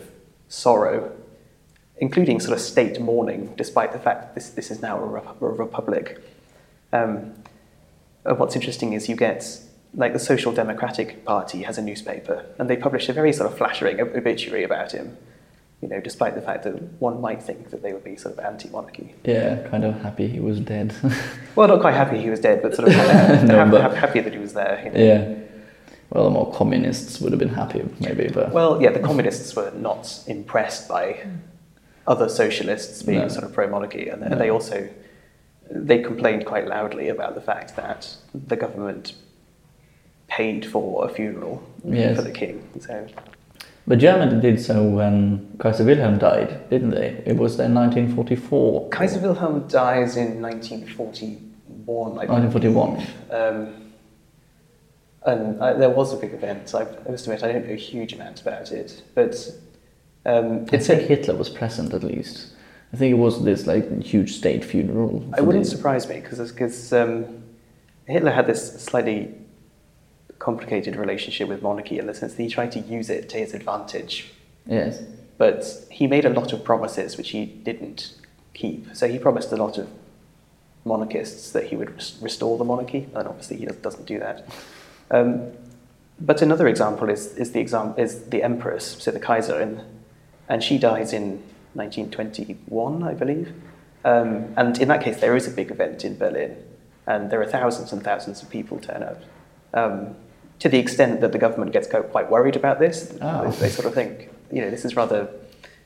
sorrow, 0.50 1.12
including 1.98 2.40
sort 2.40 2.54
of 2.54 2.62
state 2.62 3.02
mourning, 3.02 3.54
despite 3.58 3.92
the 3.92 4.00
fact 4.00 4.22
that 4.22 4.36
this, 4.36 4.50
this 4.52 4.72
is 4.72 4.82
now 4.82 5.00
a, 5.00 5.06
rep- 5.06 5.42
a 5.42 5.48
republic. 5.48 6.22
Um, 6.94 7.34
what's 8.24 8.56
interesting 8.56 8.94
is 8.94 9.10
you 9.10 9.16
get, 9.16 9.44
like, 9.94 10.14
the 10.14 10.20
Social 10.20 10.52
Democratic 10.52 11.26
Party 11.26 11.64
has 11.64 11.78
a 11.78 11.82
newspaper, 11.82 12.46
and 12.58 12.70
they 12.70 12.78
publish 12.78 13.10
a 13.10 13.14
very 13.14 13.34
sort 13.34 13.52
of 13.52 13.58
flattering 13.58 14.00
obituary 14.00 14.64
about 14.64 14.92
him. 14.92 15.18
You 15.82 15.88
know, 15.88 16.02
despite 16.02 16.36
the 16.36 16.42
fact 16.42 16.64
that 16.64 16.74
one 17.00 17.22
might 17.22 17.42
think 17.42 17.70
that 17.70 17.82
they 17.82 17.94
would 17.94 18.04
be 18.04 18.18
sort 18.18 18.38
of 18.38 18.44
anti-monarchy. 18.44 19.16
Yeah, 19.24 19.66
kind 19.70 19.86
of 19.86 20.02
happy 20.02 20.28
he 20.28 20.42
was 20.42 20.60
dead. 20.60 20.94
well, 21.56 21.70
not 21.70 21.80
quite 21.80 21.94
happy 21.96 22.20
he 22.20 22.30
was 22.30 22.42
dead, 22.42 22.62
but 22.62 22.76
sort 22.76 22.90
of 22.90 22.94
happy, 22.96 23.48
no, 23.48 23.66
but... 23.72 23.96
happy 23.96 24.20
that 24.20 24.34
he 24.34 24.40
was 24.40 24.54
there. 24.54 24.82
You 24.84 24.92
know? 24.92 25.00
Yeah 25.00 25.40
well, 26.10 26.24
the 26.24 26.30
more 26.32 26.52
communists 26.54 27.20
would 27.20 27.32
have 27.32 27.40
been 27.40 27.50
happy, 27.50 27.84
maybe. 28.00 28.30
But 28.30 28.52
well, 28.52 28.82
yeah, 28.82 28.92
the 28.92 29.00
communists 29.00 29.56
were 29.56 29.72
not 29.72 30.24
impressed 30.28 30.88
by 30.88 31.26
other 32.08 32.28
socialists 32.28 33.04
being 33.04 33.20
no. 33.20 33.28
sort 33.28 33.44
of 33.44 33.54
pro-monarchy, 33.54 34.10
and 34.10 34.22
no. 34.22 34.38
they 34.38 34.50
also 34.50 34.90
they 35.70 36.02
complained 36.02 36.48
quite 36.48 36.68
loudly 36.68 37.10
about 37.10 37.36
the 37.36 37.42
fact 37.42 37.76
that 37.76 38.16
the 38.34 38.56
government 38.56 39.14
paid 40.30 40.66
for 40.66 41.06
a 41.06 41.10
funeral 41.10 41.62
yes. 41.84 42.16
for 42.16 42.22
the 42.22 42.32
king. 42.32 42.68
So. 42.80 43.08
But 43.88 44.00
Germany 44.00 44.40
did 44.40 44.62
so 44.62 44.84
when 44.84 45.56
Kaiser 45.58 45.84
Wilhelm 45.84 46.20
died, 46.20 46.70
didn't 46.70 46.92
they? 46.92 47.24
It 47.26 47.36
was 47.38 47.60
in 47.60 47.74
1944. 47.74 48.90
Kaiser 48.90 49.20
Wilhelm 49.20 49.68
dies 49.68 50.16
in 50.16 50.42
1941. 50.42 52.16
1941. 52.16 53.08
Um, 53.32 53.92
and 55.26 55.62
I, 55.62 55.74
there 55.74 55.90
was 55.90 56.14
a 56.14 56.18
big 56.18 56.34
event. 56.34 56.74
I, 56.76 56.82
I 56.82 57.12
must 57.12 57.26
admit, 57.26 57.44
I 57.44 57.52
don't 57.52 57.66
know 57.66 57.74
a 57.74 57.76
huge 57.76 58.14
amount 58.14 58.42
about 58.42 58.72
it, 58.72 59.02
but 59.16 59.36
um, 60.26 60.66
I 60.72 60.78
think 60.78 61.02
Hitler 61.04 61.36
was 61.36 61.50
present 61.50 61.94
at 61.94 62.04
least. 62.04 62.54
I 62.94 62.98
think 62.98 63.12
it 63.12 63.18
was 63.18 63.44
this 63.44 63.68
like 63.68 64.02
huge 64.02 64.34
state 64.34 64.64
funeral. 64.64 65.28
It 65.38 65.44
wouldn't 65.44 65.66
the... 65.66 65.70
surprise 65.70 66.08
me 66.08 66.20
because 66.20 66.52
because 66.52 66.94
um, 66.94 67.44
Hitler 68.06 68.32
had 68.32 68.48
this 68.48 68.82
slightly 68.84 69.36
complicated 70.50 70.96
relationship 70.96 71.48
with 71.48 71.62
monarchy 71.62 72.00
in 72.00 72.08
the 72.08 72.14
sense 72.14 72.34
that 72.34 72.42
he 72.42 72.50
tried 72.50 72.72
to 72.72 72.80
use 72.80 73.08
it 73.10 73.30
to 73.30 73.38
his 73.38 73.54
advantage. 73.54 74.16
Yes. 74.66 75.02
But 75.38 75.60
he 75.92 76.08
made 76.08 76.26
a 76.26 76.34
lot 76.40 76.54
of 76.54 76.64
promises 76.64 77.18
which 77.18 77.30
he 77.36 77.46
didn't 77.46 78.16
keep. 78.56 78.82
So 78.96 79.08
he 79.08 79.20
promised 79.20 79.52
a 79.52 79.60
lot 79.66 79.78
of 79.78 79.88
monarchists 80.86 81.52
that 81.52 81.66
he 81.70 81.76
would 81.76 81.92
restore 82.20 82.58
the 82.58 82.64
monarchy, 82.64 83.02
and 83.14 83.28
obviously 83.28 83.58
he 83.58 83.66
doesn't 83.66 84.08
do 84.14 84.18
that. 84.26 84.38
Um, 85.12 85.52
but 86.20 86.42
another 86.42 86.68
example 86.68 87.10
is, 87.10 87.22
is, 87.38 87.52
the 87.52 87.60
exam- 87.60 87.94
is 87.98 88.12
the 88.34 88.42
Empress, 88.42 88.86
so 89.04 89.12
the 89.12 89.20
Kaiser, 89.20 89.60
and, 89.60 89.82
and 90.50 90.64
she 90.64 90.80
dies 90.80 91.14
in 91.14 91.44
1921, 91.74 93.04
I 93.04 93.14
believe. 93.14 93.54
Um, 94.04 94.52
and 94.58 94.80
in 94.82 94.88
that 94.88 95.04
case, 95.04 95.20
there 95.20 95.36
is 95.36 95.48
a 95.48 95.52
big 95.52 95.70
event 95.70 96.04
in 96.04 96.18
Berlin, 96.18 96.58
and 97.06 97.30
there 97.30 97.40
are 97.40 97.52
thousands 97.60 97.94
and 97.94 98.04
thousands 98.04 98.42
of 98.42 98.50
people 98.50 98.80
turn 98.80 99.04
up. 99.04 99.22
Um, 99.76 100.16
to 100.60 100.70
the 100.70 100.78
extent 100.78 101.22
that 101.22 101.32
the 101.32 101.38
government 101.38 101.72
gets 101.72 101.88
quite 101.88 102.30
worried 102.30 102.56
about 102.56 102.80
this, 102.80 103.18
oh. 103.22 103.50
they, 103.52 103.58
they 103.58 103.70
sort 103.70 103.88
of 103.88 103.94
think, 103.94 104.30
you 104.52 104.62
know, 104.62 104.70
this 104.70 104.86
is 104.86 104.96
rather 104.96 105.30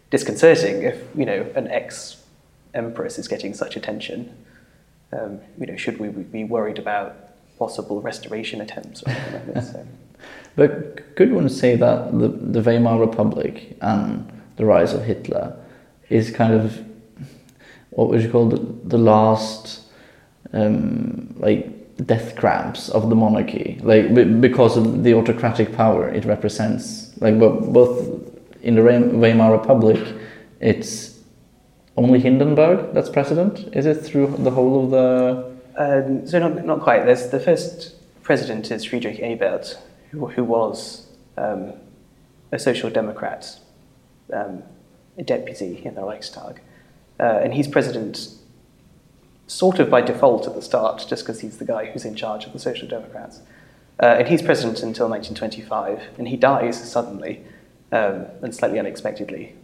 disconcerting 0.10 0.84
if, 0.84 1.02
you 1.16 1.26
know, 1.26 1.46
an 1.56 1.68
ex-empress 1.68 3.20
is 3.20 3.28
getting 3.28 3.54
such 3.54 3.76
attention. 3.76 4.36
Um, 5.12 5.42
you 5.60 5.68
know, 5.68 5.76
should 5.76 6.00
we 6.00 6.10
be 6.10 6.44
worried 6.44 6.80
about 6.80 7.34
possible 7.58 8.02
restoration 8.02 8.62
attempts 8.62 9.04
or 9.04 9.10
anything 9.10 9.34
like 9.34 9.54
this. 9.54 9.72
So. 9.74 9.88
But 10.56 11.16
could 11.16 11.34
one 11.34 11.50
say 11.50 11.76
that 11.76 12.18
the, 12.18 12.28
the 12.28 12.62
Weimar 12.62 13.00
Republic 13.00 13.76
and 13.82 14.42
the 14.56 14.66
rise 14.66 14.94
of 14.94 15.04
Hitler 15.04 15.58
is 16.10 16.30
kind 16.32 16.54
of 16.54 16.80
what 17.90 18.10
would 18.10 18.22
you 18.22 18.30
call 18.30 18.50
the, 18.50 18.60
the 18.84 18.98
last 18.98 19.82
um, 20.54 21.34
like 21.38 21.83
death 22.06 22.36
grabs 22.36 22.90
of 22.90 23.10
the 23.10 23.16
monarchy, 23.16 23.80
like 23.84 24.14
because 24.42 24.78
of 24.78 25.04
the 25.04 25.14
autocratic 25.14 25.74
power 25.76 26.10
it 26.10 26.26
represents. 26.26 27.12
Like 27.22 27.40
both 27.40 28.22
in 28.62 28.76
the 28.76 28.82
Weimar 28.82 29.52
Republic, 29.52 30.02
it's 30.60 31.20
only 31.96 32.20
Hindenburg 32.20 32.94
that's 32.94 33.10
president. 33.10 33.76
Is 33.76 33.86
it 33.86 33.96
through 33.96 34.36
the 34.40 34.52
whole 34.52 34.86
of 34.86 34.92
the 34.92 35.54
um, 35.76 36.28
so 36.28 36.40
not, 36.40 36.66
not 36.66 36.82
quite. 36.82 37.06
There's 37.06 37.30
the 37.30 37.40
first 37.40 37.96
president 38.22 38.72
is 38.72 38.86
Friedrich 38.86 39.20
Ebert, 39.20 39.78
who, 40.12 40.28
who 40.28 40.44
was 40.44 41.08
um, 41.38 41.74
a 42.52 42.60
social 42.60 42.90
democrat, 42.90 43.60
um, 44.32 44.64
a 45.18 45.24
deputy 45.24 45.82
in 45.84 45.96
the 45.96 46.04
Reichstag, 46.04 46.62
uh, 47.20 47.40
and 47.44 47.54
he's 47.54 47.68
president 47.68 48.30
sort 49.54 49.80
of 49.80 49.90
by 49.90 50.02
default 50.02 50.48
at 50.48 50.56
the 50.56 50.62
start, 50.62 51.06
just 51.08 51.24
because 51.24 51.42
he's 51.42 51.58
the 51.58 51.66
guy 51.66 51.86
who's 51.86 52.06
in 52.06 52.16
charge 52.16 52.46
of 52.46 52.54
the 52.54 52.60
social 52.60 52.88
democrats. 52.88 53.42
Uh, 54.02 54.18
and 54.20 54.28
he's 54.28 54.42
president 54.42 54.82
until 54.82 55.08
1925, 55.08 56.18
and 56.18 56.28
he 56.28 56.36
dies 56.36 56.92
suddenly 56.92 57.44
um, 57.92 58.26
and 58.42 58.56
slightly 58.56 58.80
unexpectedly. 58.80 59.56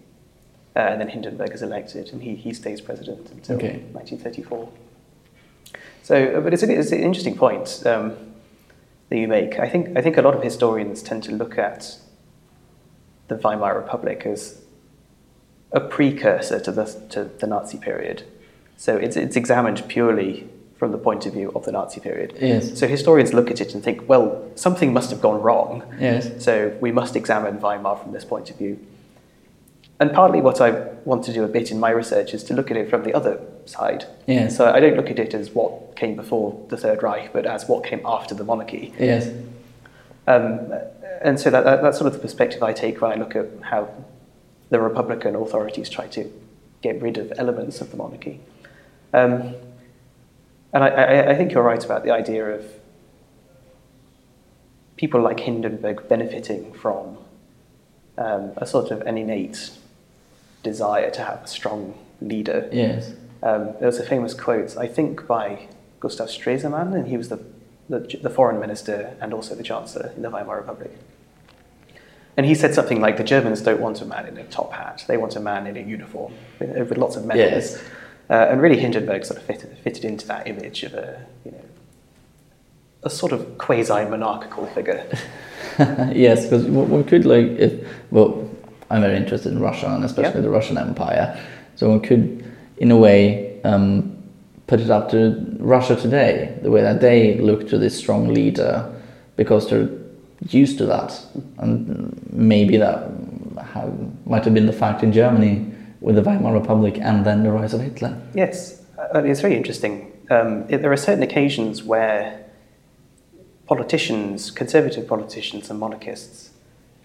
Uh, 0.76 0.80
and 0.80 1.02
then 1.02 1.10
Hindenburg 1.10 1.52
is 1.52 1.64
elected, 1.64 2.10
and 2.14 2.22
he, 2.22 2.36
he 2.36 2.54
stays 2.54 2.80
president 2.80 3.32
until 3.32 3.56
okay. 3.56 3.80
1934. 3.92 4.72
So, 6.04 6.42
but 6.42 6.54
it's, 6.54 6.64
a, 6.64 6.72
it's 6.72 6.92
an 6.92 7.00
interesting 7.00 7.36
point 7.36 7.84
um, 7.86 8.16
that 9.10 9.18
you 9.18 9.28
make. 9.28 9.60
I 9.60 9.68
think, 9.68 9.98
I 9.98 10.02
think 10.02 10.18
a 10.18 10.22
lot 10.22 10.36
of 10.36 10.44
historians 10.44 11.02
tend 11.02 11.24
to 11.24 11.32
look 11.32 11.58
at 11.58 11.98
the 13.28 13.36
Weimar 13.36 13.76
Republic 13.76 14.26
as 14.26 14.62
a 15.72 15.80
precursor 15.80 16.60
to 16.60 16.72
the, 16.72 16.86
to 17.10 17.24
the 17.24 17.48
Nazi 17.48 17.78
period. 17.78 18.24
So 18.80 18.96
it's, 18.96 19.18
it's 19.18 19.36
examined 19.36 19.84
purely 19.90 20.48
from 20.78 20.94
the 20.94 20.98
point 20.98 21.26
of 21.26 21.34
view 21.34 21.52
of 21.54 21.66
the 21.66 21.72
Nazi 21.74 22.00
period. 22.00 22.38
Yes. 22.40 22.80
So 22.80 22.88
historians 22.88 23.34
look 23.34 23.52
at 23.52 23.60
it 23.60 23.74
and 23.74 23.84
think, 23.84 24.08
well, 24.08 24.50
something 24.56 24.94
must 24.94 25.10
have 25.10 25.20
gone 25.20 25.42
wrong. 25.42 25.84
Yes. 26.00 26.42
So 26.42 26.76
we 26.80 26.94
must 26.94 27.18
examine 27.18 27.60
Weimar 27.60 27.98
from 27.98 28.14
this 28.14 28.24
point 28.24 28.50
of 28.50 28.58
view. 28.58 28.80
And 30.00 30.14
partly 30.14 30.40
what 30.40 30.62
I 30.62 30.70
want 31.04 31.26
to 31.26 31.34
do 31.34 31.44
a 31.44 31.48
bit 31.50 31.72
in 31.72 31.80
my 31.82 31.90
research 31.90 32.34
is 32.34 32.42
to 32.46 32.54
look 32.54 32.72
at 32.72 32.78
it 32.78 32.90
from 32.90 33.04
the 33.04 33.14
other 33.14 33.42
side. 33.66 34.06
Yes. 34.28 34.56
So 34.56 34.72
I 34.72 34.80
don't 34.80 34.96
look 34.96 35.12
at 35.12 35.20
it 35.20 35.34
as 35.34 35.50
what 35.50 35.98
came 35.98 36.16
before 36.16 36.66
the 36.70 36.78
Third 36.78 37.04
Reich, 37.04 37.34
but 37.34 37.46
as 37.46 37.68
what 37.68 37.84
came 37.84 38.02
after 38.06 38.34
the 38.34 38.46
monarchy. 38.46 38.94
Yes. 38.98 39.28
Um, 40.26 40.74
and 41.22 41.38
so 41.38 41.50
that, 41.50 41.66
that, 41.66 41.82
that's 41.82 41.98
sort 41.98 42.08
of 42.08 42.14
the 42.14 42.20
perspective 42.20 42.64
I 42.64 42.72
take 42.72 43.02
when 43.02 43.12
I 43.12 43.16
look 43.16 43.36
at 43.36 43.48
how 43.62 43.94
the 44.70 44.80
Republican 44.80 45.36
authorities 45.36 45.90
try 45.90 46.08
to 46.08 46.32
get 46.82 47.02
rid 47.02 47.18
of 47.18 47.34
elements 47.38 47.82
of 47.82 47.92
the 47.92 47.98
monarchy. 47.98 48.40
Um, 49.14 49.56
and 50.74 50.84
I, 50.84 50.88
I, 50.88 51.30
I 51.32 51.36
think 51.36 51.52
you're 51.52 51.64
right 51.64 51.84
about 51.84 52.04
the 52.04 52.12
idea 52.12 52.46
of 52.46 52.66
people 54.98 55.22
like 55.22 55.40
Hindenburg 55.40 56.08
benefiting 56.08 56.74
from 56.74 57.18
um, 58.18 58.52
a 58.58 58.66
sort 58.66 58.92
of 58.92 59.02
an 59.02 59.18
innate 59.18 59.72
desire 60.62 61.10
to 61.12 61.24
have 61.24 61.44
a 61.44 61.48
strong 61.48 61.98
leader. 62.22 62.70
Yes. 62.72 63.14
Um, 63.42 63.74
there 63.80 63.88
was 63.88 63.98
a 63.98 64.06
famous 64.06 64.34
quote, 64.34 64.76
I 64.78 64.88
think, 64.88 65.26
by 65.26 65.68
Gustav 66.02 66.28
Stresemann, 66.28 66.94
and 66.94 67.08
he 67.08 67.16
was 67.16 67.30
the, 67.30 67.40
the, 67.88 68.00
the 68.22 68.30
foreign 68.30 68.60
minister 68.60 69.16
and 69.22 69.34
also 69.34 69.56
the 69.56 69.64
chancellor 69.64 70.12
in 70.16 70.22
the 70.22 70.30
Weimar 70.30 70.58
Republic. 70.58 70.92
And 72.36 72.46
he 72.46 72.54
said 72.54 72.74
something 72.74 73.02
like, 73.02 73.18
the 73.18 73.24
Germans 73.24 73.62
don't 73.62 73.82
want 73.82 74.02
a 74.02 74.06
man 74.06 74.26
in 74.26 74.38
a 74.38 74.44
top 74.46 74.74
hat, 74.74 75.06
they 75.08 75.18
want 75.18 75.36
a 75.36 75.40
man 75.40 75.66
in 75.66 75.78
a 75.78 75.82
uniform 75.82 76.34
with, 76.60 76.90
with 76.90 76.98
lots 76.98 77.16
of 77.16 77.26
medals. 77.26 77.72
Yes. 77.72 77.84
Uh, 78.30 78.48
and 78.50 78.62
really 78.62 78.80
Hindenburg 78.80 79.26
sort 79.26 79.40
of 79.40 79.46
fitted, 79.46 79.76
fitted 79.80 80.06
into 80.06 80.28
that 80.28 80.48
image 80.48 80.84
of 80.84 80.94
a, 80.94 81.26
you 81.46 81.52
know, 81.52 81.62
a 83.04 83.10
sort 83.10 83.32
of 83.32 83.58
quasi-monarchical 83.58 84.68
figure. 84.68 85.04
yes, 86.14 86.44
because 86.46 86.66
one 86.66 87.04
could 87.06 87.26
like 87.26 87.46
if 87.46 87.88
well, 88.12 88.50
I'm 88.92 89.02
very 89.02 89.18
interested 89.18 89.52
in 89.52 89.60
Russia 89.60 89.88
and 89.88 90.04
especially 90.04 90.36
Yeah. 90.36 90.42
the 90.42 90.50
Russian 90.50 90.78
Empire. 90.78 91.40
So 91.76 91.90
one 91.90 92.02
could, 92.02 92.44
in 92.78 92.92
a 92.92 92.98
way, 92.98 93.60
um, 93.64 94.16
put 94.68 94.80
it 94.80 94.90
up 94.90 95.10
to 95.12 95.56
Russia 95.60 95.96
today, 95.96 96.54
the 96.62 96.70
way 96.70 96.82
that 96.82 97.02
they 97.02 97.40
look 97.40 97.68
to 97.70 97.78
this 97.78 97.98
strong 97.98 98.34
leader, 98.34 98.94
because 99.38 99.70
they're 99.70 99.90
used 100.50 100.78
to 100.78 100.86
that, 100.86 101.20
and 101.58 102.20
maybe 102.32 102.78
that 102.78 103.10
might 104.26 104.44
have 104.44 104.54
been 104.54 104.68
the 104.68 104.74
fact 104.74 105.04
in 105.04 105.12
Germany 105.12 105.66
with 106.02 106.16
the 106.16 106.22
Weimar 106.22 106.54
Republic 106.54 106.98
and 107.00 107.26
then 107.26 107.44
the 107.44 107.52
rise 107.52 107.74
of 107.74 107.82
Hitler. 107.82 108.22
Yes, 108.34 108.82
uh, 108.98 109.24
it's 109.24 109.42
very 109.42 109.56
interesting. 109.56 110.12
Um, 110.30 110.66
it, 110.70 110.82
there 110.82 110.92
are 110.92 110.98
certain 110.98 111.24
occasions 111.24 111.84
where 111.84 112.46
politicians, 113.66 114.52
conservative 114.52 115.08
politicians 115.08 115.70
and 115.70 115.80
monarchists, 115.80 116.52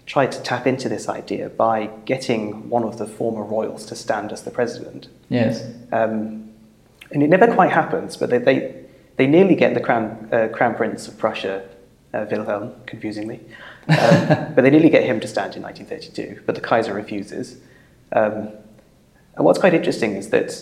try 0.05 0.27
to 0.27 0.41
tap 0.43 0.67
into 0.67 0.87
this 0.87 1.09
idea 1.09 1.49
by 1.49 1.87
getting 2.05 2.69
one 2.69 2.83
of 2.83 2.97
the 2.97 3.07
former 3.07 3.43
royals 3.43 3.85
to 3.87 3.95
stand 3.95 4.31
as 4.31 4.43
the 4.43 4.51
president. 4.51 5.07
Yes. 5.29 5.63
Um, 5.91 6.51
and 7.11 7.23
it 7.23 7.29
never 7.29 7.53
quite 7.53 7.71
happens, 7.71 8.17
but 8.17 8.29
they, 8.29 8.37
they, 8.37 8.85
they 9.15 9.27
nearly 9.27 9.55
get 9.55 9.73
the 9.73 9.79
crown, 9.79 10.29
uh, 10.31 10.47
crown 10.49 10.75
prince 10.75 11.07
of 11.07 11.17
Prussia, 11.17 11.67
uh, 12.13 12.25
Wilhelm, 12.29 12.73
confusingly. 12.85 13.39
Um, 13.87 14.27
but 14.55 14.61
they 14.61 14.69
nearly 14.69 14.89
get 14.89 15.03
him 15.03 15.19
to 15.19 15.27
stand 15.27 15.55
in 15.55 15.63
1932, 15.63 16.43
but 16.45 16.55
the 16.55 16.61
Kaiser 16.61 16.93
refuses. 16.93 17.57
Um, 18.11 18.49
and 19.35 19.45
what's 19.45 19.59
quite 19.59 19.73
interesting 19.73 20.15
is 20.15 20.29
that 20.29 20.53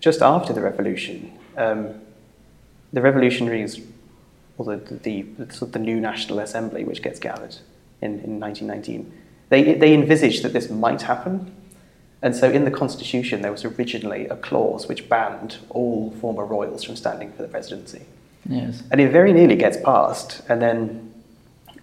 just 0.00 0.22
after 0.22 0.52
the 0.52 0.60
revolution, 0.60 1.38
um, 1.56 2.00
the 2.92 3.02
revolutionaries, 3.02 3.80
or 4.56 4.64
the, 4.64 4.94
the, 4.94 5.22
the, 5.22 5.52
sort 5.52 5.68
of 5.68 5.72
the 5.72 5.78
new 5.78 6.00
National 6.00 6.38
Assembly, 6.38 6.84
which 6.84 7.02
gets 7.02 7.18
gathered 7.18 7.56
in, 8.00 8.20
in 8.20 8.40
1919, 8.40 9.12
they, 9.50 9.74
they 9.74 9.92
envisaged 9.92 10.42
that 10.42 10.52
this 10.52 10.70
might 10.70 11.02
happen. 11.02 11.54
And 12.22 12.34
so 12.34 12.50
in 12.50 12.64
the 12.64 12.70
Constitution, 12.70 13.42
there 13.42 13.52
was 13.52 13.64
originally 13.64 14.26
a 14.26 14.36
clause 14.36 14.86
which 14.88 15.08
banned 15.08 15.58
all 15.70 16.10
former 16.20 16.44
royals 16.44 16.84
from 16.84 16.96
standing 16.96 17.32
for 17.32 17.42
the 17.42 17.48
presidency. 17.48 18.06
Yes. 18.48 18.82
And 18.90 19.00
it 19.00 19.10
very 19.10 19.32
nearly 19.32 19.56
gets 19.56 19.76
passed, 19.76 20.42
and 20.48 20.62
then 20.62 21.14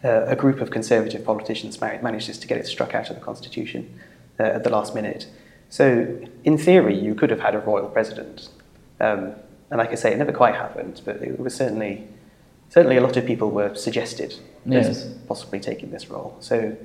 uh, 0.03 0.25
a 0.25 0.35
group 0.35 0.61
of 0.61 0.69
conservative 0.69 1.23
politicians 1.23 1.79
ma- 1.79 1.99
manages 2.01 2.37
to 2.39 2.47
get 2.47 2.57
it 2.57 2.67
struck 2.67 2.95
out 2.95 3.09
of 3.09 3.15
the 3.15 3.21
Constitution 3.21 3.99
uh, 4.39 4.43
at 4.43 4.63
the 4.63 4.69
last 4.69 4.95
minute. 4.95 5.27
So, 5.69 6.19
in 6.43 6.57
theory, 6.57 6.97
you 6.97 7.13
could 7.15 7.29
have 7.29 7.39
had 7.41 7.55
a 7.55 7.59
royal 7.59 7.89
president. 7.89 8.49
Um, 8.99 9.33
and 9.69 9.77
like 9.77 9.91
I 9.91 9.95
say, 9.95 10.13
it 10.13 10.17
never 10.17 10.31
quite 10.31 10.55
happened, 10.55 11.01
but 11.03 11.17
it 11.17 11.39
was 11.39 11.53
certainly, 11.55 12.07
certainly 12.69 12.97
a 12.97 13.01
lot 13.01 13.17
of 13.17 13.25
people 13.25 13.51
were 13.51 13.75
suggested 13.75 14.35
Yes. 14.65 14.87
as 14.87 15.13
possibly 15.27 15.59
taking 15.59 15.91
this 15.91 16.09
role. 16.09 16.35
So, 16.39 16.75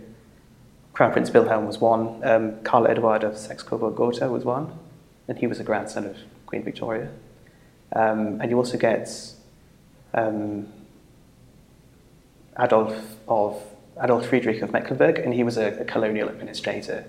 Crown 0.92 1.12
Prince 1.12 1.32
Wilhelm 1.32 1.66
was 1.66 1.78
one, 1.78 2.22
um, 2.22 2.60
Karl 2.62 2.86
Eduard 2.86 3.24
of 3.24 3.36
Saxe-Coburg-Gotha 3.36 4.28
was 4.30 4.44
one, 4.44 4.72
and 5.26 5.38
he 5.38 5.46
was 5.46 5.58
a 5.58 5.64
grandson 5.64 6.04
of 6.06 6.16
Queen 6.46 6.62
Victoria. 6.62 7.08
Um, 7.94 8.40
and 8.40 8.50
you 8.50 8.56
also 8.56 8.78
get 8.78 9.08
um, 10.14 10.68
Adolf 12.58 12.94
of 13.28 13.62
Adolf 14.02 14.26
Friedrich 14.26 14.62
of 14.62 14.72
Mecklenburg, 14.72 15.18
and 15.18 15.34
he 15.34 15.42
was 15.42 15.56
a, 15.56 15.80
a 15.80 15.84
colonial 15.84 16.28
administrator, 16.28 17.04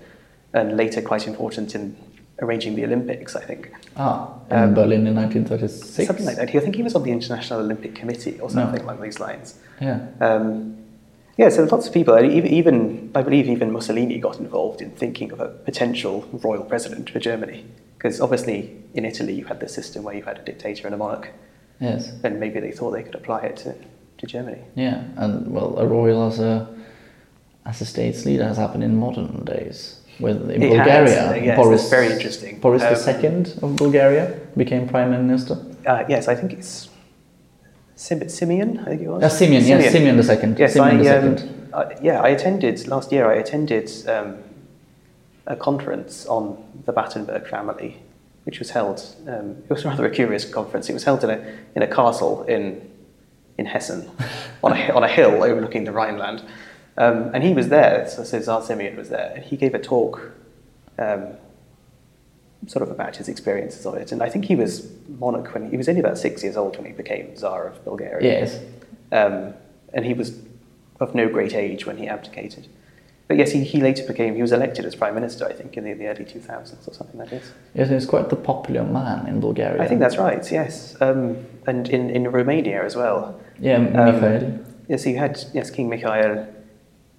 and 0.54 0.76
later 0.76 1.02
quite 1.02 1.26
important 1.26 1.74
in 1.74 1.96
arranging 2.40 2.74
the 2.74 2.84
Olympics, 2.84 3.36
I 3.36 3.40
think. 3.44 3.70
Ah, 3.96 4.28
in 4.50 4.56
Um, 4.56 4.74
Berlin 4.74 5.06
in 5.06 5.14
1936. 5.14 6.06
Something 6.06 6.26
like 6.26 6.36
that. 6.36 6.48
I 6.54 6.60
think 6.60 6.76
he 6.76 6.82
was 6.82 6.94
on 6.94 7.02
the 7.02 7.10
International 7.12 7.60
Olympic 7.60 7.94
Committee 7.94 8.38
or 8.40 8.48
something 8.50 8.80
along 8.80 9.00
these 9.02 9.20
lines. 9.20 9.54
Yeah. 9.80 9.98
Um, 10.20 10.76
yeah, 11.36 11.48
so 11.48 11.64
lots 11.64 11.86
of 11.88 11.92
people, 11.92 12.16
even, 12.18 12.50
even 12.52 13.10
I 13.14 13.22
believe 13.22 13.48
even 13.48 13.72
Mussolini 13.72 14.18
got 14.18 14.38
involved 14.38 14.80
in 14.80 14.90
thinking 14.92 15.32
of 15.32 15.40
a 15.40 15.48
potential 15.48 16.24
royal 16.44 16.64
president 16.64 17.10
for 17.10 17.18
Germany, 17.18 17.64
because 17.98 18.20
obviously 18.20 18.70
in 18.94 19.04
Italy 19.04 19.34
you 19.34 19.44
had 19.44 19.58
this 19.58 19.74
system 19.74 20.04
where 20.04 20.14
you 20.14 20.22
had 20.22 20.38
a 20.38 20.42
dictator 20.42 20.86
and 20.86 20.94
a 20.94 20.98
monarch, 20.98 21.30
Yes. 21.80 22.12
and 22.22 22.38
maybe 22.38 22.60
they 22.60 22.70
thought 22.70 22.92
they 22.92 23.02
could 23.02 23.16
apply 23.16 23.40
it 23.40 23.56
to, 23.64 23.74
to 24.18 24.26
Germany. 24.26 24.62
Yeah, 24.76 25.02
and 25.16 25.52
well, 25.52 25.76
a 25.76 25.86
royal 25.86 26.26
as 26.28 26.38
a 26.38 26.68
as 27.66 27.80
a 27.80 27.84
state's 27.86 28.24
leader 28.26 28.44
has 28.44 28.56
happened 28.58 28.84
in 28.84 28.96
modern 28.96 29.44
days. 29.44 30.00
With 30.20 30.50
in 30.50 30.62
has, 30.62 30.70
Bulgaria, 30.70 31.30
uh, 31.30 31.34
yes, 31.34 31.56
Boris, 31.56 31.90
very 31.90 32.12
interesting. 32.12 32.60
Boris 32.60 32.82
Um, 32.82 33.24
II 33.24 33.44
of 33.62 33.76
Bulgaria 33.76 34.24
became 34.56 34.88
prime 34.88 35.10
minister. 35.10 35.56
Uh, 35.86 36.04
yes, 36.08 36.28
I 36.28 36.34
think 36.34 36.52
it's 36.52 36.88
Sim- 37.96 38.28
Simeon, 38.28 38.78
I 38.80 38.84
think 38.90 39.02
it 39.02 39.08
was. 39.08 39.22
Uh, 39.22 39.28
Simeon, 39.28 39.64
yes, 39.64 39.92
Simeon 39.92 40.16
the 40.16 40.22
second. 40.22 40.58
Yes, 40.58 40.72
Simeon 40.74 40.98
the 41.02 41.08
I, 41.10 41.16
um, 41.16 41.36
second. 41.38 41.70
I- 41.74 41.96
yeah, 42.02 42.20
I 42.22 42.28
attended 42.28 42.86
last 42.88 43.12
year. 43.12 43.30
I 43.30 43.34
attended 43.34 43.90
um, 44.08 44.36
a 45.46 45.56
conference 45.56 46.26
on 46.26 46.62
the 46.86 46.92
Battenberg 46.92 47.46
family, 47.48 47.96
which 48.44 48.58
was 48.58 48.70
held. 48.70 48.98
Um, 49.26 49.56
it 49.68 49.70
was 49.70 49.84
rather 49.90 50.06
a 50.06 50.10
curious 50.10 50.44
conference. 50.44 50.88
It 50.88 50.94
was 50.94 51.04
held 51.04 51.24
in 51.24 51.30
a 51.30 51.38
in 51.74 51.82
a 51.82 51.88
castle 51.88 52.44
in 52.44 52.80
in 53.58 53.66
Hessen, 53.66 54.10
on 54.62 54.72
a 54.72 54.92
on 54.92 55.02
a 55.04 55.08
hill 55.08 55.42
overlooking 55.42 55.84
the 55.84 55.92
Rhineland, 55.92 56.42
um, 56.96 57.30
and 57.34 57.42
he 57.42 57.54
was 57.54 57.68
there. 57.68 58.08
So, 58.08 58.24
so 58.24 58.40
Tsar 58.40 58.62
Simeon 58.62 58.96
was 58.96 59.08
there, 59.08 59.32
and 59.34 59.44
he 59.44 59.56
gave 59.56 59.74
a 59.74 59.78
talk. 59.78 60.30
Um, 60.98 61.36
sort 62.66 62.82
of 62.82 62.90
about 62.90 63.16
his 63.16 63.28
experiences 63.28 63.84
of 63.84 63.94
it, 63.94 64.10
and 64.12 64.22
I 64.22 64.30
think 64.30 64.46
he 64.46 64.56
was 64.56 64.90
monarch 65.18 65.52
when 65.52 65.70
he 65.70 65.76
was 65.76 65.86
only 65.88 66.00
about 66.00 66.16
six 66.16 66.42
years 66.42 66.56
old 66.56 66.76
when 66.76 66.86
he 66.86 66.92
became 66.92 67.34
Tsar 67.34 67.66
of 67.66 67.84
Bulgaria. 67.84 68.40
Yes. 68.40 68.60
Um, 69.12 69.52
and 69.92 70.04
he 70.06 70.14
was 70.14 70.38
of 71.00 71.14
no 71.14 71.28
great 71.28 71.54
age 71.54 71.84
when 71.86 71.96
he 71.98 72.08
abdicated. 72.08 72.68
But 73.28 73.38
yes, 73.38 73.52
he, 73.52 73.64
he 73.64 73.80
later 73.80 74.06
became, 74.06 74.34
he 74.34 74.42
was 74.42 74.52
elected 74.52 74.84
as 74.84 74.94
prime 74.94 75.14
minister, 75.14 75.46
I 75.46 75.52
think, 75.52 75.76
in 75.76 75.84
the, 75.84 75.94
the 75.94 76.06
early 76.08 76.24
2000s 76.24 76.86
or 76.86 76.92
something 76.92 77.18
like 77.18 77.30
this. 77.30 77.52
Yes, 77.74 77.88
he's 77.88 78.06
quite 78.06 78.28
the 78.28 78.36
popular 78.36 78.84
man 78.84 79.26
in 79.26 79.40
Bulgaria. 79.40 79.82
I 79.82 79.86
think 79.88 80.00
that's 80.00 80.18
right, 80.18 80.50
yes. 80.52 80.96
Um, 81.00 81.36
and 81.66 81.88
in, 81.88 82.10
in 82.10 82.30
Romania 82.30 82.84
as 82.84 82.96
well. 82.96 83.40
Yeah, 83.58 83.76
Um, 83.76 84.20
Mikhail. 84.20 84.58
Yes, 84.88 85.06
you 85.06 85.16
had, 85.16 85.42
yes, 85.54 85.70
King 85.70 85.88
Mikhail. 85.88 86.46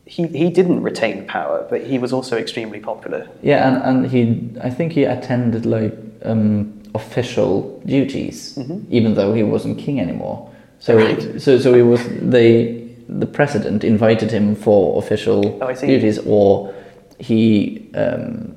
He, 0.05 0.27
he 0.27 0.49
didn't 0.49 0.83
retain 0.83 1.25
power, 1.25 1.65
but 1.69 1.81
he 1.81 1.97
was 1.97 2.13
also 2.13 2.37
extremely 2.37 2.79
popular. 2.79 3.27
Yeah, 3.41 3.67
and, 3.67 4.03
and 4.03 4.11
he, 4.11 4.51
I 4.61 4.69
think 4.69 4.91
he 4.91 5.03
attended 5.03 5.65
like 5.65 5.93
um, 6.23 6.81
official 6.93 7.81
duties, 7.85 8.57
even 8.89 9.15
though 9.15 9.33
he 9.33 9.41
wasn't 9.43 9.79
king 9.79 9.99
anymore. 9.99 10.51
So, 10.79 10.95
Right. 10.97 11.41
so, 11.41 11.57
so 11.57 11.73
he 11.73 11.81
was 11.81 12.01
they 12.21 12.83
the 13.07 13.25
president 13.25 13.83
invited 13.83 14.31
him 14.31 14.55
for 14.55 14.97
official 14.97 15.59
Oh, 15.61 15.73
duties, 15.73 16.19
or 16.25 16.73
he 17.19 17.89
um, 17.95 18.55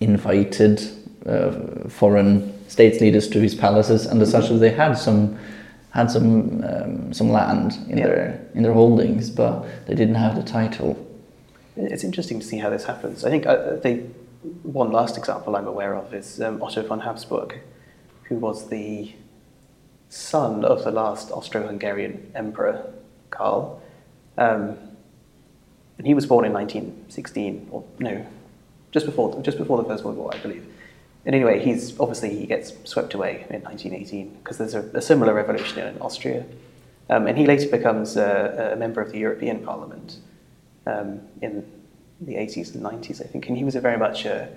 invited 0.00 0.82
uh, 1.26 1.52
foreign 1.88 2.52
states 2.68 3.00
leaders 3.00 3.28
to 3.28 3.40
his 3.40 3.54
palaces, 3.54 4.06
and 4.06 4.20
as 4.22 4.30
such, 4.30 4.48
they 4.50 4.70
had 4.70 4.94
some 4.94 5.38
had 5.98 6.10
some 6.10 6.62
um, 6.70 7.12
some 7.12 7.28
land 7.38 7.70
in 7.90 7.98
Yeah. 7.98 8.06
their 8.08 8.40
in 8.54 8.62
their 8.62 8.72
holdings, 8.80 9.30
but 9.30 9.54
they 9.86 9.94
didn't 10.00 10.18
have 10.24 10.34
the 10.40 10.46
title. 10.60 10.92
it's 11.94 12.04
interesting 12.10 12.38
to 12.40 12.46
see 12.50 12.58
how 12.64 12.70
this 12.70 12.84
happens. 12.92 13.24
I 13.24 13.30
think 13.30 13.46
uh, 13.46 13.76
they, 13.84 13.94
one 14.80 14.90
last 14.90 15.14
example 15.16 15.50
I'm 15.58 15.68
aware 15.74 15.94
of 16.00 16.12
is 16.20 16.40
um, 16.40 16.60
Otto 16.64 16.82
von 16.90 17.00
Habsburg, 17.06 17.50
who 18.28 18.36
was 18.46 18.68
the 18.68 19.12
son 20.08 20.64
of 20.64 20.78
the 20.86 20.90
last 20.90 21.30
Austro-Hungarian 21.30 22.14
emperor, 22.34 22.76
Karl. 23.30 23.62
Um, 24.36 24.76
and 25.98 26.04
he 26.10 26.14
was 26.14 26.26
born 26.26 26.44
in 26.48 26.52
1916, 26.52 27.68
or 27.70 27.84
no, 28.00 28.14
just 28.94 29.06
before, 29.06 29.28
just 29.48 29.58
before 29.58 29.76
the 29.82 29.88
First 29.90 30.02
World 30.04 30.16
War, 30.16 30.30
I 30.34 30.38
believe. 30.38 30.64
And 31.24 31.34
anyway, 31.34 31.62
he's 31.62 31.98
obviously 32.00 32.36
he 32.36 32.46
gets 32.46 32.72
swept 32.84 33.14
away 33.14 33.46
in 33.50 33.62
1918 33.62 34.38
because 34.42 34.58
there's 34.58 34.74
a, 34.74 34.82
a, 34.94 35.02
similar 35.02 35.34
revolution 35.34 35.86
in 35.86 36.00
Austria, 36.00 36.44
um, 37.10 37.26
and 37.26 37.36
he 37.36 37.46
later 37.46 37.68
becomes 37.68 38.16
a, 38.16 38.72
a, 38.72 38.76
member 38.76 39.00
of 39.00 39.12
the 39.12 39.18
European 39.18 39.62
Parliament 39.64 40.16
um, 40.86 41.20
in 41.42 41.64
the 42.20 42.34
80s 42.34 42.74
and 42.74 42.82
90s, 42.82 43.20
I 43.20 43.26
think, 43.26 43.48
and 43.48 43.56
he 43.56 43.64
was 43.64 43.74
a 43.74 43.80
very 43.80 43.98
much 43.98 44.24
a, 44.24 44.48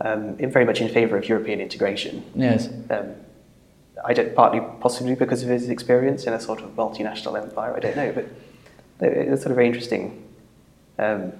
um, 0.00 0.36
very 0.36 0.64
much 0.64 0.80
in 0.80 0.88
favour 0.88 1.16
of 1.16 1.28
European 1.28 1.60
integration. 1.60 2.24
Yes. 2.34 2.68
Um, 2.90 3.14
I 4.04 4.12
don't, 4.12 4.34
partly 4.34 4.60
possibly 4.80 5.14
because 5.14 5.42
of 5.42 5.48
his 5.48 5.68
experience 5.68 6.24
in 6.24 6.32
a 6.32 6.40
sort 6.40 6.60
of 6.60 6.70
multinational 6.76 7.40
empire. 7.40 7.74
I 7.74 7.80
don't 7.80 7.96
know, 7.96 8.12
but 8.12 8.26
it's 9.00 9.42
sort 9.42 9.50
of 9.50 9.56
very 9.56 9.66
interesting 9.66 10.22
um, 10.98 11.32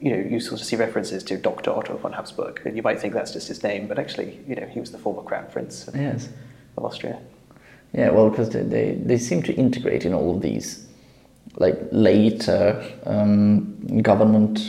you 0.00 0.10
know, 0.10 0.18
you 0.18 0.40
sort 0.40 0.60
of 0.60 0.66
see 0.66 0.76
references 0.76 1.22
to 1.24 1.36
Dr. 1.36 1.70
Otto 1.70 1.96
von 1.98 2.12
Habsburg, 2.12 2.62
and 2.64 2.76
you 2.76 2.82
might 2.82 3.00
think 3.00 3.12
that's 3.12 3.32
just 3.32 3.48
his 3.48 3.62
name, 3.62 3.86
but 3.86 3.98
actually, 3.98 4.40
you 4.48 4.56
know, 4.56 4.66
he 4.66 4.80
was 4.80 4.90
the 4.90 4.98
former 4.98 5.22
crown 5.22 5.46
prince 5.52 5.86
of, 5.88 5.94
yes. 5.94 6.28
of 6.76 6.84
Austria. 6.84 7.18
Yeah, 7.92 8.10
well, 8.10 8.30
because 8.30 8.50
they, 8.50 8.62
they, 8.62 8.92
they 8.92 9.18
seem 9.18 9.42
to 9.42 9.52
integrate 9.54 10.06
in 10.06 10.14
all 10.14 10.36
of 10.36 10.42
these, 10.42 10.86
like 11.56 11.78
later 11.90 12.82
um, 13.04 14.00
government 14.02 14.60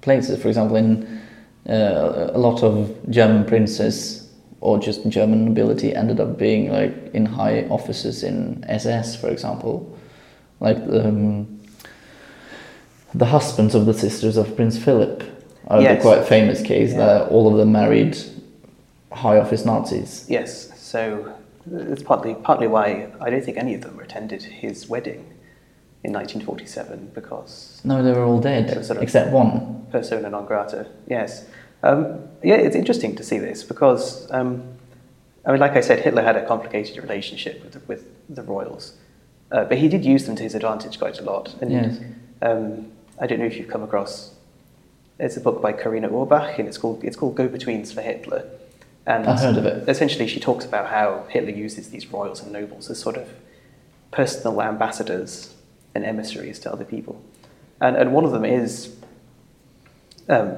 places. 0.00 0.40
For 0.40 0.48
example, 0.48 0.76
in 0.76 1.20
uh, 1.68 2.30
a 2.32 2.38
lot 2.38 2.62
of 2.62 2.94
German 3.10 3.44
princes 3.46 4.30
or 4.60 4.78
just 4.78 5.08
German 5.08 5.46
nobility 5.46 5.94
ended 5.94 6.20
up 6.20 6.38
being 6.38 6.70
like 6.70 7.14
in 7.14 7.26
high 7.26 7.64
offices 7.68 8.22
in 8.22 8.64
SS, 8.68 9.16
for 9.16 9.28
example, 9.28 9.96
like 10.60 10.76
um, 10.76 11.57
the 13.18 13.26
husbands 13.26 13.74
of 13.74 13.84
the 13.84 13.92
sisters 13.92 14.36
of 14.36 14.54
Prince 14.54 14.78
Philip 14.78 15.24
are 15.66 15.82
yes. 15.82 15.96
the 15.96 16.02
quite 16.02 16.26
famous 16.26 16.62
case 16.62 16.92
yeah. 16.92 16.98
that 16.98 17.28
all 17.28 17.50
of 17.50 17.58
them 17.58 17.72
married 17.72 18.16
high 19.12 19.38
office 19.38 19.64
Nazis. 19.64 20.24
Yes, 20.28 20.80
so 20.80 21.34
it's 21.70 22.02
partly 22.02 22.34
partly 22.36 22.68
why 22.68 23.10
I 23.20 23.28
don't 23.28 23.44
think 23.44 23.58
any 23.58 23.74
of 23.74 23.80
them 23.80 23.98
attended 23.98 24.42
his 24.42 24.88
wedding 24.88 25.34
in 26.04 26.12
1947 26.12 27.10
because 27.12 27.80
no, 27.84 28.02
they 28.04 28.12
were 28.12 28.24
all 28.24 28.40
dead 28.40 28.70
sort 28.86 28.98
of 28.98 29.02
except 29.02 29.32
one 29.32 29.86
persona 29.90 30.30
non 30.30 30.46
grata. 30.46 30.86
Yes, 31.08 31.46
um, 31.82 32.20
yeah, 32.44 32.54
it's 32.54 32.76
interesting 32.76 33.16
to 33.16 33.24
see 33.24 33.38
this 33.38 33.64
because 33.64 34.30
um, 34.30 34.62
I 35.44 35.50
mean, 35.50 35.60
like 35.60 35.72
I 35.72 35.80
said, 35.80 35.98
Hitler 36.00 36.22
had 36.22 36.36
a 36.36 36.46
complicated 36.46 37.02
relationship 37.02 37.64
with 37.64 37.72
the, 37.72 37.80
with 37.80 38.08
the 38.28 38.42
royals, 38.42 38.94
uh, 39.50 39.64
but 39.64 39.78
he 39.78 39.88
did 39.88 40.04
use 40.04 40.24
them 40.26 40.36
to 40.36 40.44
his 40.44 40.54
advantage 40.54 41.00
quite 41.00 41.18
a 41.18 41.24
lot. 41.24 41.56
And, 41.60 41.72
yes. 41.72 41.98
Um, 42.40 42.92
I 43.20 43.26
don't 43.26 43.38
know 43.38 43.46
if 43.46 43.56
you've 43.56 43.68
come 43.68 43.82
across. 43.82 44.34
It's 45.18 45.36
a 45.36 45.40
book 45.40 45.60
by 45.60 45.72
Karina 45.72 46.08
Urbach, 46.08 46.58
and 46.58 46.68
it's 46.68 46.78
called 46.78 47.02
it's 47.02 47.16
called 47.16 47.34
Go 47.34 47.48
Betweens 47.48 47.92
for 47.92 48.02
Hitler. 48.02 48.48
And 49.06 49.26
I've 49.26 49.40
heard 49.40 49.56
of 49.56 49.64
it. 49.64 49.88
Essentially, 49.88 50.28
she 50.28 50.38
talks 50.38 50.64
about 50.64 50.88
how 50.88 51.24
Hitler 51.30 51.50
uses 51.50 51.88
these 51.90 52.06
royals 52.12 52.42
and 52.42 52.52
nobles 52.52 52.90
as 52.90 52.98
sort 52.98 53.16
of 53.16 53.28
personal 54.10 54.60
ambassadors 54.60 55.54
and 55.94 56.04
emissaries 56.04 56.58
to 56.60 56.72
other 56.72 56.84
people. 56.84 57.22
And, 57.80 57.96
and 57.96 58.12
one 58.12 58.24
of 58.24 58.32
them 58.32 58.44
is 58.44 58.94
um, 60.28 60.50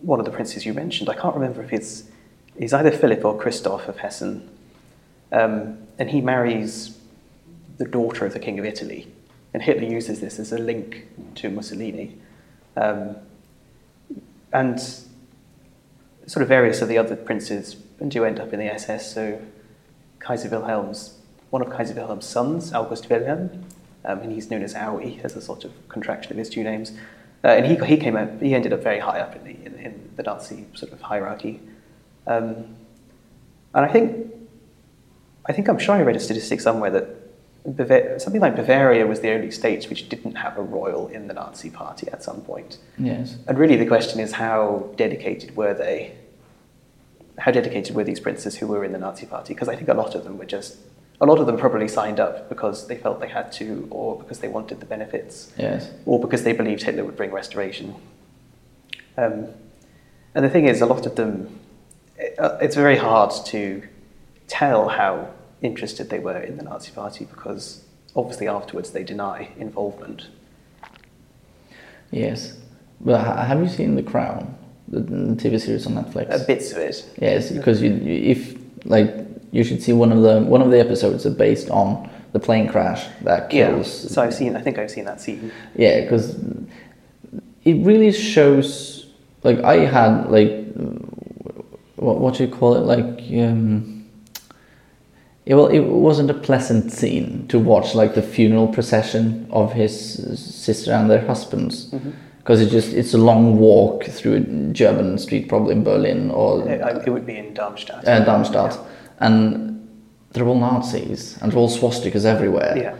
one 0.00 0.18
of 0.18 0.24
the 0.24 0.32
princes 0.32 0.64
you 0.64 0.72
mentioned. 0.72 1.10
I 1.10 1.14
can't 1.14 1.34
remember 1.34 1.62
if 1.62 1.72
it's 1.72 2.04
he's 2.58 2.72
either 2.72 2.90
Philip 2.90 3.24
or 3.24 3.38
Christoph 3.38 3.88
of 3.88 3.98
Hessen. 3.98 4.48
Um, 5.30 5.78
and 5.98 6.10
he 6.10 6.20
marries 6.20 6.98
the 7.78 7.84
daughter 7.84 8.26
of 8.26 8.32
the 8.32 8.38
King 8.38 8.58
of 8.58 8.64
Italy. 8.64 9.06
And 9.54 9.62
Hitler 9.62 9.88
uses 9.88 10.20
this 10.20 10.38
as 10.38 10.52
a 10.52 10.58
link 10.58 11.06
to 11.36 11.50
Mussolini. 11.50 12.18
Um, 12.76 13.16
and 14.52 14.80
sort 16.26 16.42
of 16.42 16.48
various 16.48 16.80
of 16.82 16.88
the 16.88 16.98
other 16.98 17.16
princes 17.16 17.76
and 18.00 18.10
do 18.10 18.24
end 18.24 18.40
up 18.40 18.52
in 18.52 18.58
the 18.58 18.66
SS. 18.66 19.14
So 19.14 19.40
Kaiser 20.18 20.48
Wilhelm's, 20.48 21.18
one 21.50 21.62
of 21.62 21.70
Kaiser 21.70 21.94
Wilhelm's 21.94 22.26
sons, 22.26 22.72
August 22.72 23.08
Wilhelm, 23.08 23.64
um, 24.04 24.20
and 24.20 24.32
he's 24.32 24.50
known 24.50 24.62
as 24.62 24.74
Auwi 24.74 25.22
as 25.24 25.36
a 25.36 25.40
sort 25.40 25.64
of 25.64 25.72
contraction 25.88 26.32
of 26.32 26.38
his 26.38 26.48
two 26.48 26.62
names. 26.62 26.92
Uh, 27.44 27.48
and 27.48 27.66
he, 27.66 27.74
he 27.86 27.96
came 27.96 28.16
up, 28.16 28.40
he 28.40 28.54
ended 28.54 28.72
up 28.72 28.82
very 28.82 29.00
high 29.00 29.20
up 29.20 29.34
in 29.36 29.44
the, 29.44 29.66
in, 29.66 29.74
in 29.84 30.10
the 30.16 30.22
Nazi 30.22 30.66
sort 30.74 30.92
of 30.92 31.00
hierarchy. 31.00 31.60
Um, 32.26 32.76
and 33.74 33.84
I 33.84 33.88
think, 33.88 34.32
I 35.46 35.52
think 35.52 35.68
I'm 35.68 35.78
sure 35.78 35.94
I 35.94 36.02
read 36.02 36.16
a 36.16 36.20
statistic 36.20 36.60
somewhere 36.60 36.90
that 36.90 37.21
Bav- 37.66 38.20
something 38.20 38.40
like 38.40 38.56
Bavaria 38.56 39.06
was 39.06 39.20
the 39.20 39.30
only 39.30 39.50
state 39.50 39.88
which 39.88 40.08
didn't 40.08 40.34
have 40.34 40.58
a 40.58 40.62
royal 40.62 41.08
in 41.08 41.28
the 41.28 41.34
Nazi 41.34 41.70
party 41.70 42.08
at 42.08 42.22
some 42.22 42.40
point. 42.40 42.78
Yes. 42.98 43.36
And 43.46 43.58
really 43.58 43.76
the 43.76 43.86
question 43.86 44.18
is 44.18 44.32
how 44.32 44.90
dedicated 44.96 45.56
were 45.56 45.74
they? 45.74 46.16
How 47.38 47.52
dedicated 47.52 47.94
were 47.94 48.04
these 48.04 48.20
princes 48.20 48.56
who 48.56 48.66
were 48.66 48.84
in 48.84 48.92
the 48.92 48.98
Nazi 48.98 49.26
party? 49.26 49.54
Because 49.54 49.68
I 49.68 49.76
think 49.76 49.88
a 49.88 49.94
lot 49.94 50.14
of 50.14 50.24
them 50.24 50.38
were 50.38 50.44
just, 50.44 50.76
a 51.20 51.26
lot 51.26 51.38
of 51.38 51.46
them 51.46 51.56
probably 51.56 51.88
signed 51.88 52.20
up 52.20 52.48
because 52.48 52.88
they 52.88 52.96
felt 52.96 53.20
they 53.20 53.28
had 53.28 53.52
to, 53.52 53.86
or 53.90 54.18
because 54.18 54.40
they 54.40 54.48
wanted 54.48 54.80
the 54.80 54.86
benefits, 54.86 55.52
yes. 55.56 55.88
or 56.04 56.20
because 56.20 56.42
they 56.42 56.52
believed 56.52 56.82
Hitler 56.82 57.04
would 57.04 57.16
bring 57.16 57.30
restoration. 57.30 57.94
Um, 59.16 59.46
and 60.34 60.44
the 60.44 60.50
thing 60.50 60.66
is, 60.66 60.80
a 60.80 60.86
lot 60.86 61.06
of 61.06 61.14
them, 61.16 61.60
it, 62.18 62.38
uh, 62.38 62.58
it's 62.60 62.74
very 62.74 62.96
hard 62.96 63.32
to 63.46 63.82
tell 64.46 64.88
how 64.88 65.30
interested 65.62 66.10
they 66.10 66.18
were 66.18 66.40
in 66.40 66.56
the 66.56 66.64
Nazi 66.64 66.92
Party 66.92 67.24
because 67.24 67.84
obviously 68.14 68.48
afterwards 68.48 68.90
they 68.90 69.04
deny 69.04 69.48
involvement. 69.58 70.28
Yes. 72.10 72.58
But 73.00 73.24
have 73.24 73.60
you 73.60 73.68
seen 73.68 73.94
The 73.96 74.02
Crown, 74.02 74.56
the, 74.86 75.00
TV 75.00 75.60
series 75.60 75.86
on 75.86 75.94
Netflix? 75.94 76.30
Uh, 76.30 76.44
bits 76.46 76.72
of 76.72 76.78
it. 76.78 77.08
Yes, 77.20 77.50
because 77.50 77.82
you, 77.82 77.94
if 77.94 78.56
like 78.84 79.12
you 79.50 79.64
should 79.64 79.82
see 79.82 79.92
one 79.92 80.12
of 80.12 80.22
the 80.22 80.40
one 80.40 80.62
of 80.62 80.70
the 80.70 80.78
episodes 80.78 81.26
are 81.26 81.30
based 81.30 81.68
on 81.70 82.08
the 82.32 82.38
plane 82.38 82.68
crash 82.68 83.06
that 83.22 83.50
kills. 83.50 84.04
Yeah. 84.04 84.10
So 84.10 84.22
I've 84.22 84.34
seen. 84.34 84.56
I 84.56 84.60
think 84.60 84.78
I've 84.78 84.90
seen 84.90 85.04
that 85.04 85.20
scene. 85.20 85.50
Yeah, 85.74 86.02
because 86.02 86.36
it 87.64 87.84
really 87.84 88.12
shows. 88.12 89.06
Like 89.42 89.58
I 89.64 89.78
had 89.78 90.30
like 90.30 90.72
what 91.96 92.20
what 92.20 92.34
do 92.34 92.44
you 92.44 92.50
call 92.50 92.76
it 92.76 92.80
like. 92.80 93.20
Um, 93.32 93.91
it, 95.44 95.54
well, 95.54 95.66
it 95.66 95.80
wasn't 95.80 96.30
a 96.30 96.34
pleasant 96.34 96.92
scene 96.92 97.46
to 97.48 97.58
watch, 97.58 97.94
like 97.94 98.14
the 98.14 98.22
funeral 98.22 98.68
procession 98.68 99.48
of 99.50 99.72
his 99.72 100.38
sister 100.38 100.92
and 100.92 101.10
their 101.10 101.26
husbands, 101.26 101.86
because 102.38 102.60
mm-hmm. 102.60 102.68
it 102.68 102.70
just 102.70 102.92
it's 102.92 103.12
a 103.12 103.18
long 103.18 103.58
walk 103.58 104.04
through 104.04 104.34
a 104.34 104.40
German 104.72 105.18
street, 105.18 105.48
probably 105.48 105.72
in 105.72 105.82
Berlin 105.82 106.30
or 106.30 106.68
it, 106.68 107.08
would 107.08 107.26
be 107.26 107.36
in 107.36 107.54
Darmstadt. 107.54 108.06
Uh, 108.06 108.24
Darmstadt, 108.24 108.74
yeah. 108.74 109.26
and 109.26 109.88
they're 110.30 110.46
all 110.46 110.58
Nazis 110.58 111.38
and 111.42 111.50
they're 111.50 111.58
all 111.58 111.68
swastikas 111.68 112.24
everywhere. 112.24 112.74
Yeah, 112.76 112.96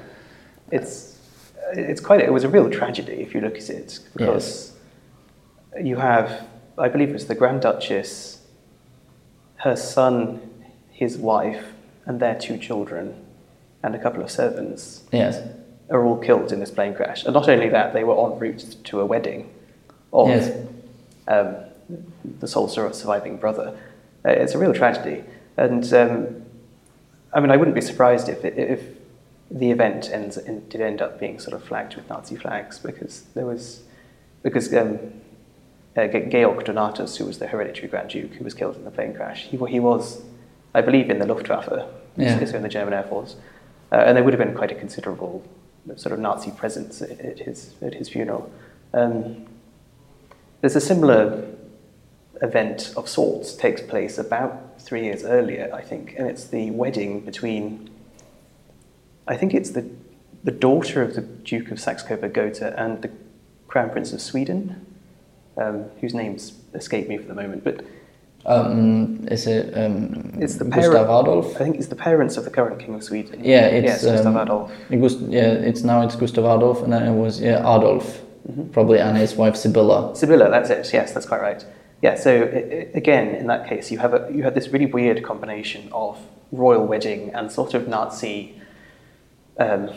it's 0.73 1.17
it's 1.75 2.01
quite 2.01 2.21
it 2.21 2.33
was 2.33 2.43
a 2.43 2.49
real 2.49 2.69
tragedy 2.69 3.15
if 3.15 3.35
you 3.35 3.41
look 3.41 3.57
at 3.57 3.71
it 3.71 4.01
because 4.17 4.75
yes. 5.77 5.87
you 5.87 5.97
have 5.97 6.45
I 6.77 6.89
believe 6.89 7.11
it 7.11 7.15
was 7.15 7.29
the 7.29 7.37
Grand 7.37 7.63
Duchess, 7.63 8.43
her 9.59 9.77
son, 9.77 10.41
his 10.91 11.17
wife 11.17 11.72
and 12.07 12.21
their 12.21 12.38
two 12.38 12.59
children 12.59 13.25
and 13.83 13.95
a 13.95 13.99
couple 13.99 14.23
of 14.23 14.31
servants 14.31 15.05
yes. 15.12 15.41
are 15.91 16.05
all 16.05 16.19
killed 16.19 16.53
in 16.53 16.61
this 16.61 16.71
plane 16.71 16.95
crash. 16.95 17.25
And 17.25 17.35
not 17.35 17.49
only 17.49 17.69
that, 17.69 17.93
they 17.93 18.05
were 18.05 18.15
en 18.15 18.38
route 18.38 18.77
to 18.85 19.00
a 19.00 19.07
wedding 19.07 19.53
of 20.13 20.29
yes. 20.29 20.67
um, 21.29 21.57
the 22.40 22.46
sole 22.46 22.69
surviving 22.69 23.37
brother. 23.37 23.77
Uh, 24.25 24.31
it's 24.31 24.55
a 24.55 24.59
real 24.59 24.73
tragedy. 24.73 25.25
And 25.57 25.92
um, 25.92 26.42
I 27.33 27.40
mean, 27.40 27.50
I 27.50 27.57
wouldn't 27.57 27.75
be 27.75 27.81
surprised 27.81 28.29
if, 28.29 28.44
it, 28.44 28.57
if 28.57 28.81
the 29.50 29.71
event 29.71 30.11
ends, 30.11 30.37
did 30.37 30.81
end 30.81 31.03
up 31.03 31.19
being 31.19 31.38
sort 31.38 31.55
of 31.55 31.65
flagged 31.65 31.96
with 31.96 32.09
Nazi 32.09 32.37
flags 32.37 32.79
because 32.79 33.23
there 33.35 33.46
was, 33.46 33.83
because 34.42 34.73
um, 34.75 34.98
uh, 35.96 36.07
Georg 36.07 36.65
Donatus, 36.65 37.17
who 37.17 37.27
was 37.27 37.38
the 37.38 37.46
hereditary 37.46 37.88
Grand 37.88 38.11
Duke 38.11 38.33
who 38.35 38.44
was 38.44 38.55
killed 38.55 38.77
in 38.77 38.85
the 38.85 38.90
plane 38.90 39.15
crash, 39.15 39.44
he, 39.44 39.57
he 39.69 39.81
was 39.81 40.23
I 40.75 40.81
believe, 40.81 41.10
in 41.10 41.18
the 41.18 41.27
Luftwaffe, 41.27 41.87
yeah. 42.16 42.44
so 42.44 42.56
in 42.56 42.62
the 42.62 42.68
German 42.68 42.94
Air 42.94 43.04
Force. 43.04 43.37
Uh, 43.90 43.96
and 43.96 44.16
there 44.16 44.25
would 44.25 44.33
have 44.33 44.42
been 44.42 44.54
quite 44.54 44.73
a 44.73 44.75
considerable 44.75 45.44
sort 45.96 46.12
of 46.12 46.18
Nazi 46.18 46.50
presence 46.50 47.02
at, 47.02 47.20
at 47.20 47.38
his, 47.40 47.75
at 47.83 47.94
his 47.94 48.08
funeral. 48.08 48.50
Um, 48.94 49.46
there's 50.60 50.77
a 50.77 50.81
similar 50.81 51.44
event 52.40 52.92
of 52.96 53.08
sorts 53.08 53.54
takes 53.54 53.83
place 53.83 54.18
about 54.18 54.81
three 54.81 55.04
years 55.04 55.25
earlier, 55.25 55.70
I 55.73 55.83
think, 55.83 56.14
and 56.18 56.27
it's 56.29 56.44
the 56.46 56.70
wedding 56.70 57.20
between, 57.20 57.90
I 59.29 59.37
think 59.37 59.54
it's 59.54 59.70
the, 59.70 59.88
the 60.42 60.50
daughter 60.50 61.02
of 61.02 61.14
the 61.14 61.20
Duke 61.20 61.70
of 61.70 61.79
Saxe-Coburg-Gotha 61.79 62.75
and 62.77 63.02
the 63.02 63.10
Crown 63.68 63.90
Prince 63.90 64.12
of 64.12 64.20
Sweden, 64.20 64.85
um, 65.56 65.85
whose 66.00 66.14
names 66.14 66.54
escape 66.75 67.08
me 67.08 67.18
for 67.18 67.27
the 67.27 67.35
moment, 67.35 67.62
but 67.62 67.85
Um, 68.45 69.27
is 69.31 69.47
it 69.47 69.73
um, 69.77 70.33
it's 70.40 70.57
the 70.57 70.65
Gustav 70.65 71.05
Adolf? 71.07 71.55
I 71.55 71.59
think 71.59 71.77
it's 71.77 71.87
the 71.88 71.95
parents 71.97 72.37
of 72.37 72.45
the 72.45 72.51
current 72.51 72.81
King 72.81 72.95
of 72.95 73.05
Sweden. 73.05 73.40
Yeah, 73.45 73.67
it's 73.67 73.87
yes, 73.87 74.05
Gustav 74.05 74.35
um, 74.35 74.43
Adolf. 74.43 74.73
It 74.90 74.99
was, 74.99 75.17
yeah, 75.23 75.53
it's 75.53 75.83
now 75.85 76.03
it's 76.03 76.17
Gustav 76.17 76.45
Adolf, 76.45 76.83
and 76.83 76.93
then 76.93 77.03
it 77.07 77.15
was 77.15 77.40
yeah 77.40 77.59
Adolf, 77.61 78.21
Mm-hmm. 78.51 78.71
probably, 78.73 78.99
and 78.99 79.17
his 79.17 79.37
wife 79.37 79.55
Sibylla. 79.55 80.17
Sibylla, 80.17 80.51
that's 80.51 80.69
it. 80.71 80.93
Yes, 80.93 81.13
that's 81.15 81.27
quite 81.27 81.40
right. 81.40 81.65
Yeah. 82.03 82.17
So 82.17 82.31
i- 82.33 82.45
i- 82.45 82.88
again, 82.95 83.37
in 83.37 83.47
that 83.47 83.69
case, 83.69 83.93
you 83.93 83.99
have 83.99 84.15
a 84.15 84.29
you 84.35 84.43
have 84.43 84.55
this 84.55 84.69
really 84.71 84.87
weird 84.87 85.23
combination 85.23 85.88
of 85.93 86.19
royal 86.51 86.85
wedding 86.85 87.31
and 87.35 87.53
sort 87.53 87.75
of 87.75 87.87
Nazi, 87.87 88.61
um, 89.59 89.90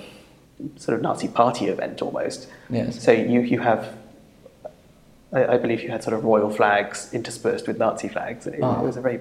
sort 0.76 0.96
of 0.96 1.02
Nazi 1.02 1.28
party 1.28 1.66
event 1.66 2.04
almost. 2.04 2.48
Yes. 2.70 3.02
So 3.04 3.12
you 3.12 3.41
you 3.41 3.60
have. 3.62 3.88
I, 5.36 5.54
I 5.54 5.58
believe 5.58 5.82
you 5.84 5.90
had 5.90 6.02
sort 6.04 6.16
of 6.16 6.24
royal 6.24 6.50
flags 6.50 7.10
interspersed 7.14 7.68
with 7.68 7.78
Nazi 7.78 8.08
flags. 8.08 8.48
It, 8.48 8.60
Ah. 8.64 8.80
it 8.82 8.86
was 8.86 8.98
a 8.98 9.02
very 9.02 9.20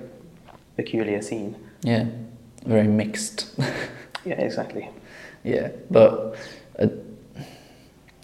peculiar 0.77 1.21
scene. 1.21 1.57
Yeah, 1.83 2.07
very 2.65 2.87
mixed. 2.89 3.51
Yeah, 4.27 4.41
exactly. 4.41 4.89
yeah, 5.43 5.69
but 5.91 6.35
uh, 6.79 6.87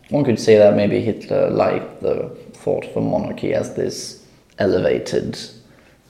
one 0.08 0.24
could 0.24 0.40
say 0.40 0.56
that 0.56 0.74
maybe 0.74 1.02
Hitler 1.02 1.50
liked 1.50 2.00
the 2.00 2.30
thought 2.54 2.86
of 2.86 2.96
a 2.96 3.02
monarchy 3.02 3.52
as 3.52 3.74
this 3.74 4.24
elevated 4.58 5.36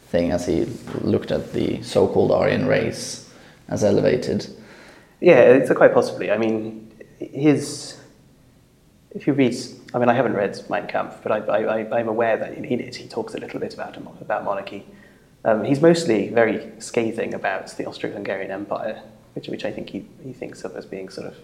thing, 0.07 0.31
as 0.31 0.47
he 0.47 0.67
looked 1.01 1.33
at 1.33 1.53
the 1.55 1.83
so-called 1.83 2.31
Aryan 2.31 2.67
race 2.69 3.29
as 3.69 3.83
elevated. 3.83 4.47
Yeah, 5.21 5.41
it's 5.41 5.73
quite 5.73 5.93
possibly. 5.93 6.31
I 6.31 6.39
mean, 6.39 6.89
his. 7.19 7.97
If 9.11 9.27
you 9.27 9.33
read, 9.33 9.57
I 9.93 9.99
mean, 9.99 10.09
I 10.09 10.15
haven't 10.15 10.35
read 10.35 10.63
Mein 10.71 10.87
Kampf, 10.87 11.17
but 11.23 11.33
I, 11.33 11.39
I, 11.39 11.79
I, 11.81 11.99
I'm 11.99 12.09
aware 12.09 12.37
that 12.37 12.55
in, 12.55 12.65
in 12.65 12.81
it 12.81 12.97
he 12.97 13.09
talks 13.09 13.35
a 13.35 13.39
little 13.39 13.59
bit 13.59 13.75
about 13.75 13.97
about 13.97 14.45
monarchy. 14.45 14.87
Um, 15.45 15.65
he's 15.65 15.81
mostly 15.81 16.29
very 16.29 16.71
scathing 16.79 17.33
about 17.35 17.69
the 17.77 17.87
Austro-Hungarian 17.87 18.51
Empire, 18.51 19.03
which, 19.35 19.49
which 19.49 19.65
I 19.65 19.73
think 19.73 19.89
he, 19.91 20.05
he 20.23 20.33
thinks 20.35 20.65
of 20.65 20.77
as 20.77 20.85
being 20.85 21.09
sort 21.09 21.27
of 21.29 21.37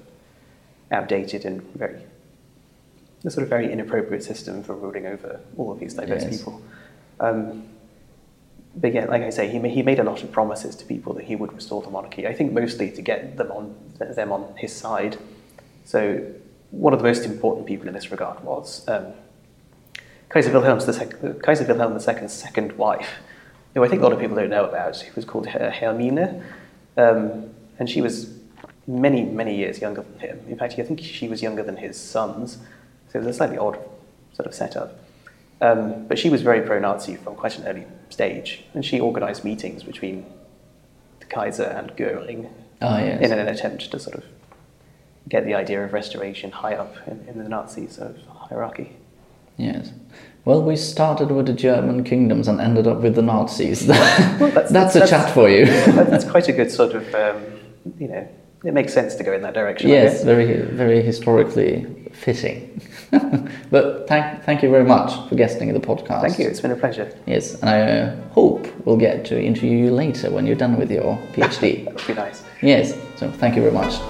outdated 0.93 1.45
and 1.45 1.63
very 1.75 2.03
a 3.25 3.31
sort 3.31 3.43
of 3.43 3.49
very 3.49 3.73
inappropriate 3.73 4.23
system 4.23 4.63
for 4.63 4.75
ruling 4.77 5.07
over 5.07 5.41
all 5.57 5.73
of 5.73 5.81
these 5.81 5.95
diverse 5.95 6.23
Yes. 6.23 6.39
people. 6.39 6.63
Um, 7.19 7.65
but 8.77 8.93
yeah, 8.93 9.07
like 9.07 9.23
I 9.23 9.31
say, 9.31 9.49
he, 9.49 9.59
he 9.71 9.83
made 9.83 9.99
a 9.99 10.05
lot 10.05 10.23
of 10.23 10.31
promises 10.31 10.77
to 10.77 10.85
people 10.85 11.15
that 11.15 11.25
he 11.25 11.35
would 11.35 11.53
restore 11.53 11.83
the 11.83 11.91
monarchy. 11.91 12.27
I 12.29 12.35
think 12.35 12.53
mostly 12.53 12.91
to 12.93 13.03
get 13.03 13.37
them 13.39 13.51
on 13.51 13.75
them 13.99 14.31
on 14.31 14.55
his 14.59 14.73
side. 14.77 15.17
So 15.85 16.31
one 16.77 16.93
of 16.93 16.99
the 16.99 17.05
most 17.05 17.25
important 17.25 17.67
people 17.67 17.89
in 17.89 17.95
this 17.95 18.11
regard 18.11 18.43
was 18.45 18.87
um, 18.89 19.07
Kaiser 20.29 20.53
Wilhelm 20.53 20.79
II, 20.81 21.35
Kaiser 21.43 21.65
Wilhelm 21.65 21.95
II's 21.95 22.33
second 22.33 22.73
wife, 22.73 23.09
who 23.75 23.85
I 23.85 23.89
think 23.89 24.01
a 24.01 24.05
lot 24.05 24.13
of 24.13 24.19
people 24.21 24.37
don't 24.37 24.51
know 24.51 24.65
about. 24.65 24.99
Who 25.01 25.13
was 25.15 25.25
called 25.25 25.47
Her- 25.49 25.71
Hermine, 25.71 26.43
um, 26.97 27.51
and 27.79 27.89
she 27.89 28.01
was 28.01 28.31
many 28.87 29.23
many 29.23 29.57
years 29.57 29.81
younger 29.81 30.03
than 30.03 30.19
him. 30.21 30.41
In 30.49 30.59
fact, 30.59 30.75
I 30.79 30.83
think 30.83 31.01
she 31.01 31.29
was 31.29 31.43
younger 31.43 31.63
than 31.63 31.77
his 31.77 31.99
sons. 31.99 32.59
So 33.09 33.19
it 33.19 33.25
was 33.25 33.29
a 33.29 33.39
slightly 33.39 33.59
odd 33.59 33.79
sort 34.35 34.47
of 34.47 34.55
setup. 34.55 34.99
Um, 35.61 36.07
but 36.07 36.19
she 36.19 36.29
was 36.29 36.43
very 36.43 36.61
pro-Nazi 36.61 37.17
from 37.17 37.35
quite 37.35 37.59
an 37.59 37.67
early 37.67 37.87
stage, 38.11 38.65
and 38.75 38.85
she 38.85 39.01
organised 39.01 39.43
meetings 39.45 39.83
between 39.83 40.27
the 41.21 41.27
Kaiser 41.27 41.65
and 41.65 41.97
Goering 41.97 42.51
Ah, 42.83 42.99
yes. 42.99 43.23
in 43.23 43.33
an 43.33 43.49
attempt 43.49 43.91
to 43.91 43.99
sort 43.99 44.17
of 44.17 44.25
get 45.29 45.45
the 45.45 45.55
idea 45.55 45.85
of 45.85 45.93
restoration 45.93 46.51
high 46.51 46.75
up 46.75 46.95
in, 47.07 47.27
in 47.29 47.39
the 47.43 47.49
Nazi 47.49 47.87
sort 47.89 48.11
of 48.11 48.27
hierarchy. 48.27 48.97
Yes. 49.57 49.91
Well, 50.45 50.63
we 50.63 50.77
started 50.77 51.31
with 51.33 51.47
the 51.47 51.53
German 51.53 52.05
kingdoms 52.05 52.47
and 52.47 52.61
ended 52.61 52.87
up 52.87 52.99
with 53.01 53.15
the 53.17 53.23
Nazis. 53.23 53.87
that's, 53.87 54.71
that's- 54.71 54.95
a 54.95 55.01
that's- 55.01 55.11
chat 55.11 55.35
for 55.35 55.49
you. 55.49 55.67
That- 55.97 56.11
That's 56.11 56.25
quite 56.25 56.49
a 56.49 56.53
good 56.53 56.71
sort 56.71 56.95
of, 56.95 57.13
um, 57.15 57.43
you 57.99 58.09
know, 58.09 58.29
it 58.65 58.73
makes 58.73 58.93
sense 58.93 59.15
to 59.17 59.25
go 59.25 59.33
in 59.33 59.43
that 59.43 59.55
direction. 59.55 59.91
Yes, 59.91 60.25
very, 60.25 60.61
very 60.63 61.03
historically 61.03 61.85
fitting. 62.13 62.81
but 63.71 64.07
thank, 64.09 64.43
thank 64.45 64.63
you 64.63 64.71
very 64.71 64.85
much 64.85 65.29
for 65.29 65.35
guesting 65.35 65.69
in 65.69 65.75
the 65.75 65.81
podcast. 65.81 66.23
Thank 66.23 66.39
you. 66.39 66.49
It's 66.49 66.61
been 66.61 66.73
a 66.73 66.77
pleasure. 66.77 67.13
Yes, 67.27 67.61
and 67.61 67.71
I 67.71 67.81
uh, 67.83 68.17
hope 68.31 68.67
we'll 68.87 68.97
get 68.97 69.25
to 69.27 69.41
interview 69.41 69.77
you 69.77 69.91
later 69.91 70.31
when 70.31 70.47
you're 70.47 70.57
done 70.57 70.77
with 70.79 70.91
your 70.91 71.17
PhD. 71.33 71.85
That 71.85 71.95
would 71.95 72.07
be 72.07 72.15
nice. 72.15 72.43
yes, 72.63 72.97
so 73.17 73.31
thank 73.31 73.57
you 73.57 73.63
very 73.63 73.75
much. 73.75 74.01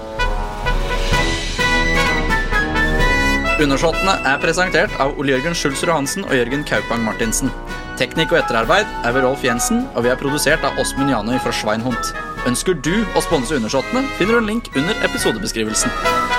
Undersåttene 3.57 4.13
er 4.29 4.37
presentert 4.37 4.93
av 5.01 5.15
Ole 5.17 5.33
Jørgen 5.33 5.55
Schulzer 5.57 5.89
Johansen 5.89 6.27
og 6.27 6.35
Jørgen 6.37 6.61
Kaupang 6.69 7.01
Martinsen. 7.01 7.49
Teknikk 7.97 8.35
og 8.35 8.43
etterarbeid 8.43 8.85
er 9.01 9.15
ved 9.15 9.25
Rolf 9.25 9.41
Jensen, 9.41 9.87
og 9.97 10.05
vi 10.05 10.13
er 10.13 10.19
produsert 10.21 10.61
av 10.67 10.77
Åsmund 10.77 11.09
Janøy 11.09 11.39
fra 11.41 11.55
Schweinhund. 11.57 12.13
Ønsker 12.45 12.77
du 12.77 12.93
å 13.17 13.25
sponse 13.25 13.57
Undersåttene, 13.57 14.05
finner 14.21 14.37
du 14.37 14.43
en 14.43 14.51
link 14.53 14.69
under 14.77 15.07
episodebeskrivelsen. 15.09 16.36